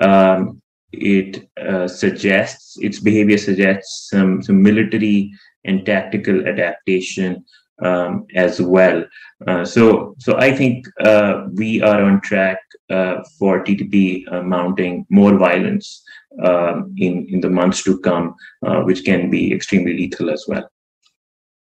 Um, 0.00 0.60
it 0.92 1.48
uh, 1.56 1.86
suggests 1.86 2.76
its 2.80 2.98
behavior 2.98 3.38
suggests 3.38 4.10
some 4.10 4.42
some 4.42 4.62
military 4.62 5.32
and 5.64 5.86
tactical 5.86 6.46
adaptation 6.48 7.44
um, 7.82 8.26
as 8.34 8.60
well. 8.60 9.04
Uh, 9.46 9.64
so, 9.64 10.14
so 10.18 10.36
I 10.38 10.54
think 10.54 10.86
uh, 11.00 11.46
we 11.54 11.82
are 11.82 12.02
on 12.02 12.20
track 12.20 12.58
uh, 12.90 13.22
for 13.38 13.64
TTP 13.64 14.30
uh, 14.32 14.42
mounting 14.42 15.06
more 15.10 15.36
violence 15.36 16.02
um, 16.44 16.94
in 16.98 17.26
in 17.28 17.40
the 17.40 17.50
months 17.50 17.82
to 17.84 17.98
come, 18.00 18.34
uh, 18.66 18.82
which 18.82 19.04
can 19.04 19.30
be 19.30 19.52
extremely 19.52 19.94
lethal 19.96 20.30
as 20.30 20.44
well. 20.46 20.70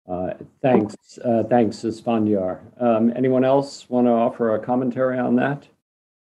Uh, 0.09 0.33
thanks, 0.61 0.95
thanks, 1.49 1.77
Asfandyar. 1.83 2.59
Um, 2.81 3.13
anyone 3.15 3.45
else 3.45 3.87
want 3.89 4.07
to 4.07 4.11
offer 4.11 4.55
a 4.55 4.59
commentary 4.59 5.19
on 5.19 5.35
that? 5.35 5.67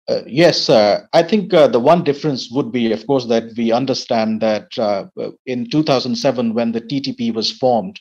Uh, 0.09 0.21
yes, 0.27 0.69
uh, 0.69 1.07
I 1.13 1.23
think 1.23 1.55
uh, 1.55 1.69
the 1.69 1.79
one 1.79 2.03
difference 2.03 2.51
would 2.51 2.73
be, 2.73 2.93
of 2.93 3.07
course, 3.07 3.27
that 3.27 3.53
we 3.57 3.71
understand 3.71 4.41
that 4.43 4.69
in 5.47 5.71
2007, 5.71 6.55
when 6.55 6.73
the 6.73 6.81
TTP 6.81 7.33
was 7.33 7.51
formed, 7.51 8.01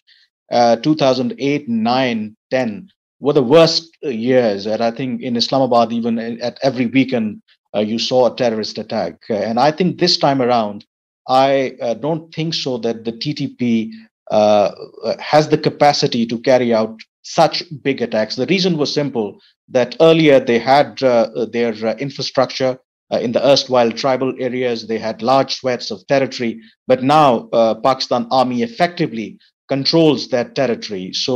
uh, 0.51 0.75
2008, 0.77 1.69
9, 1.69 2.35
10 2.51 2.89
were 3.19 3.33
the 3.33 3.43
worst 3.43 3.97
uh, 4.03 4.09
years. 4.09 4.65
And 4.65 4.83
I 4.83 4.91
think 4.91 5.21
in 5.21 5.35
Islamabad, 5.35 5.91
even 5.93 6.19
at 6.19 6.59
every 6.61 6.87
weekend, 6.87 7.41
uh, 7.75 7.79
you 7.79 7.99
saw 7.99 8.31
a 8.31 8.35
terrorist 8.35 8.77
attack. 8.77 9.15
And 9.29 9.59
I 9.59 9.71
think 9.71 9.99
this 9.99 10.17
time 10.17 10.41
around, 10.41 10.85
I 11.27 11.77
uh, 11.81 11.93
don't 11.93 12.33
think 12.33 12.53
so 12.53 12.77
that 12.79 13.05
the 13.05 13.13
TTP 13.13 13.91
uh, 14.29 14.71
has 15.19 15.49
the 15.49 15.57
capacity 15.57 16.25
to 16.25 16.39
carry 16.39 16.73
out 16.73 16.99
such 17.21 17.63
big 17.81 18.01
attacks. 18.01 18.35
The 18.35 18.47
reason 18.47 18.77
was 18.77 18.93
simple 18.93 19.39
that 19.69 19.95
earlier 20.01 20.39
they 20.39 20.59
had 20.59 20.97
their 20.97 21.97
infrastructure 21.97 22.77
uh, 23.11 23.19
in 23.19 23.33
the 23.33 23.45
erstwhile 23.45 23.91
tribal 23.91 24.33
areas, 24.39 24.87
they 24.87 24.97
had 24.97 25.21
large 25.21 25.55
swaths 25.55 25.91
of 25.91 26.05
territory. 26.07 26.61
But 26.87 27.03
now, 27.03 27.49
uh, 27.51 27.75
Pakistan 27.75 28.25
Army 28.31 28.63
effectively 28.63 29.37
controls 29.73 30.27
that 30.33 30.53
territory. 30.59 31.13
So 31.13 31.35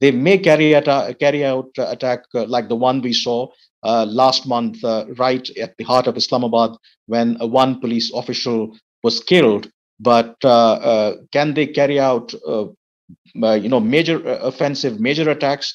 they 0.00 0.12
may 0.26 0.38
carry 0.38 0.68
out, 0.76 1.18
carry 1.18 1.42
out 1.44 1.70
attack 1.94 2.20
uh, 2.34 2.46
like 2.46 2.68
the 2.68 2.80
one 2.88 3.02
we 3.02 3.12
saw 3.12 3.38
uh, 3.82 4.06
last 4.22 4.46
month, 4.46 4.84
uh, 4.84 5.06
right 5.24 5.44
at 5.64 5.76
the 5.76 5.84
heart 5.90 6.06
of 6.06 6.16
Islamabad, 6.16 6.70
when 7.06 7.34
one 7.62 7.80
police 7.80 8.08
official 8.20 8.60
was 9.02 9.16
killed. 9.32 9.64
But 9.98 10.36
can 11.36 11.54
they 11.54 11.66
carry 11.78 11.98
out, 11.98 12.32
you 13.64 13.68
know, 13.72 13.80
major 13.80 14.18
offensive, 14.50 15.00
major 15.08 15.28
attacks 15.30 15.66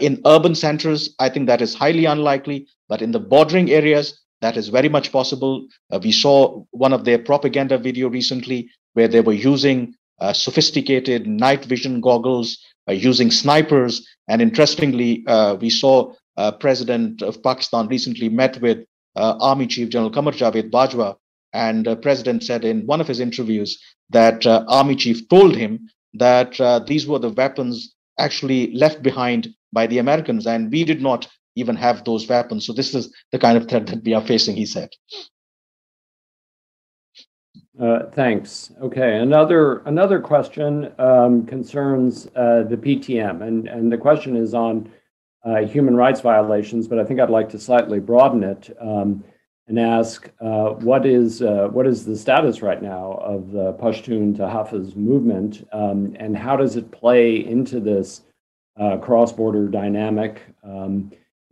in 0.00 0.20
urban 0.34 0.54
centers? 0.54 1.14
I 1.18 1.28
think 1.28 1.46
that 1.46 1.62
is 1.62 1.74
highly 1.74 2.04
unlikely. 2.14 2.66
But 2.88 3.02
in 3.02 3.12
the 3.12 3.24
bordering 3.32 3.70
areas, 3.70 4.06
that 4.42 4.56
is 4.56 4.68
very 4.68 4.88
much 4.88 5.12
possible. 5.12 5.54
Uh, 5.90 6.00
we 6.02 6.12
saw 6.12 6.64
one 6.70 6.92
of 6.92 7.04
their 7.04 7.18
propaganda 7.18 7.78
video 7.78 8.08
recently 8.08 8.68
where 8.94 9.08
they 9.08 9.20
were 9.20 9.38
using 9.54 9.94
uh, 10.22 10.32
sophisticated 10.32 11.26
night 11.26 11.64
vision 11.64 12.00
goggles 12.00 12.58
uh, 12.88 12.92
using 12.92 13.30
snipers. 13.30 14.06
And 14.28 14.40
interestingly, 14.40 15.24
uh, 15.26 15.56
we 15.60 15.68
saw 15.68 16.14
President 16.60 17.20
of 17.22 17.42
Pakistan 17.42 17.88
recently 17.88 18.28
met 18.28 18.58
with 18.62 18.78
Army 19.16 19.66
Chief 19.66 19.90
General 19.90 20.10
Qamar 20.10 20.32
Javed 20.32 20.70
Bajwa, 20.70 21.16
and 21.52 21.86
President 22.00 22.42
said 22.42 22.64
in 22.64 22.86
one 22.86 23.00
of 23.02 23.08
his 23.08 23.20
interviews 23.20 23.78
that 24.10 24.46
Army 24.46 24.96
Chief 24.96 25.28
told 25.28 25.54
him 25.54 25.90
that 26.14 26.52
these 26.86 27.06
were 27.06 27.18
the 27.18 27.28
weapons 27.30 27.94
actually 28.18 28.72
left 28.72 29.02
behind 29.02 29.48
by 29.74 29.86
the 29.86 29.98
Americans, 29.98 30.46
and 30.46 30.72
we 30.72 30.84
did 30.84 31.02
not 31.02 31.28
even 31.56 31.76
have 31.76 32.04
those 32.04 32.26
weapons. 32.28 32.64
So 32.66 32.72
this 32.72 32.94
is 32.94 33.12
the 33.32 33.38
kind 33.38 33.58
of 33.58 33.68
threat 33.68 33.86
that 33.88 34.04
we 34.04 34.14
are 34.14 34.26
facing, 34.26 34.56
he 34.56 34.66
said. 34.66 34.88
Uh, 37.82 38.08
thanks. 38.10 38.70
Okay, 38.80 39.18
another 39.18 39.78
another 39.86 40.20
question 40.20 40.92
um, 41.00 41.44
concerns 41.44 42.28
uh, 42.36 42.62
the 42.62 42.76
PTM, 42.76 43.42
and 43.42 43.66
and 43.66 43.90
the 43.90 43.98
question 43.98 44.36
is 44.36 44.54
on 44.54 44.88
uh, 45.44 45.62
human 45.62 45.96
rights 45.96 46.20
violations, 46.20 46.86
but 46.86 47.00
I 47.00 47.04
think 47.04 47.18
I'd 47.18 47.28
like 47.28 47.48
to 47.48 47.58
slightly 47.58 47.98
broaden 47.98 48.44
it 48.44 48.70
um, 48.80 49.24
and 49.66 49.80
ask 49.80 50.30
uh, 50.40 50.74
what 50.74 51.04
is 51.04 51.42
uh, 51.42 51.70
what 51.72 51.88
is 51.88 52.04
the 52.04 52.16
status 52.16 52.62
right 52.62 52.80
now 52.80 53.14
of 53.14 53.50
the 53.50 53.72
Pashtun 53.72 54.36
Tahafuz 54.36 54.94
movement, 54.94 55.66
um, 55.72 56.14
and 56.20 56.36
how 56.36 56.54
does 56.54 56.76
it 56.76 56.92
play 56.92 57.44
into 57.44 57.80
this 57.80 58.22
cross-border 59.00 59.66
dynamic? 59.66 60.40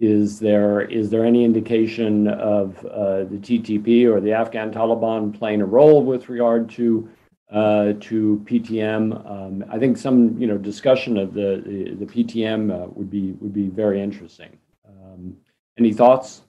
Is 0.01 0.41
there 0.41 0.81
is 0.81 1.11
there 1.11 1.27
any 1.27 1.45
indication 1.45 2.27
of 2.27 2.79
uh, 2.87 3.25
the 3.25 3.37
TTP 3.37 4.07
or 4.07 4.19
the 4.19 4.33
Afghan 4.33 4.73
Taliban 4.73 5.39
playing 5.39 5.61
a 5.61 5.67
role 5.67 6.03
with 6.03 6.31
regard 6.31 6.71
to 6.71 7.07
uh, 7.53 7.93
to 8.01 8.43
PTM? 8.47 9.31
Um, 9.31 9.65
I 9.71 9.79
think 9.79 9.99
some 9.99 10.41
you 10.41 10.47
know 10.47 10.57
discussion 10.57 11.19
of 11.19 11.35
the 11.35 11.63
the, 11.67 12.07
the 12.07 12.07
PTM 12.07 12.73
uh, 12.73 12.89
would 12.95 13.11
be 13.11 13.33
would 13.41 13.53
be 13.53 13.69
very 13.69 14.01
interesting. 14.01 14.57
Um, 14.89 15.37
any 15.79 15.93
thoughts? 15.93 16.43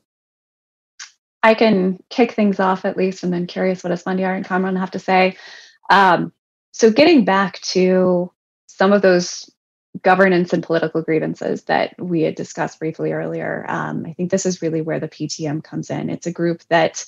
I 1.44 1.54
can 1.54 2.02
kick 2.10 2.32
things 2.32 2.62
off 2.62 2.86
at 2.86 2.96
least, 2.96 3.24
and 3.24 3.34
then 3.34 3.48
curious 3.48 3.84
what 3.84 3.92
Asfandyar 3.92 4.34
and 4.34 4.46
Kamran 4.46 4.78
have 4.78 4.92
to 4.92 5.00
say. 5.00 5.36
Um, 5.90 6.32
so, 6.72 6.90
getting 6.90 7.26
back 7.26 7.60
to 7.62 8.32
some 8.68 8.94
of 8.94 9.02
those 9.02 9.50
governance 10.04 10.54
and 10.54 10.64
political 10.64 11.02
grievances 11.02 11.64
that 11.64 11.96
we 12.00 12.22
had 12.22 12.36
discussed 12.36 12.80
briefly 12.80 13.12
earlier. 13.12 13.66
Um, 13.68 14.06
I 14.06 14.14
think 14.14 14.32
this 14.32 14.46
is 14.46 14.62
really 14.62 14.82
where 14.82 15.00
the 15.00 15.08
PTM 15.08 15.64
comes 15.64 15.90
in. 15.90 16.10
It's 16.10 16.28
a 16.28 16.32
group 16.32 16.62
that 16.70 17.06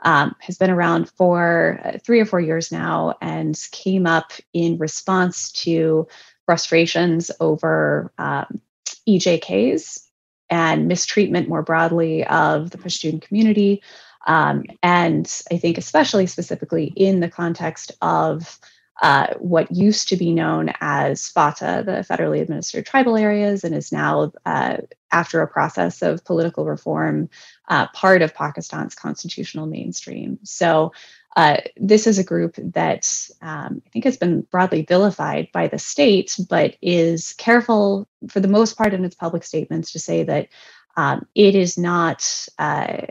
um, 0.00 0.34
has 0.40 0.58
been 0.58 0.70
around 0.70 1.10
for 1.10 1.80
uh, 1.82 1.98
three 2.04 2.20
or 2.20 2.26
four 2.26 2.40
years 2.40 2.70
now 2.70 3.14
and 3.20 3.58
came 3.72 4.06
up 4.06 4.32
in 4.52 4.78
response 4.78 5.50
to 5.52 6.06
frustrations 6.44 7.30
over 7.40 8.12
um, 8.18 8.60
EJKs 9.08 10.06
and 10.48 10.86
mistreatment 10.86 11.48
more 11.48 11.62
broadly 11.62 12.24
of 12.26 12.70
the 12.70 12.78
Pashtun 12.78 13.20
community. 13.20 13.82
Um, 14.26 14.64
and 14.82 15.42
I 15.50 15.56
think, 15.56 15.78
especially 15.78 16.26
specifically 16.26 16.92
in 16.96 17.20
the 17.20 17.30
context 17.30 17.92
of 18.02 18.58
uh, 19.02 19.34
what 19.38 19.70
used 19.70 20.08
to 20.08 20.16
be 20.16 20.32
known 20.32 20.72
as 20.80 21.28
FATA, 21.28 21.82
the 21.84 22.14
federally 22.14 22.40
administered 22.40 22.86
tribal 22.86 23.16
areas, 23.16 23.62
and 23.62 23.74
is 23.74 23.92
now, 23.92 24.32
uh, 24.46 24.78
after 25.12 25.42
a 25.42 25.48
process 25.48 26.02
of 26.02 26.24
political 26.24 26.64
reform, 26.64 27.28
uh, 27.68 27.86
part 27.88 28.22
of 28.22 28.34
Pakistan's 28.34 28.94
constitutional 28.94 29.66
mainstream. 29.66 30.38
So, 30.44 30.92
uh, 31.36 31.58
this 31.76 32.06
is 32.06 32.18
a 32.18 32.24
group 32.24 32.54
that 32.56 33.28
um, 33.42 33.82
I 33.86 33.90
think 33.90 34.06
has 34.06 34.16
been 34.16 34.40
broadly 34.50 34.86
vilified 34.88 35.48
by 35.52 35.68
the 35.68 35.78
state, 35.78 36.34
but 36.48 36.76
is 36.80 37.34
careful, 37.34 38.08
for 38.30 38.40
the 38.40 38.48
most 38.48 38.78
part, 38.78 38.94
in 38.94 39.04
its 39.04 39.14
public 39.14 39.44
statements 39.44 39.92
to 39.92 39.98
say 39.98 40.22
that 40.24 40.48
um, 40.96 41.26
it 41.34 41.54
is 41.54 41.76
not 41.76 42.48
uh, 42.58 43.02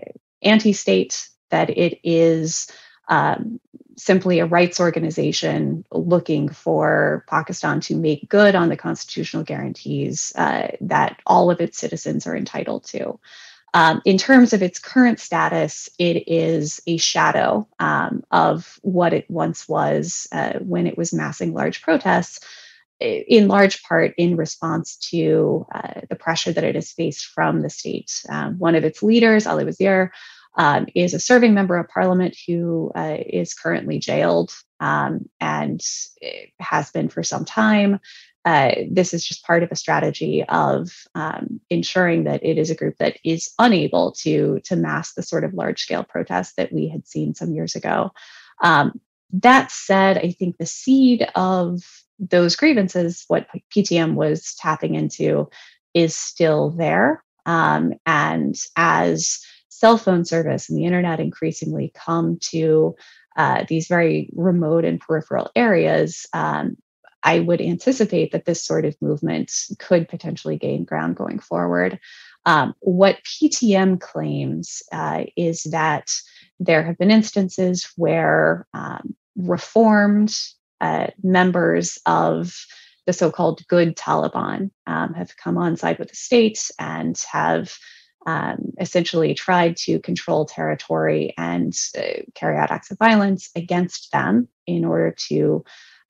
anti 0.41 0.73
state, 0.73 1.29
that 1.51 1.69
it 1.69 1.99
is 2.03 2.67
um, 3.07 3.59
simply 3.97 4.39
a 4.39 4.45
rights 4.45 4.79
organization 4.79 5.85
looking 5.91 6.49
for 6.49 7.23
Pakistan 7.27 7.79
to 7.81 7.95
make 7.95 8.29
good 8.29 8.55
on 8.55 8.69
the 8.69 8.77
constitutional 8.77 9.43
guarantees 9.43 10.33
uh, 10.35 10.67
that 10.81 11.21
all 11.25 11.49
of 11.49 11.61
its 11.61 11.77
citizens 11.77 12.27
are 12.27 12.35
entitled 12.35 12.83
to. 12.85 13.19
Um, 13.73 14.01
in 14.05 14.17
terms 14.17 14.53
of 14.53 14.63
its 14.63 14.79
current 14.79 15.19
status, 15.19 15.89
it 15.99 16.29
is 16.29 16.81
a 16.87 16.95
shadow 16.95 17.67
um, 17.79 18.23
of 18.31 18.79
what 18.83 19.13
it 19.13 19.29
once 19.29 19.67
was 19.67 20.27
uh, 20.31 20.59
when 20.59 20.87
it 20.87 20.97
was 20.97 21.13
massing 21.13 21.53
large 21.53 21.81
protests, 21.81 22.39
in 23.01 23.49
large 23.49 23.83
part 23.83 24.13
in 24.17 24.37
response 24.37 24.95
to 25.09 25.65
uh, 25.75 26.01
the 26.09 26.15
pressure 26.15 26.53
that 26.53 26.63
it 26.63 26.75
has 26.75 26.93
faced 26.93 27.25
from 27.25 27.61
the 27.61 27.69
state. 27.69 28.23
Um, 28.29 28.57
one 28.57 28.75
of 28.75 28.85
its 28.85 29.03
leaders, 29.03 29.45
Ali 29.45 29.65
Wazir, 29.65 30.13
um, 30.57 30.87
is 30.95 31.13
a 31.13 31.19
serving 31.19 31.53
member 31.53 31.77
of 31.77 31.87
parliament 31.89 32.35
who 32.47 32.91
uh, 32.95 33.17
is 33.19 33.53
currently 33.53 33.99
jailed 33.99 34.53
um, 34.79 35.29
and 35.39 35.81
has 36.59 36.91
been 36.91 37.09
for 37.09 37.23
some 37.23 37.45
time. 37.45 37.99
Uh, 38.45 38.71
this 38.91 39.13
is 39.13 39.25
just 39.25 39.43
part 39.43 39.63
of 39.63 39.71
a 39.71 39.75
strategy 39.75 40.43
of 40.47 40.91
um, 41.15 41.59
ensuring 41.69 42.25
that 42.25 42.45
it 42.45 42.59
is 42.59 42.69
a 42.69 42.75
group 42.75 42.95
that 42.99 43.17
is 43.23 43.51
unable 43.57 44.11
to 44.11 44.59
to 44.63 44.75
mass 44.75 45.13
the 45.13 45.23
sort 45.23 45.43
of 45.43 45.53
large 45.55 45.81
scale 45.81 46.03
protests 46.03 46.53
that 46.55 46.71
we 46.71 46.87
had 46.87 47.07
seen 47.07 47.33
some 47.33 47.51
years 47.51 47.75
ago. 47.75 48.11
Um, 48.61 49.01
that 49.31 49.71
said, 49.71 50.19
I 50.19 50.31
think 50.31 50.57
the 50.57 50.67
seed 50.67 51.27
of 51.35 51.81
those 52.19 52.55
grievances, 52.55 53.25
what 53.27 53.47
PTM 53.75 54.13
was 54.13 54.55
tapping 54.55 54.95
into, 54.95 55.49
is 55.93 56.15
still 56.15 56.69
there. 56.69 57.23
Um, 57.47 57.93
and 58.05 58.55
as 58.75 59.39
cell 59.85 59.97
phone 59.99 60.25
service 60.25 60.67
and 60.67 60.79
the 60.79 60.85
internet 60.85 61.19
increasingly 61.19 61.91
come 61.93 62.39
to 62.39 62.95
uh, 63.35 63.65
these 63.69 63.87
very 63.87 64.31
remote 64.33 64.83
and 64.83 64.99
peripheral 64.99 65.51
areas, 65.55 66.25
um, 66.33 66.75
I 67.21 67.39
would 67.39 67.61
anticipate 67.61 68.31
that 68.31 68.45
this 68.45 68.63
sort 68.63 68.85
of 68.85 68.99
movement 68.99 69.51
could 69.77 70.09
potentially 70.09 70.57
gain 70.57 70.85
ground 70.85 71.15
going 71.15 71.37
forward. 71.37 71.99
Um, 72.47 72.73
what 72.79 73.19
PTM 73.23 74.01
claims 74.01 74.81
uh, 74.91 75.25
is 75.37 75.61
that 75.69 76.09
there 76.59 76.83
have 76.83 76.97
been 76.97 77.11
instances 77.11 77.87
where 77.95 78.65
um, 78.73 79.15
reformed 79.35 80.35
uh, 80.81 81.07
members 81.21 81.99
of 82.07 82.55
the 83.05 83.13
so 83.13 83.29
called 83.29 83.67
good 83.67 83.95
Taliban 83.95 84.71
um, 84.87 85.13
have 85.13 85.37
come 85.37 85.59
on 85.59 85.77
side 85.77 85.99
with 85.99 86.09
the 86.09 86.15
state 86.15 86.71
and 86.79 87.23
have 87.31 87.77
um, 88.25 88.73
essentially 88.79 89.33
tried 89.33 89.77
to 89.77 89.99
control 89.99 90.45
territory 90.45 91.33
and 91.37 91.73
uh, 91.97 92.21
carry 92.33 92.57
out 92.57 92.71
acts 92.71 92.91
of 92.91 92.97
violence 92.97 93.49
against 93.55 94.11
them 94.11 94.47
in 94.65 94.83
order 94.83 95.15
to 95.27 95.63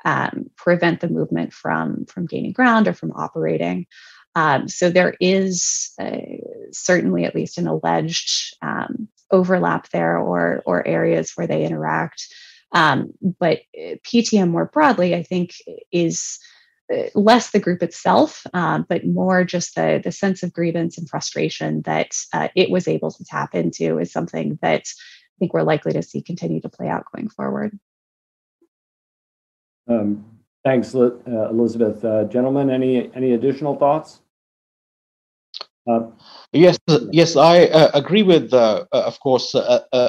um, 0.05 0.49
prevent 0.55 1.01
the 1.01 1.09
movement 1.09 1.51
from 1.51 2.05
from 2.05 2.25
gaining 2.25 2.53
ground 2.53 2.87
or 2.87 2.93
from 2.93 3.11
operating. 3.11 3.87
Um, 4.35 4.67
so 4.67 4.89
there 4.89 5.15
is 5.19 5.91
uh, 5.99 6.17
certainly 6.71 7.25
at 7.25 7.35
least 7.35 7.57
an 7.57 7.67
alleged 7.67 8.55
um, 8.61 9.07
overlap 9.31 9.89
there 9.89 10.17
or 10.17 10.61
or 10.65 10.87
areas 10.87 11.33
where 11.35 11.47
they 11.47 11.65
interact. 11.65 12.27
Um, 12.71 13.13
but 13.39 13.59
uh, 13.77 13.95
PTM 14.03 14.49
more 14.49 14.65
broadly, 14.65 15.15
I 15.15 15.23
think, 15.23 15.55
is 15.91 16.39
less 17.15 17.51
the 17.51 17.59
group 17.59 17.81
itself, 17.81 18.45
uh, 18.53 18.83
but 18.87 19.05
more 19.05 19.43
just 19.43 19.75
the, 19.75 19.99
the 20.03 20.11
sense 20.11 20.43
of 20.43 20.53
grievance 20.53 20.97
and 20.97 21.09
frustration 21.09 21.81
that 21.83 22.11
uh, 22.33 22.47
it 22.55 22.69
was 22.69 22.87
able 22.87 23.11
to 23.11 23.25
tap 23.25 23.55
into 23.55 23.97
is 23.97 24.11
something 24.11 24.59
that 24.61 24.83
I 24.83 25.35
think 25.39 25.53
we're 25.53 25.63
likely 25.63 25.93
to 25.93 26.03
see 26.03 26.21
continue 26.21 26.61
to 26.61 26.69
play 26.69 26.87
out 26.87 27.05
going 27.13 27.29
forward. 27.29 27.77
Um, 29.87 30.25
thanks, 30.63 30.93
uh, 30.95 31.11
Elizabeth. 31.49 32.03
Uh, 32.03 32.25
gentlemen, 32.25 32.69
any 32.69 33.13
any 33.15 33.33
additional 33.33 33.75
thoughts? 33.75 34.21
Uh, 35.87 36.07
yes, 36.51 36.79
yes, 37.11 37.35
I 37.35 37.57
agree 37.93 38.23
with, 38.23 38.51
of 38.51 39.19
course, 39.19 39.55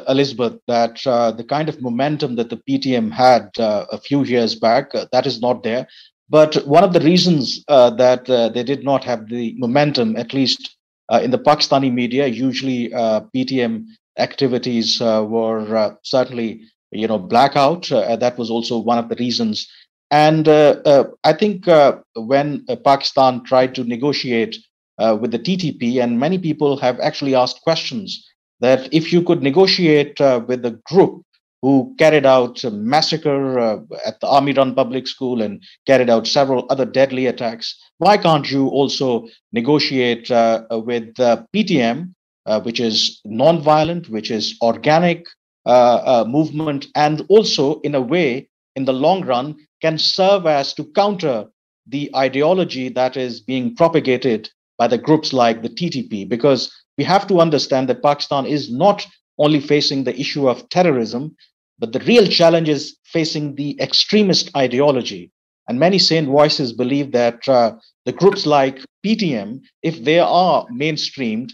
Elizabeth, 0.09 0.59
that 0.69 0.95
the 1.05 1.45
kind 1.47 1.69
of 1.69 1.83
momentum 1.83 2.37
that 2.37 2.49
the 2.49 2.57
PTM 2.57 3.13
had 3.13 3.51
a 3.59 3.99
few 3.99 4.25
years 4.25 4.55
back, 4.55 4.93
that 4.93 5.27
is 5.27 5.43
not 5.43 5.63
there. 5.63 5.87
But 6.29 6.67
one 6.67 6.83
of 6.83 6.93
the 6.93 7.01
reasons 7.01 7.65
uh, 7.69 7.91
that 7.91 8.29
uh, 8.29 8.49
they 8.49 8.65
did 8.65 8.85
not 8.85 9.05
have 9.05 9.29
the 9.29 9.55
momentum, 9.59 10.17
at 10.17 10.33
least 10.35 10.77
uh, 11.13 11.21
in 11.23 11.31
the 11.31 11.39
Pakistani 11.39 11.93
media, 11.93 12.27
usually 12.27 12.93
uh, 12.93 13.21
PTM 13.35 13.87
activities 14.19 15.01
uh, 15.01 15.25
were 15.27 15.77
uh, 15.77 15.95
certainly, 16.03 16.63
you 16.91 17.07
know, 17.07 17.19
blackout. 17.19 17.89
that 17.89 18.37
was 18.39 18.51
also 18.51 18.79
one 18.79 18.99
of 18.99 19.09
the 19.09 19.17
reasons. 19.17 19.69
And 20.11 20.49
I 20.49 21.33
think 21.33 21.67
when 22.15 22.65
Pakistan 22.85 23.45
tried 23.45 23.75
to 23.75 23.85
negotiate 23.85 24.57
with 24.99 25.33
the 25.33 25.39
TTP, 25.39 26.03
and 26.03 26.19
many 26.19 26.39
people 26.39 26.77
have 26.79 26.99
actually 27.01 27.35
asked 27.35 27.61
questions 27.63 28.25
that 28.61 28.89
if 28.95 29.13
you 29.13 29.23
could 29.23 29.43
negotiate 29.43 30.19
with 30.21 30.63
the 30.63 30.81
group 30.87 31.26
who 31.67 31.93
carried 31.99 32.25
out 32.25 32.63
a 32.63 32.71
massacre 32.71 33.59
uh, 33.59 33.79
at 34.05 34.21
the 34.21 34.29
Army 34.29 34.53
Run 34.53 34.73
Public 34.73 35.09
School 35.09 35.43
and 35.43 35.61
carried 35.85 36.09
out 36.09 36.29
several 36.29 36.65
other 36.71 36.85
deadly 36.85 37.27
attacks. 37.27 37.77
Why 37.99 38.19
can't 38.19 38.49
you 38.49 38.69
also 38.69 39.27
negotiate 39.53 40.31
uh, 40.31 40.63
with 40.71 41.13
PTM, 41.17 42.15
uh, 42.47 42.61
which 42.61 42.79
is 42.79 43.21
non-violent, 43.25 44.09
which 44.09 44.31
is 44.31 44.57
organic 44.63 45.27
uh, 45.67 46.03
uh, 46.13 46.25
movement, 46.29 46.87
and 46.95 47.27
also 47.29 47.81
in 47.81 47.97
a 47.97 48.01
way, 48.01 48.49
in 48.77 48.85
the 48.85 48.93
long 48.93 49.25
run, 49.25 49.57
can 49.83 49.99
serve 49.99 50.47
as 50.47 50.73
to 50.75 50.85
counter 50.95 51.47
the 51.89 52.15
ideology 52.15 52.89
that 52.91 53.17
is 53.17 53.41
being 53.41 53.75
propagated 53.75 54.49
by 54.79 54.87
the 54.87 54.99
groups 54.99 55.33
like 55.33 55.63
the 55.63 55.69
TTP, 55.69 56.29
because 56.29 56.71
we 56.97 57.03
have 57.03 57.27
to 57.27 57.41
understand 57.41 57.89
that 57.89 58.05
Pakistan 58.05 58.47
is 58.47 58.71
not 58.71 59.05
only 59.39 59.59
facing 59.59 60.05
the 60.05 60.17
issue 60.17 60.49
of 60.49 60.69
terrorism, 60.69 61.35
but 61.79 61.93
the 61.93 62.01
real 62.01 62.27
challenge 62.27 62.69
is 62.69 62.97
facing 63.05 63.55
the 63.55 63.81
extremist 63.81 64.55
ideology. 64.57 65.31
And 65.69 65.79
many 65.79 65.99
sane 65.99 66.27
voices 66.27 66.73
believe 66.73 67.13
that 67.13 67.47
uh, 67.49 67.73
the 68.05 68.13
groups 68.13 68.47
like 68.47 68.85
PTM, 69.05 69.61
if 69.83 70.05
they 70.05 70.21
are 70.21 70.65
mainstreamed, 70.73 71.51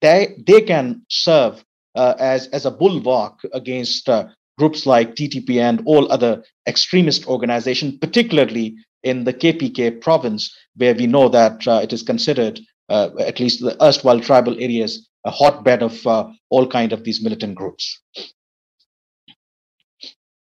they, 0.00 0.34
they 0.46 0.60
can 0.60 1.02
serve 1.08 1.64
uh, 1.94 2.14
as, 2.18 2.48
as 2.48 2.66
a 2.66 2.70
bulwark 2.70 3.38
against 3.52 4.08
uh, 4.08 4.26
groups 4.58 4.86
like 4.86 5.14
TTP 5.14 5.60
and 5.60 5.82
all 5.86 6.10
other 6.10 6.42
extremist 6.66 7.26
organizations, 7.26 7.98
particularly 7.98 8.74
in 9.02 9.24
the 9.24 9.32
KPK 9.32 10.00
province, 10.00 10.54
where 10.76 10.94
we 10.94 11.06
know 11.06 11.28
that 11.28 11.66
uh, 11.66 11.80
it 11.82 11.92
is 11.92 12.02
considered, 12.02 12.60
uh, 12.88 13.10
at 13.18 13.40
least 13.40 13.60
the 13.60 13.76
erstwhile 13.82 14.20
tribal 14.20 14.54
areas, 14.60 15.08
a 15.24 15.30
hotbed 15.30 15.82
of 15.82 16.06
uh, 16.06 16.28
all 16.50 16.66
kind 16.66 16.92
of 16.92 17.04
these 17.04 17.22
militant 17.22 17.54
groups. 17.54 18.00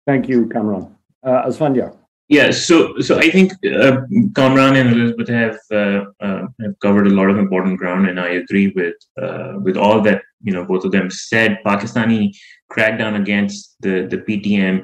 Thank 0.08 0.30
you, 0.30 0.47
Kamran. 0.47 0.95
Uh, 1.22 1.43
Asfandyar. 1.47 1.93
Yeah, 2.30 2.51
so 2.51 2.99
so 2.99 3.20
I 3.20 3.30
think 3.30 3.53
uh, 3.66 4.01
Kamran 4.36 4.76
and 4.76 4.89
Elizabeth 4.89 5.30
have 5.30 5.60
uh, 5.72 6.05
uh, 6.20 6.47
have 6.62 6.80
covered 6.82 7.08
a 7.08 7.16
lot 7.20 7.30
of 7.30 7.38
important 7.38 7.78
ground, 7.78 8.08
and 8.10 8.20
I 8.20 8.30
agree 8.41 8.70
with 8.76 8.95
uh, 9.22 9.53
with 9.62 9.78
all 9.78 10.01
that 10.01 10.22
you 10.41 10.53
know 10.53 10.66
both 10.66 10.84
of 10.86 10.91
them 10.91 11.10
said. 11.10 11.60
Pakistani 11.66 12.34
crackdown 12.72 13.20
against 13.22 13.76
the 13.82 14.08
the 14.12 14.18
PTM 14.18 14.84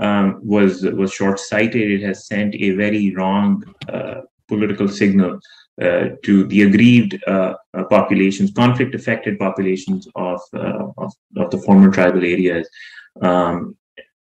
um, 0.00 0.40
was 0.42 0.82
was 0.82 1.12
short 1.12 1.40
sighted. 1.40 1.90
It 1.90 2.02
has 2.02 2.26
sent 2.26 2.54
a 2.54 2.70
very 2.70 3.14
wrong 3.14 3.62
uh, 3.92 4.20
political 4.46 4.88
signal 4.88 5.40
uh, 5.82 6.08
to 6.24 6.46
the 6.46 6.62
aggrieved 6.62 7.22
populations, 7.90 8.50
conflict 8.50 8.94
affected 8.94 9.38
populations 9.38 10.08
of, 10.14 10.40
of, 10.54 11.12
of, 11.36 11.50
the 11.50 11.58
former 11.58 11.90
tribal 11.90 12.24
areas. 12.24 12.68
Um, 13.20 13.76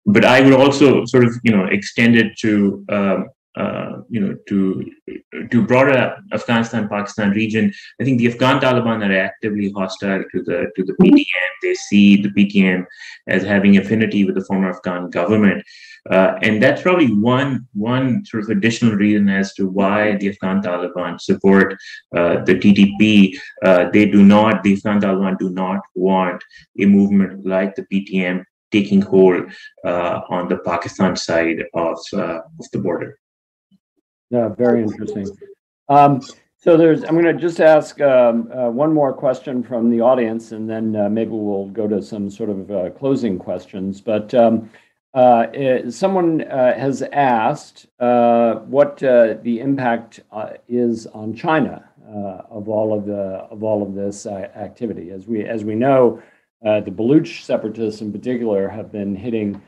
but 0.06 0.24
I 0.24 0.40
would 0.40 0.54
also 0.54 1.04
sort 1.04 1.24
of, 1.24 1.34
you 1.42 1.56
know, 1.56 1.64
extend 1.66 2.16
it 2.16 2.36
to 2.38 2.84
um, 2.88 3.28
uh, 3.56 3.98
you 4.08 4.20
know, 4.20 4.34
to 4.48 4.90
to 5.50 5.66
broader 5.66 6.16
Afghanistan-Pakistan 6.32 7.32
region, 7.32 7.72
I 8.00 8.04
think 8.04 8.18
the 8.18 8.28
Afghan 8.28 8.60
Taliban 8.60 9.06
are 9.06 9.18
actively 9.18 9.70
hostile 9.72 10.24
to 10.32 10.42
the 10.42 10.70
to 10.74 10.84
the 10.84 10.94
PTM. 10.94 11.50
They 11.62 11.74
see 11.74 12.22
the 12.22 12.30
PTM 12.30 12.86
as 13.28 13.42
having 13.42 13.76
affinity 13.76 14.24
with 14.24 14.36
the 14.36 14.44
former 14.44 14.70
Afghan 14.70 15.10
government, 15.10 15.62
uh, 16.10 16.38
and 16.40 16.62
that's 16.62 16.80
probably 16.80 17.12
one 17.12 17.68
one 17.74 18.24
sort 18.24 18.44
of 18.44 18.48
additional 18.48 18.94
reason 18.94 19.28
as 19.28 19.52
to 19.54 19.68
why 19.68 20.16
the 20.16 20.30
Afghan 20.30 20.62
Taliban 20.62 21.20
support 21.20 21.76
uh, 22.16 22.42
the 22.44 22.54
TTP. 22.54 23.36
Uh, 23.62 23.90
they 23.90 24.06
do 24.06 24.22
not, 24.22 24.62
the 24.62 24.72
Afghan 24.72 25.00
Taliban 25.00 25.38
do 25.38 25.50
not 25.50 25.80
want 25.94 26.42
a 26.80 26.86
movement 26.86 27.44
like 27.44 27.74
the 27.74 27.86
PTM 27.92 28.44
taking 28.72 29.02
hold 29.02 29.52
uh, 29.84 30.20
on 30.28 30.48
the 30.48 30.58
Pakistan 30.58 31.14
side 31.14 31.62
of, 31.74 31.98
uh, 32.14 32.40
of 32.58 32.66
the 32.72 32.78
border. 32.78 33.18
Yeah, 34.30 34.48
very 34.48 34.82
interesting. 34.82 35.26
Um, 35.88 36.20
so 36.56 36.76
there's, 36.76 37.02
I'm 37.04 37.20
going 37.20 37.24
to 37.24 37.34
just 37.34 37.60
ask 37.60 38.00
um, 38.00 38.50
uh, 38.52 38.70
one 38.70 38.94
more 38.94 39.12
question 39.12 39.62
from 39.62 39.90
the 39.90 40.00
audience, 40.00 40.52
and 40.52 40.70
then 40.70 40.96
uh, 40.96 41.08
maybe 41.08 41.32
we'll 41.32 41.66
go 41.66 41.86
to 41.88 42.00
some 42.00 42.30
sort 42.30 42.50
of 42.50 42.70
uh, 42.70 42.90
closing 42.90 43.38
questions. 43.38 44.00
But 44.00 44.32
um, 44.32 44.70
uh, 45.12 45.48
it, 45.52 45.92
someone 45.92 46.40
has 46.40 47.02
asked 47.12 47.88
what 47.98 48.98
the 48.98 49.58
impact 49.60 50.20
is 50.68 51.06
on 51.08 51.34
China 51.34 51.84
of 52.48 52.68
all 52.68 52.96
of 52.96 53.06
the 53.06 53.22
of 53.50 53.62
all 53.62 53.82
of 53.82 53.94
this 53.94 54.24
activity. 54.26 55.10
As 55.10 55.26
we 55.26 55.44
as 55.44 55.64
we 55.64 55.74
know, 55.74 56.22
uh, 56.64 56.80
the 56.80 56.90
Baluch 56.90 57.42
separatists 57.42 58.00
in 58.00 58.12
particular 58.12 58.68
have 58.68 58.92
been 58.92 59.16
hitting 59.16 59.60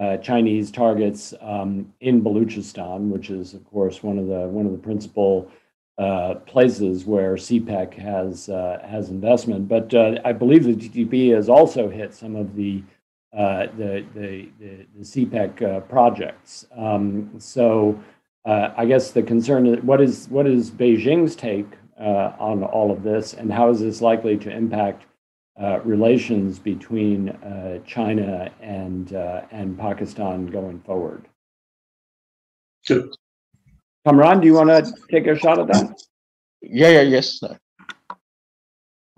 uh, 0.00 0.16
Chinese 0.16 0.70
targets 0.70 1.34
um, 1.40 1.92
in 2.00 2.22
Baluchistan, 2.22 3.08
which 3.08 3.30
is, 3.30 3.54
of 3.54 3.64
course, 3.70 4.02
one 4.02 4.18
of 4.18 4.26
the 4.26 4.48
one 4.48 4.66
of 4.66 4.72
the 4.72 4.78
principal 4.78 5.50
uh, 5.98 6.36
places 6.46 7.04
where 7.04 7.34
CPEC 7.34 7.94
has 7.94 8.48
uh, 8.48 8.78
has 8.88 9.10
investment. 9.10 9.68
But 9.68 9.92
uh, 9.92 10.18
I 10.24 10.32
believe 10.32 10.64
the 10.64 10.74
TTP 10.74 11.34
has 11.34 11.48
also 11.48 11.88
hit 11.88 12.14
some 12.14 12.36
of 12.36 12.56
the 12.56 12.82
the, 13.32 14.04
the, 14.14 14.48
the 14.58 14.86
the 14.96 15.04
CPEC 15.04 15.88
projects. 15.88 16.66
Um, 16.76 17.34
so 17.38 18.00
I 18.46 18.86
guess 18.86 19.10
the 19.10 19.22
concern 19.22 19.66
is 19.66 19.84
what 19.84 20.00
is 20.00 20.28
what 20.30 20.46
is 20.46 20.70
Beijing's 20.70 21.36
take 21.36 21.68
on 21.98 22.64
all 22.64 22.90
of 22.90 23.02
this, 23.02 23.34
and 23.34 23.52
how 23.52 23.68
is 23.70 23.80
this 23.80 24.00
likely 24.00 24.38
to 24.38 24.50
impact 24.50 25.04
relations 25.84 26.58
between 26.58 27.28
uh, 27.28 27.78
China 27.86 28.50
and 28.60 29.12
uh, 29.14 29.42
and 29.50 29.78
Pakistan 29.78 30.46
going 30.46 30.80
forward. 30.80 31.28
Sure. 32.82 33.04
Kamran, 34.06 34.40
do 34.40 34.46
you 34.46 34.54
want 34.54 34.70
to 34.70 34.92
take 35.10 35.26
a 35.26 35.38
shot 35.38 35.58
at 35.58 35.66
that? 35.66 36.02
Yeah, 36.62 36.88
yeah, 36.88 37.02
yes. 37.02 37.40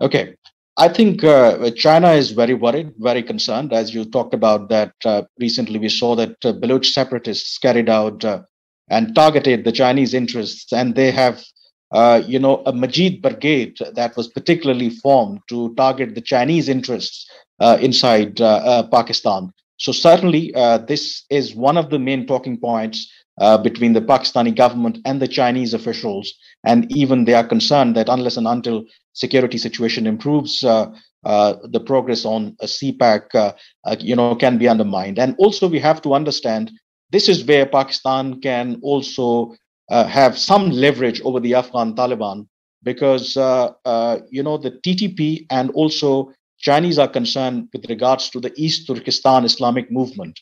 Okay. 0.01 0.35
I 0.75 0.89
think 0.89 1.23
uh, 1.23 1.69
China 1.71 2.11
is 2.11 2.31
very 2.31 2.55
worried, 2.55 2.93
very 2.97 3.21
concerned. 3.21 3.71
As 3.73 3.93
you 3.93 4.05
talked 4.05 4.33
about 4.33 4.69
that 4.69 4.93
uh, 5.05 5.21
recently, 5.39 5.77
we 5.77 5.87
saw 5.87 6.15
that 6.15 6.35
uh, 6.43 6.51
Baluch 6.53 6.85
separatists 6.85 7.57
carried 7.59 7.89
out 7.89 8.25
and 8.89 9.15
targeted 9.15 9.63
the 9.63 9.71
Chinese 9.71 10.13
interests, 10.13 10.73
and 10.73 10.95
they 10.95 11.11
have 11.11 11.43
uh, 11.93 12.23
you 12.25 12.39
know, 12.39 12.63
a 12.65 12.73
Majid 12.73 13.21
brigade 13.21 13.77
that 13.93 14.17
was 14.17 14.27
particularly 14.27 14.89
formed 14.89 15.39
to 15.47 15.73
target 15.75 16.15
the 16.15 16.21
Chinese 16.21 16.67
interests 16.67 17.29
uh, 17.59 17.77
inside 17.79 18.41
uh, 18.41 18.61
uh 18.65 18.83
Pakistan. 18.87 19.53
So 19.77 19.91
certainly, 19.91 20.53
uh, 20.55 20.79
this 20.79 21.23
is 21.29 21.55
one 21.55 21.77
of 21.77 21.91
the 21.91 21.99
main 21.99 22.25
talking 22.25 22.57
points 22.57 23.11
between 23.63 23.93
the 23.93 24.01
Pakistani 24.01 24.55
government 24.55 24.99
and 25.05 25.21
the 25.21 25.27
Chinese 25.27 25.73
officials, 25.73 26.33
and 26.63 26.91
even 26.91 27.25
they 27.25 27.33
are 27.33 27.47
concerned 27.47 27.95
that 27.95 28.07
unless 28.07 28.37
and 28.37 28.47
until 28.47 28.85
security 29.13 29.57
situation 29.57 30.05
improves, 30.05 30.61
the 30.61 31.83
progress 31.85 32.25
on 32.25 32.55
a 32.61 32.65
CPEC, 32.65 33.55
you 33.99 34.15
know, 34.15 34.35
can 34.35 34.57
be 34.57 34.67
undermined. 34.67 35.17
And 35.17 35.35
also, 35.39 35.67
we 35.67 35.79
have 35.79 36.01
to 36.03 36.13
understand 36.13 36.71
this 37.11 37.27
is 37.27 37.43
where 37.43 37.65
Pakistan 37.65 38.39
can 38.39 38.79
also 38.83 39.55
uh, 39.93 40.07
have 40.07 40.39
some 40.39 40.71
leverage 40.71 41.21
over 41.21 41.39
the 41.39 41.53
Afghan 41.53 41.93
Taliban 41.93 42.47
because 42.81 43.37
uh, 43.37 43.71
uh, 43.85 44.17
you 44.31 44.41
know 44.41 44.57
the 44.57 44.71
TTP 44.71 45.45
and 45.51 45.69
also 45.71 46.33
Chinese 46.57 46.97
are 46.97 47.07
concerned 47.07 47.69
with 47.73 47.87
regards 47.89 48.29
to 48.31 48.39
the 48.39 48.51
East 48.55 48.87
Turkestan 48.87 49.45
Islamic 49.45 49.91
movement. 49.91 50.39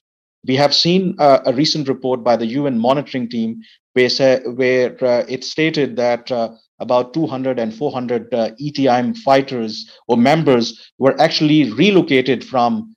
We 0.48 0.56
have 0.56 0.74
seen 0.74 1.16
uh, 1.20 1.40
a 1.46 1.54
recent 1.54 1.90
report 1.90 2.24
by 2.24 2.38
the 2.38 2.46
UN 2.46 2.80
monitoring 2.80 3.30
team 3.30 3.62
where, 3.94 4.10
where 4.56 5.04
uh, 5.04 5.26
it 5.28 5.44
stated 5.44 5.98
that 5.98 6.32
uh, 6.32 6.52
about 6.80 7.14
200 7.14 7.60
and 7.60 7.76
400 7.76 8.32
ETIM 8.32 9.18
fighters 9.18 9.92
or 10.08 10.16
members 10.16 10.92
were 10.98 11.20
actually 11.20 11.72
relocated 11.74 12.44
from 12.44 12.96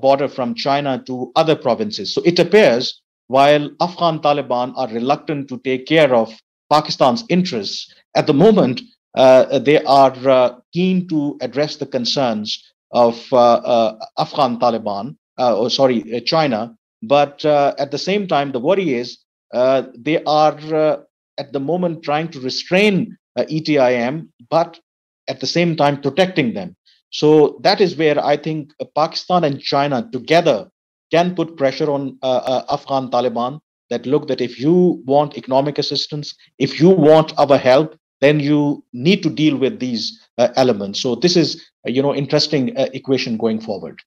border 0.00 0.28
from 0.28 0.54
China 0.54 1.02
to 1.06 1.30
other 1.36 1.54
provinces. 1.54 2.12
So 2.12 2.22
it 2.24 2.38
appears 2.38 3.02
while 3.28 3.70
Afghan 3.80 4.18
Taliban 4.18 4.72
are 4.76 4.88
reluctant 4.88 5.48
to 5.48 5.58
take 5.58 5.86
care 5.86 6.14
of 6.14 6.32
Pakistan's 6.70 7.24
interests, 7.28 7.94
at 8.14 8.26
the 8.26 8.34
moment, 8.34 8.80
uh, 9.14 9.58
they 9.58 9.82
are 9.84 10.16
uh, 10.28 10.58
keen 10.72 11.08
to 11.08 11.38
address 11.40 11.76
the 11.76 11.86
concerns 11.86 12.62
of 12.92 13.22
uh, 13.32 13.36
uh 13.36 13.98
Afghan 14.18 14.58
Taliban, 14.58 15.16
uh, 15.38 15.58
or 15.58 15.70
sorry, 15.70 16.02
uh, 16.14 16.20
China. 16.20 16.74
But 17.02 17.44
at 17.44 17.90
the 17.90 17.98
same 17.98 18.26
time, 18.26 18.50
the 18.50 18.58
worry 18.58 18.94
is 18.94 19.18
they 19.52 20.22
are 20.26 21.04
at 21.38 21.52
the 21.52 21.60
moment 21.60 22.02
trying 22.02 22.28
to 22.28 22.40
restrain 22.40 23.16
ETIM, 23.38 24.28
but 24.50 24.80
at 25.28 25.38
the 25.38 25.46
same 25.46 25.76
time 25.76 26.00
protecting 26.00 26.54
them. 26.54 26.74
So 27.10 27.60
that 27.62 27.80
is 27.80 27.96
where 27.96 28.18
I 28.24 28.36
think 28.36 28.72
Pakistan 28.96 29.44
and 29.44 29.60
China 29.60 30.08
together 30.10 30.68
can 31.10 31.34
put 31.34 31.56
pressure 31.56 31.90
on 31.90 32.18
uh, 32.22 32.36
uh, 32.36 32.64
Afghan 32.70 33.10
Taliban 33.10 33.60
that 33.90 34.06
look 34.06 34.28
that 34.28 34.40
if 34.40 34.60
you 34.60 35.02
want 35.06 35.36
economic 35.36 35.78
assistance, 35.78 36.34
if 36.58 36.80
you 36.80 36.90
want 36.90 37.32
our 37.38 37.56
help, 37.56 37.96
then 38.20 38.40
you 38.40 38.84
need 38.92 39.22
to 39.22 39.30
deal 39.30 39.56
with 39.56 39.78
these 39.78 40.20
uh, 40.38 40.48
elements. 40.56 41.00
So 41.00 41.14
this 41.14 41.36
is 41.36 41.64
you 41.86 42.02
know 42.02 42.14
interesting 42.14 42.72
equation 42.76 43.36
going 43.36 43.60
forward. 43.60 44.00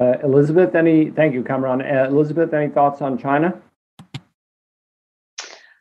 Elizabeth, 0.00 0.74
any 0.74 1.10
thank 1.10 1.34
you, 1.34 1.42
Kamran. 1.42 1.80
Elizabeth, 1.80 2.54
any 2.54 2.72
thoughts 2.72 3.02
on 3.02 3.18
China? 3.18 3.60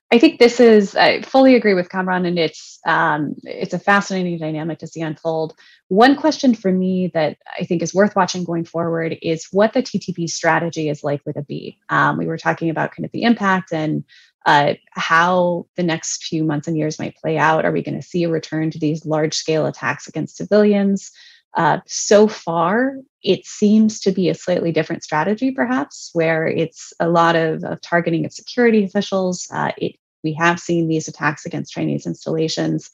I 0.10 0.20
think 0.20 0.39
this 0.39 0.62
is 0.62 0.95
I 0.95 1.22
fully 1.22 1.55
agree 1.55 1.74
with 1.74 1.89
Kamran, 1.89 2.26
and 2.26 2.39
it's 2.39 2.80
um, 2.86 3.36
it's 3.43 3.74
a 3.74 3.80
fascinating 3.80 4.38
dynamic 4.38 4.80
to 4.80 4.88
see 4.88 5.01
unfold. 5.01 5.53
One 5.89 6.16
question 6.16 6.55
for 6.55 6.72
me 6.72 7.12
that 7.14 7.38
I 7.60 7.66
think 7.66 7.82
is 7.82 7.93
worth 7.93 8.16
watching 8.16 8.45
going 8.45 8.64
forward 8.64 9.18
is 9.22 9.47
what 9.51 9.74
the 9.74 9.84
TTP 9.84 10.30
strategy 10.30 10.88
is 10.88 11.03
likely 11.03 11.34
to 11.34 11.41
be. 11.41 11.78
Um, 11.89 12.18
we 12.18 12.26
were 12.26 12.38
talking 12.38 12.70
about 12.70 12.95
kind 12.95 13.05
of 13.05 13.12
the 13.12 13.24
impact 13.24 13.74
and 13.74 14.05
uh, 14.45 14.76
how 14.91 15.68
the 15.76 15.84
next 15.84 16.24
few 16.24 16.45
months 16.45 16.70
and 16.70 16.78
years 16.78 16.99
might 16.99 17.18
play 17.18 17.38
out. 17.38 17.66
Are 17.66 17.72
we 17.74 17.84
going 17.84 17.99
to 17.99 18.08
see 18.08 18.24
a 18.24 18.30
return 18.30 18.72
to 18.72 18.80
these 18.80 19.05
large 19.05 19.34
scale 19.36 19.66
attacks 19.66 20.08
against 20.08 20.38
civilians? 20.38 21.12
Uh, 21.58 21.80
so 21.88 22.28
far, 22.28 22.97
it 23.24 23.43
seems 23.45 23.99
to 23.99 24.12
be 24.12 24.30
a 24.30 24.36
slightly 24.36 24.72
different 24.72 25.03
strategy, 25.03 25.49
perhaps, 25.49 26.12
where 26.14 26.45
it's 26.45 26.93
a 26.99 27.10
lot 27.10 27.36
of, 27.36 27.64
of 27.64 27.82
targeting 27.82 28.26
of 28.26 28.32
security 28.32 28.84
officials. 28.84 29.47
Uh, 29.51 29.72
it, 29.76 29.95
we 30.24 30.34
have 30.34 30.60
seen 30.60 30.88
these 30.88 31.08
attacks 31.08 31.47
against 31.47 31.74
Chinese 31.74 32.05
installations. 32.05 32.91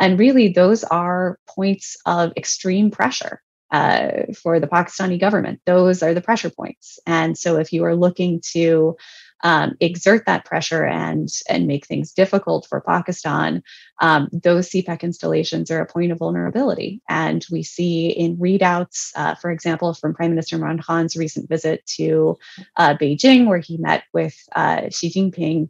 And 0.00 0.18
really, 0.18 0.48
those 0.48 0.82
are 0.82 1.38
points 1.48 1.96
of 2.04 2.32
extreme 2.36 2.90
pressure 2.90 3.42
uh, 3.70 4.32
for 4.42 4.58
the 4.58 4.66
Pakistani 4.66 5.20
government. 5.20 5.60
Those 5.64 6.02
are 6.02 6.12
the 6.12 6.20
pressure 6.20 6.50
points. 6.50 6.98
And 7.06 7.38
so, 7.38 7.58
if 7.58 7.72
you 7.72 7.84
are 7.84 7.94
looking 7.94 8.40
to 8.52 8.96
um, 9.42 9.76
exert 9.80 10.26
that 10.26 10.44
pressure 10.44 10.84
and 10.84 11.28
and 11.48 11.66
make 11.66 11.86
things 11.86 12.12
difficult 12.12 12.66
for 12.68 12.80
Pakistan, 12.80 13.62
um, 14.00 14.28
those 14.32 14.70
CPEC 14.70 15.02
installations 15.02 15.70
are 15.70 15.80
a 15.80 15.86
point 15.86 16.12
of 16.12 16.18
vulnerability. 16.18 17.02
And 17.08 17.44
we 17.50 17.62
see 17.62 18.08
in 18.10 18.36
readouts, 18.36 19.12
uh, 19.16 19.34
for 19.36 19.50
example, 19.50 19.94
from 19.94 20.14
Prime 20.14 20.30
Minister 20.30 20.58
Imran 20.58 20.82
Khan's 20.82 21.16
recent 21.16 21.48
visit 21.48 21.84
to 21.98 22.38
uh, 22.76 22.96
Beijing, 22.96 23.46
where 23.46 23.58
he 23.58 23.76
met 23.78 24.04
with 24.12 24.36
uh, 24.54 24.88
Xi 24.90 25.10
Jinping. 25.10 25.68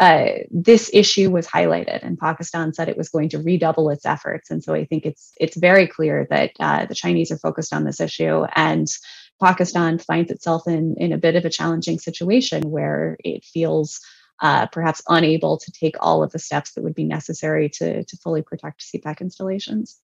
Uh, 0.00 0.44
this 0.50 0.90
issue 0.94 1.28
was 1.30 1.46
highlighted, 1.46 2.04
and 2.04 2.18
Pakistan 2.18 2.72
said 2.72 2.88
it 2.88 2.96
was 2.96 3.08
going 3.08 3.28
to 3.30 3.38
redouble 3.38 3.90
its 3.90 4.06
efforts. 4.06 4.50
And 4.50 4.62
so 4.62 4.74
I 4.74 4.84
think 4.84 5.04
it's 5.06 5.32
it's 5.40 5.56
very 5.56 5.88
clear 5.88 6.26
that 6.30 6.52
uh, 6.60 6.86
the 6.86 6.94
Chinese 6.94 7.32
are 7.32 7.38
focused 7.38 7.72
on 7.72 7.84
this 7.84 8.00
issue, 8.00 8.44
and 8.54 8.86
Pakistan 9.40 9.98
finds 9.98 10.30
itself 10.30 10.66
in, 10.66 10.94
in 10.98 11.12
a 11.12 11.18
bit 11.18 11.36
of 11.36 11.44
a 11.44 11.50
challenging 11.50 11.98
situation 11.98 12.70
where 12.70 13.16
it 13.24 13.44
feels 13.44 14.00
uh, 14.40 14.66
perhaps 14.66 15.02
unable 15.08 15.58
to 15.58 15.72
take 15.72 15.96
all 16.00 16.22
of 16.22 16.30
the 16.32 16.38
steps 16.38 16.72
that 16.72 16.82
would 16.82 16.94
be 16.94 17.04
necessary 17.04 17.68
to, 17.68 18.04
to 18.04 18.16
fully 18.18 18.42
protect 18.42 18.80
CPEC 18.82 19.20
installations. 19.20 20.00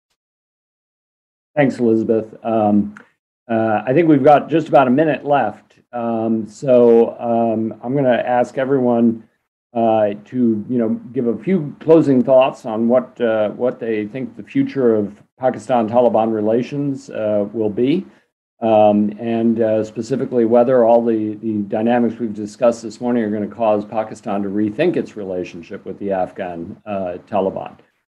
Thanks, 1.54 1.78
Elizabeth. 1.78 2.34
Um, 2.44 2.96
uh, 3.48 3.82
I 3.86 3.92
think 3.92 4.08
we've 4.08 4.24
got 4.24 4.48
just 4.48 4.68
about 4.68 4.88
a 4.88 4.90
minute 4.90 5.24
left. 5.24 5.78
Um, 5.92 6.48
so 6.48 7.16
um, 7.20 7.78
I'm 7.82 7.92
going 7.92 8.04
to 8.04 8.28
ask 8.28 8.58
everyone 8.58 9.28
uh, 9.74 10.14
to 10.24 10.64
you 10.68 10.78
know 10.78 10.90
give 11.12 11.26
a 11.26 11.36
few 11.36 11.74
closing 11.80 12.22
thoughts 12.22 12.64
on 12.64 12.86
what 12.88 13.20
uh, 13.20 13.50
what 13.50 13.80
they 13.80 14.06
think 14.06 14.36
the 14.36 14.42
future 14.42 14.94
of 14.94 15.20
Pakistan 15.38 15.88
Taliban 15.88 16.32
relations 16.32 17.10
uh, 17.10 17.48
will 17.52 17.70
be, 17.70 18.06
um, 18.64 19.12
and 19.18 19.60
uh, 19.60 19.84
specifically 19.84 20.44
whether 20.44 20.84
all 20.84 21.04
the 21.04 21.34
the 21.34 21.58
dynamics 21.76 22.18
we've 22.18 22.34
discussed 22.34 22.82
this 22.82 23.00
morning 23.00 23.22
are 23.22 23.30
going 23.30 23.48
to 23.48 23.54
cause 23.54 23.84
Pakistan 23.84 24.42
to 24.42 24.48
rethink 24.48 24.96
its 24.96 25.16
relationship 25.16 25.84
with 25.84 25.98
the 25.98 26.10
Afghan 26.12 26.80
uh, 26.86 27.18
Taliban. 27.28 27.76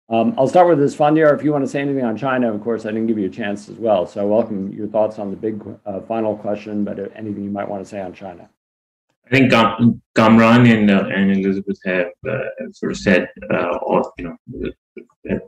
Um, 0.10 0.34
I'll 0.38 0.48
start 0.48 0.70
with 0.70 0.80
this, 0.80 0.96
Asfandyar. 0.96 1.38
If 1.38 1.44
you 1.44 1.52
want 1.52 1.66
to 1.66 1.70
say 1.70 1.82
anything 1.82 2.06
on 2.06 2.16
China, 2.16 2.54
of 2.54 2.64
course, 2.64 2.86
I 2.86 2.92
didn't 2.92 3.08
give 3.08 3.20
you 3.20 3.28
a 3.28 3.30
chance 3.30 3.68
as 3.68 3.76
well. 3.76 4.06
So 4.08 4.22
I 4.22 4.24
welcome 4.24 4.72
your 4.72 4.88
thoughts 4.88 5.20
on 5.20 5.32
the 5.32 5.36
big 5.36 5.62
uh, 5.86 6.00
final 6.02 6.38
question, 6.38 6.86
but 6.86 6.98
anything 7.14 7.44
you 7.44 7.50
might 7.50 7.68
want 7.68 7.84
to 7.84 7.90
say 7.90 8.00
on 8.00 8.14
China. 8.14 8.50
I 9.26 9.30
think 9.30 9.52
Kam- 9.52 10.02
Kamran 10.16 10.66
and, 10.66 10.90
uh, 10.90 11.10
and 11.14 11.36
Elizabeth 11.36 11.78
have 11.84 12.08
uh, 12.26 12.38
sort 12.72 12.94
of 12.94 12.98
said, 12.98 13.28
uh, 13.54 13.76
or, 13.82 14.14
you 14.18 14.24
know, 14.30 15.40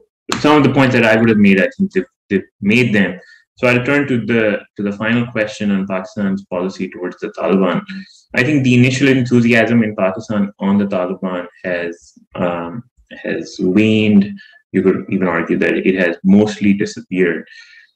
some 0.41 0.57
of 0.57 0.63
the 0.63 0.73
points 0.73 0.93
that 0.93 1.05
I 1.05 1.15
would 1.15 1.29
have 1.29 1.37
made. 1.37 1.61
I 1.61 1.69
think 1.77 1.93
they've, 1.93 2.03
they've 2.29 2.43
made 2.59 2.93
them. 2.93 3.17
So 3.59 3.67
I'll 3.67 3.83
turn 3.83 4.07
to 4.07 4.25
the 4.25 4.59
to 4.77 4.83
the 4.83 4.93
final 4.93 5.27
question 5.27 5.69
on 5.71 5.85
Pakistan's 5.85 6.45
policy 6.45 6.89
towards 6.89 7.17
the 7.17 7.27
Taliban. 7.37 7.81
I 8.33 8.41
think 8.41 8.63
the 8.63 8.73
initial 8.73 9.09
enthusiasm 9.09 9.83
in 9.83 9.97
Pakistan 9.97 10.53
on 10.59 10.77
the 10.77 10.85
Taliban 10.85 11.45
has 11.65 12.13
um, 12.35 12.83
has 13.23 13.57
waned. 13.59 14.31
You 14.71 14.81
could 14.81 15.05
even 15.09 15.27
argue 15.27 15.57
that 15.57 15.75
it 15.75 15.95
has 15.95 16.15
mostly 16.23 16.73
disappeared. 16.73 17.45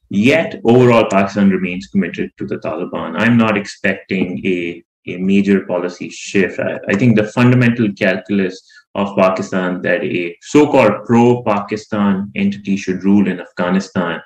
Yet, 0.09 0.59
overall, 0.65 1.07
Pakistan 1.09 1.49
remains 1.49 1.87
committed 1.87 2.31
to 2.39 2.45
the 2.45 2.57
Taliban. 2.57 3.15
I'm 3.17 3.37
not 3.37 3.57
expecting 3.57 4.45
a, 4.45 4.83
a 5.07 5.17
major 5.17 5.65
policy 5.65 6.09
shift. 6.09 6.59
I, 6.59 6.77
I 6.89 6.95
think 6.95 7.15
the 7.15 7.31
fundamental 7.37 7.87
calculus 7.93 8.61
of 8.95 9.15
Pakistan 9.15 9.81
that 9.83 10.03
a 10.03 10.35
so 10.41 10.69
called 10.69 11.05
pro 11.05 11.41
Pakistan 11.43 12.31
entity 12.35 12.75
should 12.75 13.05
rule 13.05 13.29
in 13.29 13.39
Afghanistan. 13.39 14.21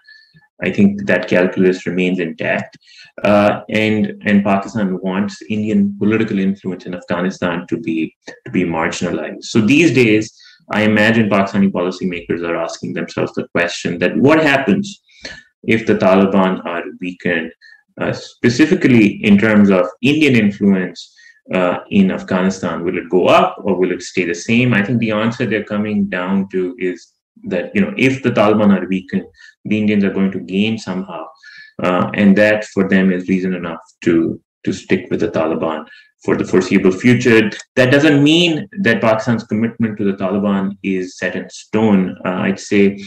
I 0.64 0.72
think 0.72 1.06
that 1.06 1.28
calculus 1.28 1.86
remains 1.86 2.20
intact. 2.20 2.78
Uh, 3.24 3.62
and 3.70 4.22
and 4.26 4.44
Pakistan 4.44 5.00
wants 5.02 5.42
Indian 5.50 5.96
political 5.98 6.40
influence 6.40 6.86
in 6.86 6.94
Afghanistan 6.94 7.66
to 7.68 7.78
be 7.78 8.16
to 8.46 8.52
be 8.52 8.64
marginalized. 8.64 9.44
So 9.44 9.62
these 9.62 9.94
days, 9.94 10.32
I 10.72 10.82
imagine 10.84 11.30
Pakistani 11.30 11.72
policymakers 11.72 12.42
are 12.48 12.56
asking 12.56 12.94
themselves 12.94 13.34
the 13.34 13.48
question 13.50 14.00
that 14.00 14.16
what 14.18 14.44
happens 14.44 15.02
if 15.64 15.86
the 15.86 15.96
Taliban 15.96 16.64
are 16.66 16.84
weakened, 17.02 17.52
uh, 18.00 18.14
specifically 18.14 19.24
in 19.24 19.38
terms 19.38 19.70
of 19.70 19.88
Indian 20.02 20.36
influence 20.36 21.14
uh, 21.54 21.80
in 21.90 22.12
Afghanistan? 22.12 22.84
Will 22.84 22.98
it 22.98 23.10
go 23.10 23.28
up 23.28 23.56
or 23.64 23.76
will 23.76 23.92
it 23.92 24.02
stay 24.02 24.26
the 24.26 24.36
same? 24.36 24.74
I 24.74 24.84
think 24.84 25.00
the 25.00 25.12
answer 25.12 25.46
they're 25.46 25.64
coming 25.64 26.08
down 26.08 26.50
to 26.50 26.76
is 26.78 27.14
that 27.44 27.74
you 27.76 27.82
know 27.82 27.94
if 27.98 28.24
the 28.24 28.32
Taliban 28.32 28.76
are 28.78 28.88
weakened, 28.88 29.26
the 29.68 29.80
Indians 29.80 30.04
are 30.04 30.14
going 30.14 30.32
to 30.32 30.40
gain 30.40 30.78
somehow, 30.78 31.26
uh, 31.84 32.10
and 32.14 32.38
that 32.38 32.66
for 32.66 32.88
them 32.88 33.12
is 33.12 33.28
reason 33.28 33.54
enough 33.54 33.80
to 34.06 34.42
to 34.64 34.74
stick 34.74 35.08
with 35.10 35.22
the 35.22 35.30
Taliban 35.30 35.86
for 36.26 36.36
the 36.36 36.44
foreseeable 36.44 36.92
future. 36.92 37.50
That 37.76 37.92
doesn't 37.92 38.24
mean 38.24 38.68
that 38.80 39.02
Pakistan's 39.02 39.44
commitment 39.44 39.98
to 39.98 40.04
the 40.04 40.18
Taliban 40.18 40.78
is 40.84 41.18
set 41.18 41.36
in 41.36 41.50
stone. 41.50 42.18
Uh, 42.26 42.40
I'd 42.48 42.60
say, 42.60 43.00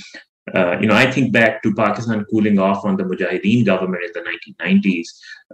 uh, 0.54 0.78
you 0.80 0.86
know, 0.86 0.94
I 0.94 1.10
think 1.10 1.32
back 1.32 1.62
to 1.64 1.74
Pakistan 1.74 2.24
cooling 2.30 2.58
off 2.58 2.84
on 2.84 2.96
the 2.96 3.02
Mujahideen 3.02 3.66
government 3.66 4.04
in 4.04 4.12
the 4.14 4.24
1990s. 4.30 5.08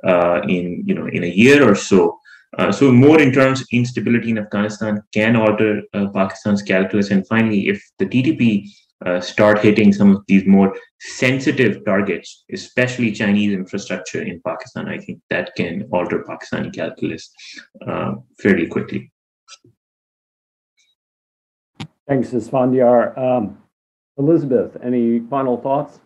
Uh, 0.04 0.42
in 0.46 0.84
you 0.86 0.94
know, 0.94 1.06
in 1.06 1.24
a 1.24 1.26
year 1.26 1.66
or 1.66 1.74
so. 1.74 2.18
Uh, 2.58 2.70
so 2.70 2.92
more 2.92 3.18
in 3.18 3.32
terms 3.32 3.64
instability 3.72 4.30
in 4.30 4.38
Afghanistan 4.38 5.02
can 5.12 5.36
alter 5.36 5.82
uh, 5.94 6.06
Pakistan's 6.08 6.62
calculus. 6.62 7.10
And 7.10 7.26
finally, 7.26 7.68
if 7.68 7.82
the 7.98 8.04
TTP 8.04 8.68
uh, 9.04 9.20
start 9.20 9.58
hitting 9.58 9.92
some 9.92 10.16
of 10.16 10.22
these 10.26 10.46
more 10.46 10.74
sensitive 11.00 11.84
targets, 11.84 12.44
especially 12.52 13.12
Chinese 13.12 13.52
infrastructure 13.52 14.22
in 14.22 14.40
Pakistan, 14.46 14.88
I 14.88 14.98
think 14.98 15.20
that 15.28 15.54
can 15.54 15.88
alter 15.92 16.24
Pakistani 16.24 16.74
calculus 16.74 17.30
uh, 17.86 18.14
fairly 18.40 18.66
quickly. 18.66 19.12
Thanks, 22.08 22.30
Asfandyar. 22.30 23.18
Um, 23.18 23.58
Elizabeth, 24.16 24.76
any 24.82 25.20
final 25.20 25.58
thoughts? 25.58 25.98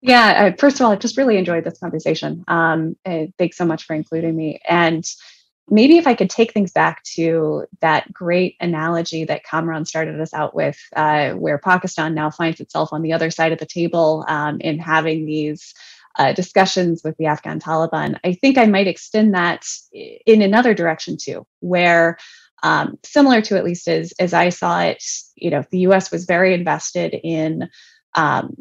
Yeah, 0.00 0.54
first 0.58 0.80
of 0.80 0.86
all, 0.86 0.92
I 0.92 0.96
just 0.96 1.16
really 1.16 1.36
enjoyed 1.36 1.64
this 1.64 1.78
conversation. 1.78 2.44
Um, 2.48 2.96
thanks 3.04 3.56
so 3.56 3.64
much 3.64 3.84
for 3.84 3.94
including 3.94 4.36
me. 4.36 4.60
And 4.68 5.04
maybe 5.68 5.98
if 5.98 6.06
I 6.06 6.14
could 6.14 6.30
take 6.30 6.52
things 6.52 6.72
back 6.72 7.02
to 7.14 7.66
that 7.80 8.12
great 8.12 8.56
analogy 8.60 9.24
that 9.24 9.44
Kamran 9.44 9.84
started 9.84 10.20
us 10.20 10.32
out 10.32 10.54
with, 10.54 10.78
uh, 10.94 11.32
where 11.32 11.58
Pakistan 11.58 12.14
now 12.14 12.30
finds 12.30 12.60
itself 12.60 12.92
on 12.92 13.02
the 13.02 13.12
other 13.12 13.30
side 13.30 13.52
of 13.52 13.58
the 13.58 13.66
table 13.66 14.24
um, 14.28 14.60
in 14.60 14.78
having 14.78 15.26
these 15.26 15.74
uh, 16.18 16.32
discussions 16.32 17.02
with 17.04 17.16
the 17.18 17.26
Afghan 17.26 17.60
Taliban, 17.60 18.18
I 18.24 18.32
think 18.32 18.58
I 18.58 18.66
might 18.66 18.86
extend 18.86 19.34
that 19.34 19.66
in 19.92 20.42
another 20.42 20.74
direction 20.74 21.16
too, 21.16 21.46
where 21.60 22.16
um, 22.62 22.98
similar 23.04 23.42
to 23.42 23.56
at 23.56 23.64
least 23.64 23.86
as 23.86 24.12
as 24.18 24.32
I 24.32 24.48
saw 24.48 24.80
it, 24.80 25.04
you 25.36 25.50
know, 25.50 25.62
the 25.70 25.80
U.S. 25.80 26.10
was 26.10 26.24
very 26.24 26.54
invested 26.54 27.14
in 27.22 27.68
um, 28.14 28.56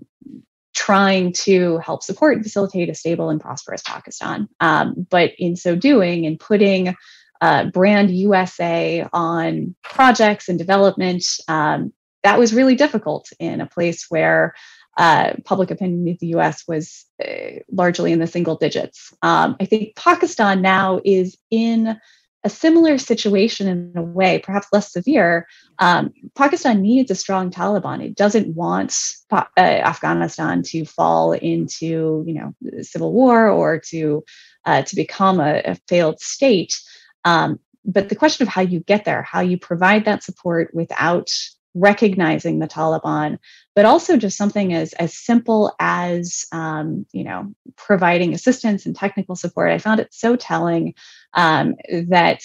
trying 0.75 1.31
to 1.31 1.77
help 1.79 2.03
support 2.03 2.35
and 2.35 2.43
facilitate 2.43 2.89
a 2.89 2.93
stable 2.93 3.29
and 3.29 3.41
prosperous 3.41 3.81
Pakistan. 3.81 4.47
Um, 4.59 5.07
but 5.09 5.31
in 5.39 5.55
so 5.55 5.75
doing 5.75 6.25
and 6.25 6.39
putting 6.39 6.95
uh, 7.41 7.65
brand 7.71 8.11
USA 8.11 9.07
on 9.11 9.75
projects 9.83 10.49
and 10.49 10.59
development, 10.59 11.25
um, 11.47 11.93
that 12.23 12.37
was 12.37 12.53
really 12.53 12.75
difficult 12.75 13.29
in 13.39 13.61
a 13.61 13.67
place 13.67 14.05
where 14.09 14.53
uh, 14.97 15.33
public 15.43 15.71
opinion 15.71 16.07
in 16.07 16.17
the 16.19 16.27
US 16.37 16.63
was 16.67 17.05
uh, 17.25 17.59
largely 17.71 18.11
in 18.11 18.19
the 18.19 18.27
single 18.27 18.55
digits. 18.55 19.13
Um, 19.21 19.55
I 19.59 19.65
think 19.65 19.95
Pakistan 19.95 20.61
now 20.61 21.01
is 21.03 21.37
in 21.51 21.99
a 22.45 22.49
similar 22.49 22.99
situation 22.99 23.67
in 23.67 23.91
a 23.95 24.03
way, 24.03 24.37
perhaps 24.37 24.67
less 24.71 24.93
severe. 24.93 25.47
Um, 25.79 26.13
Pakistan 26.35 26.81
needs 26.81 27.09
a 27.09 27.15
strong 27.15 27.49
Taliban. 27.49 28.05
It 28.05 28.15
doesn't 28.15 28.55
want 28.55 28.95
uh, 29.31 29.45
Afghanistan 29.57 30.61
to 30.67 30.85
fall 30.85 31.33
into, 31.33 32.23
you 32.27 32.33
know, 32.35 32.83
civil 32.83 33.11
war 33.11 33.49
or 33.49 33.79
to 33.89 34.23
uh, 34.65 34.83
to 34.83 34.95
become 34.95 35.39
a, 35.39 35.61
a 35.65 35.75
failed 35.89 36.19
state. 36.19 36.79
Um, 37.25 37.59
but 37.83 38.09
the 38.09 38.15
question 38.15 38.43
of 38.43 38.53
how 38.53 38.61
you 38.61 38.79
get 38.79 39.05
there, 39.05 39.23
how 39.23 39.41
you 39.41 39.57
provide 39.57 40.05
that 40.05 40.23
support 40.23 40.69
without 40.73 41.29
recognizing 41.73 42.59
the 42.59 42.67
Taliban, 42.67 43.37
but 43.75 43.85
also 43.85 44.17
just 44.17 44.37
something 44.37 44.73
as 44.73 44.93
as 44.93 45.13
simple 45.13 45.75
as 45.79 46.45
um, 46.51 47.05
you 47.11 47.23
know 47.23 47.53
providing 47.75 48.33
assistance 48.33 48.85
and 48.85 48.95
technical 48.95 49.35
support. 49.35 49.71
I 49.71 49.77
found 49.77 49.99
it 49.99 50.13
so 50.13 50.35
telling 50.35 50.93
um, 51.33 51.75
that 52.07 52.41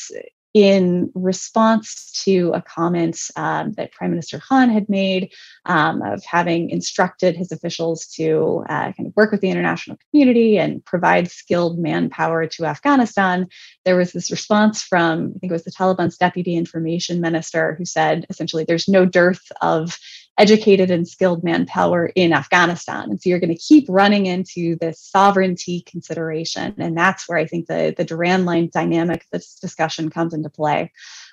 in 0.53 1.13
response 1.15 2.11
to 2.25 2.51
a 2.55 2.63
comment 2.63 3.17
um, 3.37 3.73
that 3.73 3.93
Prime 3.93 4.11
Minister 4.11 4.41
Khan 4.41 4.69
had 4.69 4.89
made 4.89 5.33
um, 5.67 6.03
of 6.03 6.25
having 6.25 6.71
instructed 6.71 7.37
his 7.37 7.53
officials 7.53 8.07
to 8.17 8.65
uh, 8.69 8.93
kind 8.93 9.07
of 9.07 9.15
work 9.15 9.31
with 9.31 9.43
the 9.43 9.51
international 9.51 9.97
community 10.11 10.59
and 10.59 10.85
provide 10.85 11.31
skilled 11.31 11.79
manpower 11.79 12.47
to 12.47 12.65
Afghanistan, 12.65 13.47
there 13.85 13.97
was 13.97 14.13
this 14.13 14.31
response 14.33 14.83
from, 14.83 15.35
I 15.37 15.39
think 15.39 15.51
it 15.51 15.53
was 15.53 15.65
the 15.65 15.71
Taliban's 15.71 16.19
deputy 16.19 16.57
information 16.57 17.21
minister, 17.21 17.77
who 17.77 17.85
said 17.85 18.27
essentially 18.29 18.65
there's 18.65 18.89
no 18.89 19.07
dearth 19.07 19.53
of 19.63 19.97
educated 20.41 20.91
and 20.91 21.07
skilled 21.07 21.45
manpower 21.45 22.07
in 22.15 22.33
Afghanistan. 22.33 23.11
And 23.11 23.21
so 23.21 23.29
you're 23.29 23.39
going 23.39 23.55
to 23.55 23.61
keep 23.61 23.85
running 23.91 24.25
into 24.25 24.77
this 24.77 24.99
sovereignty 24.99 25.83
consideration. 25.83 26.75
And 26.79 26.97
that's 26.97 27.29
where 27.29 27.37
I 27.37 27.45
think 27.45 27.67
the, 27.67 27.95
the 27.95 28.05
Durand 28.05 28.47
line 28.47 28.71
dynamic, 28.73 29.27
this 29.31 29.57
discussion 29.57 30.09
comes 30.09 30.33
into 30.33 30.49
play. 30.49 30.93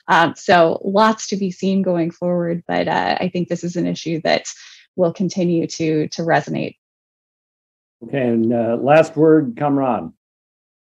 Um, 0.09 0.35
so 0.35 0.81
lots 0.83 1.27
to 1.29 1.37
be 1.37 1.51
seen 1.51 1.81
going 1.83 2.11
forward, 2.11 2.63
but 2.67 2.89
uh, 2.89 3.17
I 3.21 3.29
think 3.29 3.47
this 3.47 3.63
is 3.63 3.77
an 3.77 3.87
issue 3.87 4.19
that 4.25 4.47
will 4.97 5.13
continue 5.13 5.67
to, 5.67 6.09
to 6.09 6.21
resonate. 6.23 6.75
Okay, 8.03 8.27
and 8.27 8.53
uh, 8.53 8.77
last 8.81 9.15
word, 9.15 9.55
Kamran. 9.57 10.13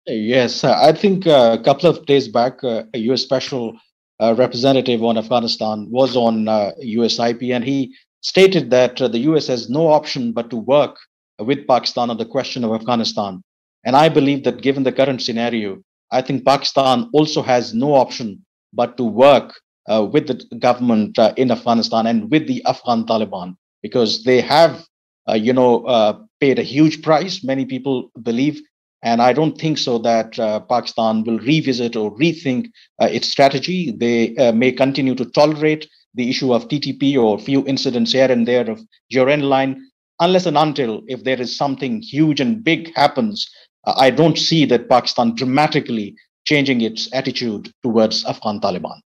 Yes, 0.06 0.64
uh, 0.64 0.76
I 0.80 0.92
think 0.92 1.26
uh, 1.26 1.56
a 1.58 1.62
couple 1.62 1.90
of 1.90 2.06
days 2.06 2.28
back, 2.28 2.64
uh, 2.64 2.84
a 2.92 2.98
U.S. 3.10 3.22
special 3.22 3.78
uh, 4.20 4.34
representative 4.36 5.02
on 5.02 5.16
Afghanistan 5.18 5.88
was 5.90 6.16
on 6.16 6.44
USIP, 6.44 7.54
and 7.54 7.64
he 7.64 7.94
stated 8.24 8.70
that 8.70 9.00
uh, 9.00 9.06
the 9.06 9.20
US 9.30 9.46
has 9.46 9.68
no 9.68 9.88
option 9.88 10.32
but 10.32 10.50
to 10.50 10.56
work 10.56 10.96
with 11.38 11.66
Pakistan 11.68 12.10
on 12.10 12.16
the 12.16 12.24
question 12.24 12.64
of 12.64 12.72
Afghanistan. 12.72 13.42
And 13.84 13.94
I 13.94 14.08
believe 14.08 14.44
that 14.44 14.62
given 14.62 14.82
the 14.82 14.92
current 14.92 15.20
scenario, 15.20 15.82
I 16.10 16.22
think 16.22 16.44
Pakistan 16.44 17.10
also 17.12 17.42
has 17.42 17.74
no 17.74 17.94
option 17.94 18.44
but 18.72 18.96
to 18.96 19.04
work 19.04 19.52
uh, 19.88 20.08
with 20.10 20.26
the 20.26 20.42
government 20.58 21.18
uh, 21.18 21.34
in 21.36 21.50
Afghanistan 21.50 22.06
and 22.06 22.30
with 22.30 22.48
the 22.48 22.64
Afghan 22.64 23.04
Taliban 23.04 23.56
because 23.82 24.24
they 24.24 24.40
have, 24.40 24.86
uh, 25.28 25.34
you 25.34 25.52
know, 25.52 25.84
uh, 25.84 26.18
paid 26.40 26.58
a 26.58 26.62
huge 26.62 27.02
price. 27.02 27.44
Many 27.44 27.66
people 27.66 28.10
believe, 28.22 28.58
And 29.02 29.20
I 29.20 29.34
don't 29.34 29.58
think 29.60 29.76
so 29.76 29.98
that 29.98 30.38
uh, 30.38 30.60
Pakistan 30.60 31.24
will 31.24 31.38
revisit 31.40 31.94
or 31.94 32.16
rethink 32.16 32.70
its 33.00 33.28
strategy. 33.28 33.92
They 34.04 34.18
may 34.52 34.72
continue 34.72 35.14
to 35.14 35.26
tolerate 35.26 35.86
the 36.14 36.30
issue 36.30 36.52
of 36.52 36.68
TTP 36.68 37.16
or 37.16 37.38
few 37.38 37.66
incidents 37.66 38.12
here 38.12 38.30
and 38.30 38.46
there 38.46 38.70
of 38.70 38.80
Durand 39.10 39.48
line, 39.48 39.90
unless 40.20 40.46
and 40.46 40.56
until 40.56 41.02
if 41.06 41.24
there 41.24 41.40
is 41.40 41.56
something 41.56 42.00
huge 42.00 42.40
and 42.40 42.62
big 42.62 42.94
happens. 42.94 43.48
Uh, 43.86 43.94
I 43.96 44.10
don't 44.10 44.38
see 44.38 44.64
that 44.66 44.88
Pakistan 44.88 45.34
dramatically 45.34 46.16
changing 46.44 46.80
its 46.80 47.12
attitude 47.12 47.72
towards 47.82 48.24
Afghan 48.24 48.60
Taliban. 48.60 49.00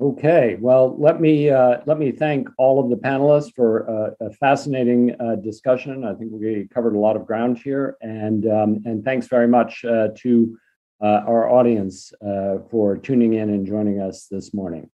Okay, 0.00 0.56
well, 0.60 0.96
let 0.98 1.20
me 1.20 1.48
uh, 1.48 1.78
let 1.86 1.96
me 1.96 2.10
thank 2.10 2.48
all 2.58 2.80
of 2.80 2.90
the 2.90 2.96
panelists 2.96 3.54
for 3.54 3.88
uh, 3.88 4.26
a 4.26 4.30
fascinating 4.32 5.14
uh, 5.20 5.36
discussion. 5.36 6.04
I 6.04 6.14
think 6.14 6.32
we 6.32 6.66
covered 6.74 6.96
a 6.96 6.98
lot 6.98 7.14
of 7.14 7.24
ground 7.24 7.58
here, 7.58 7.96
and 8.00 8.44
um, 8.48 8.82
and 8.84 9.04
thanks 9.04 9.28
very 9.28 9.46
much 9.46 9.84
uh, 9.84 10.08
to 10.16 10.58
uh, 11.00 11.22
our 11.26 11.48
audience 11.48 12.12
uh, 12.20 12.58
for 12.68 12.96
tuning 12.96 13.34
in 13.34 13.50
and 13.50 13.64
joining 13.66 14.00
us 14.00 14.26
this 14.26 14.52
morning. 14.52 14.90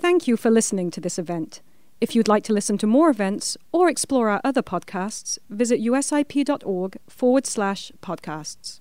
Thank 0.00 0.28
you 0.28 0.36
for 0.36 0.50
listening 0.50 0.90
to 0.92 1.00
this 1.00 1.18
event. 1.18 1.60
If 2.00 2.14
you'd 2.14 2.28
like 2.28 2.44
to 2.44 2.52
listen 2.52 2.78
to 2.78 2.86
more 2.86 3.10
events 3.10 3.56
or 3.72 3.88
explore 3.88 4.28
our 4.28 4.40
other 4.44 4.62
podcasts, 4.62 5.38
visit 5.50 5.80
usip.org 5.80 6.96
forward 7.08 7.46
slash 7.46 7.90
podcasts. 8.00 8.80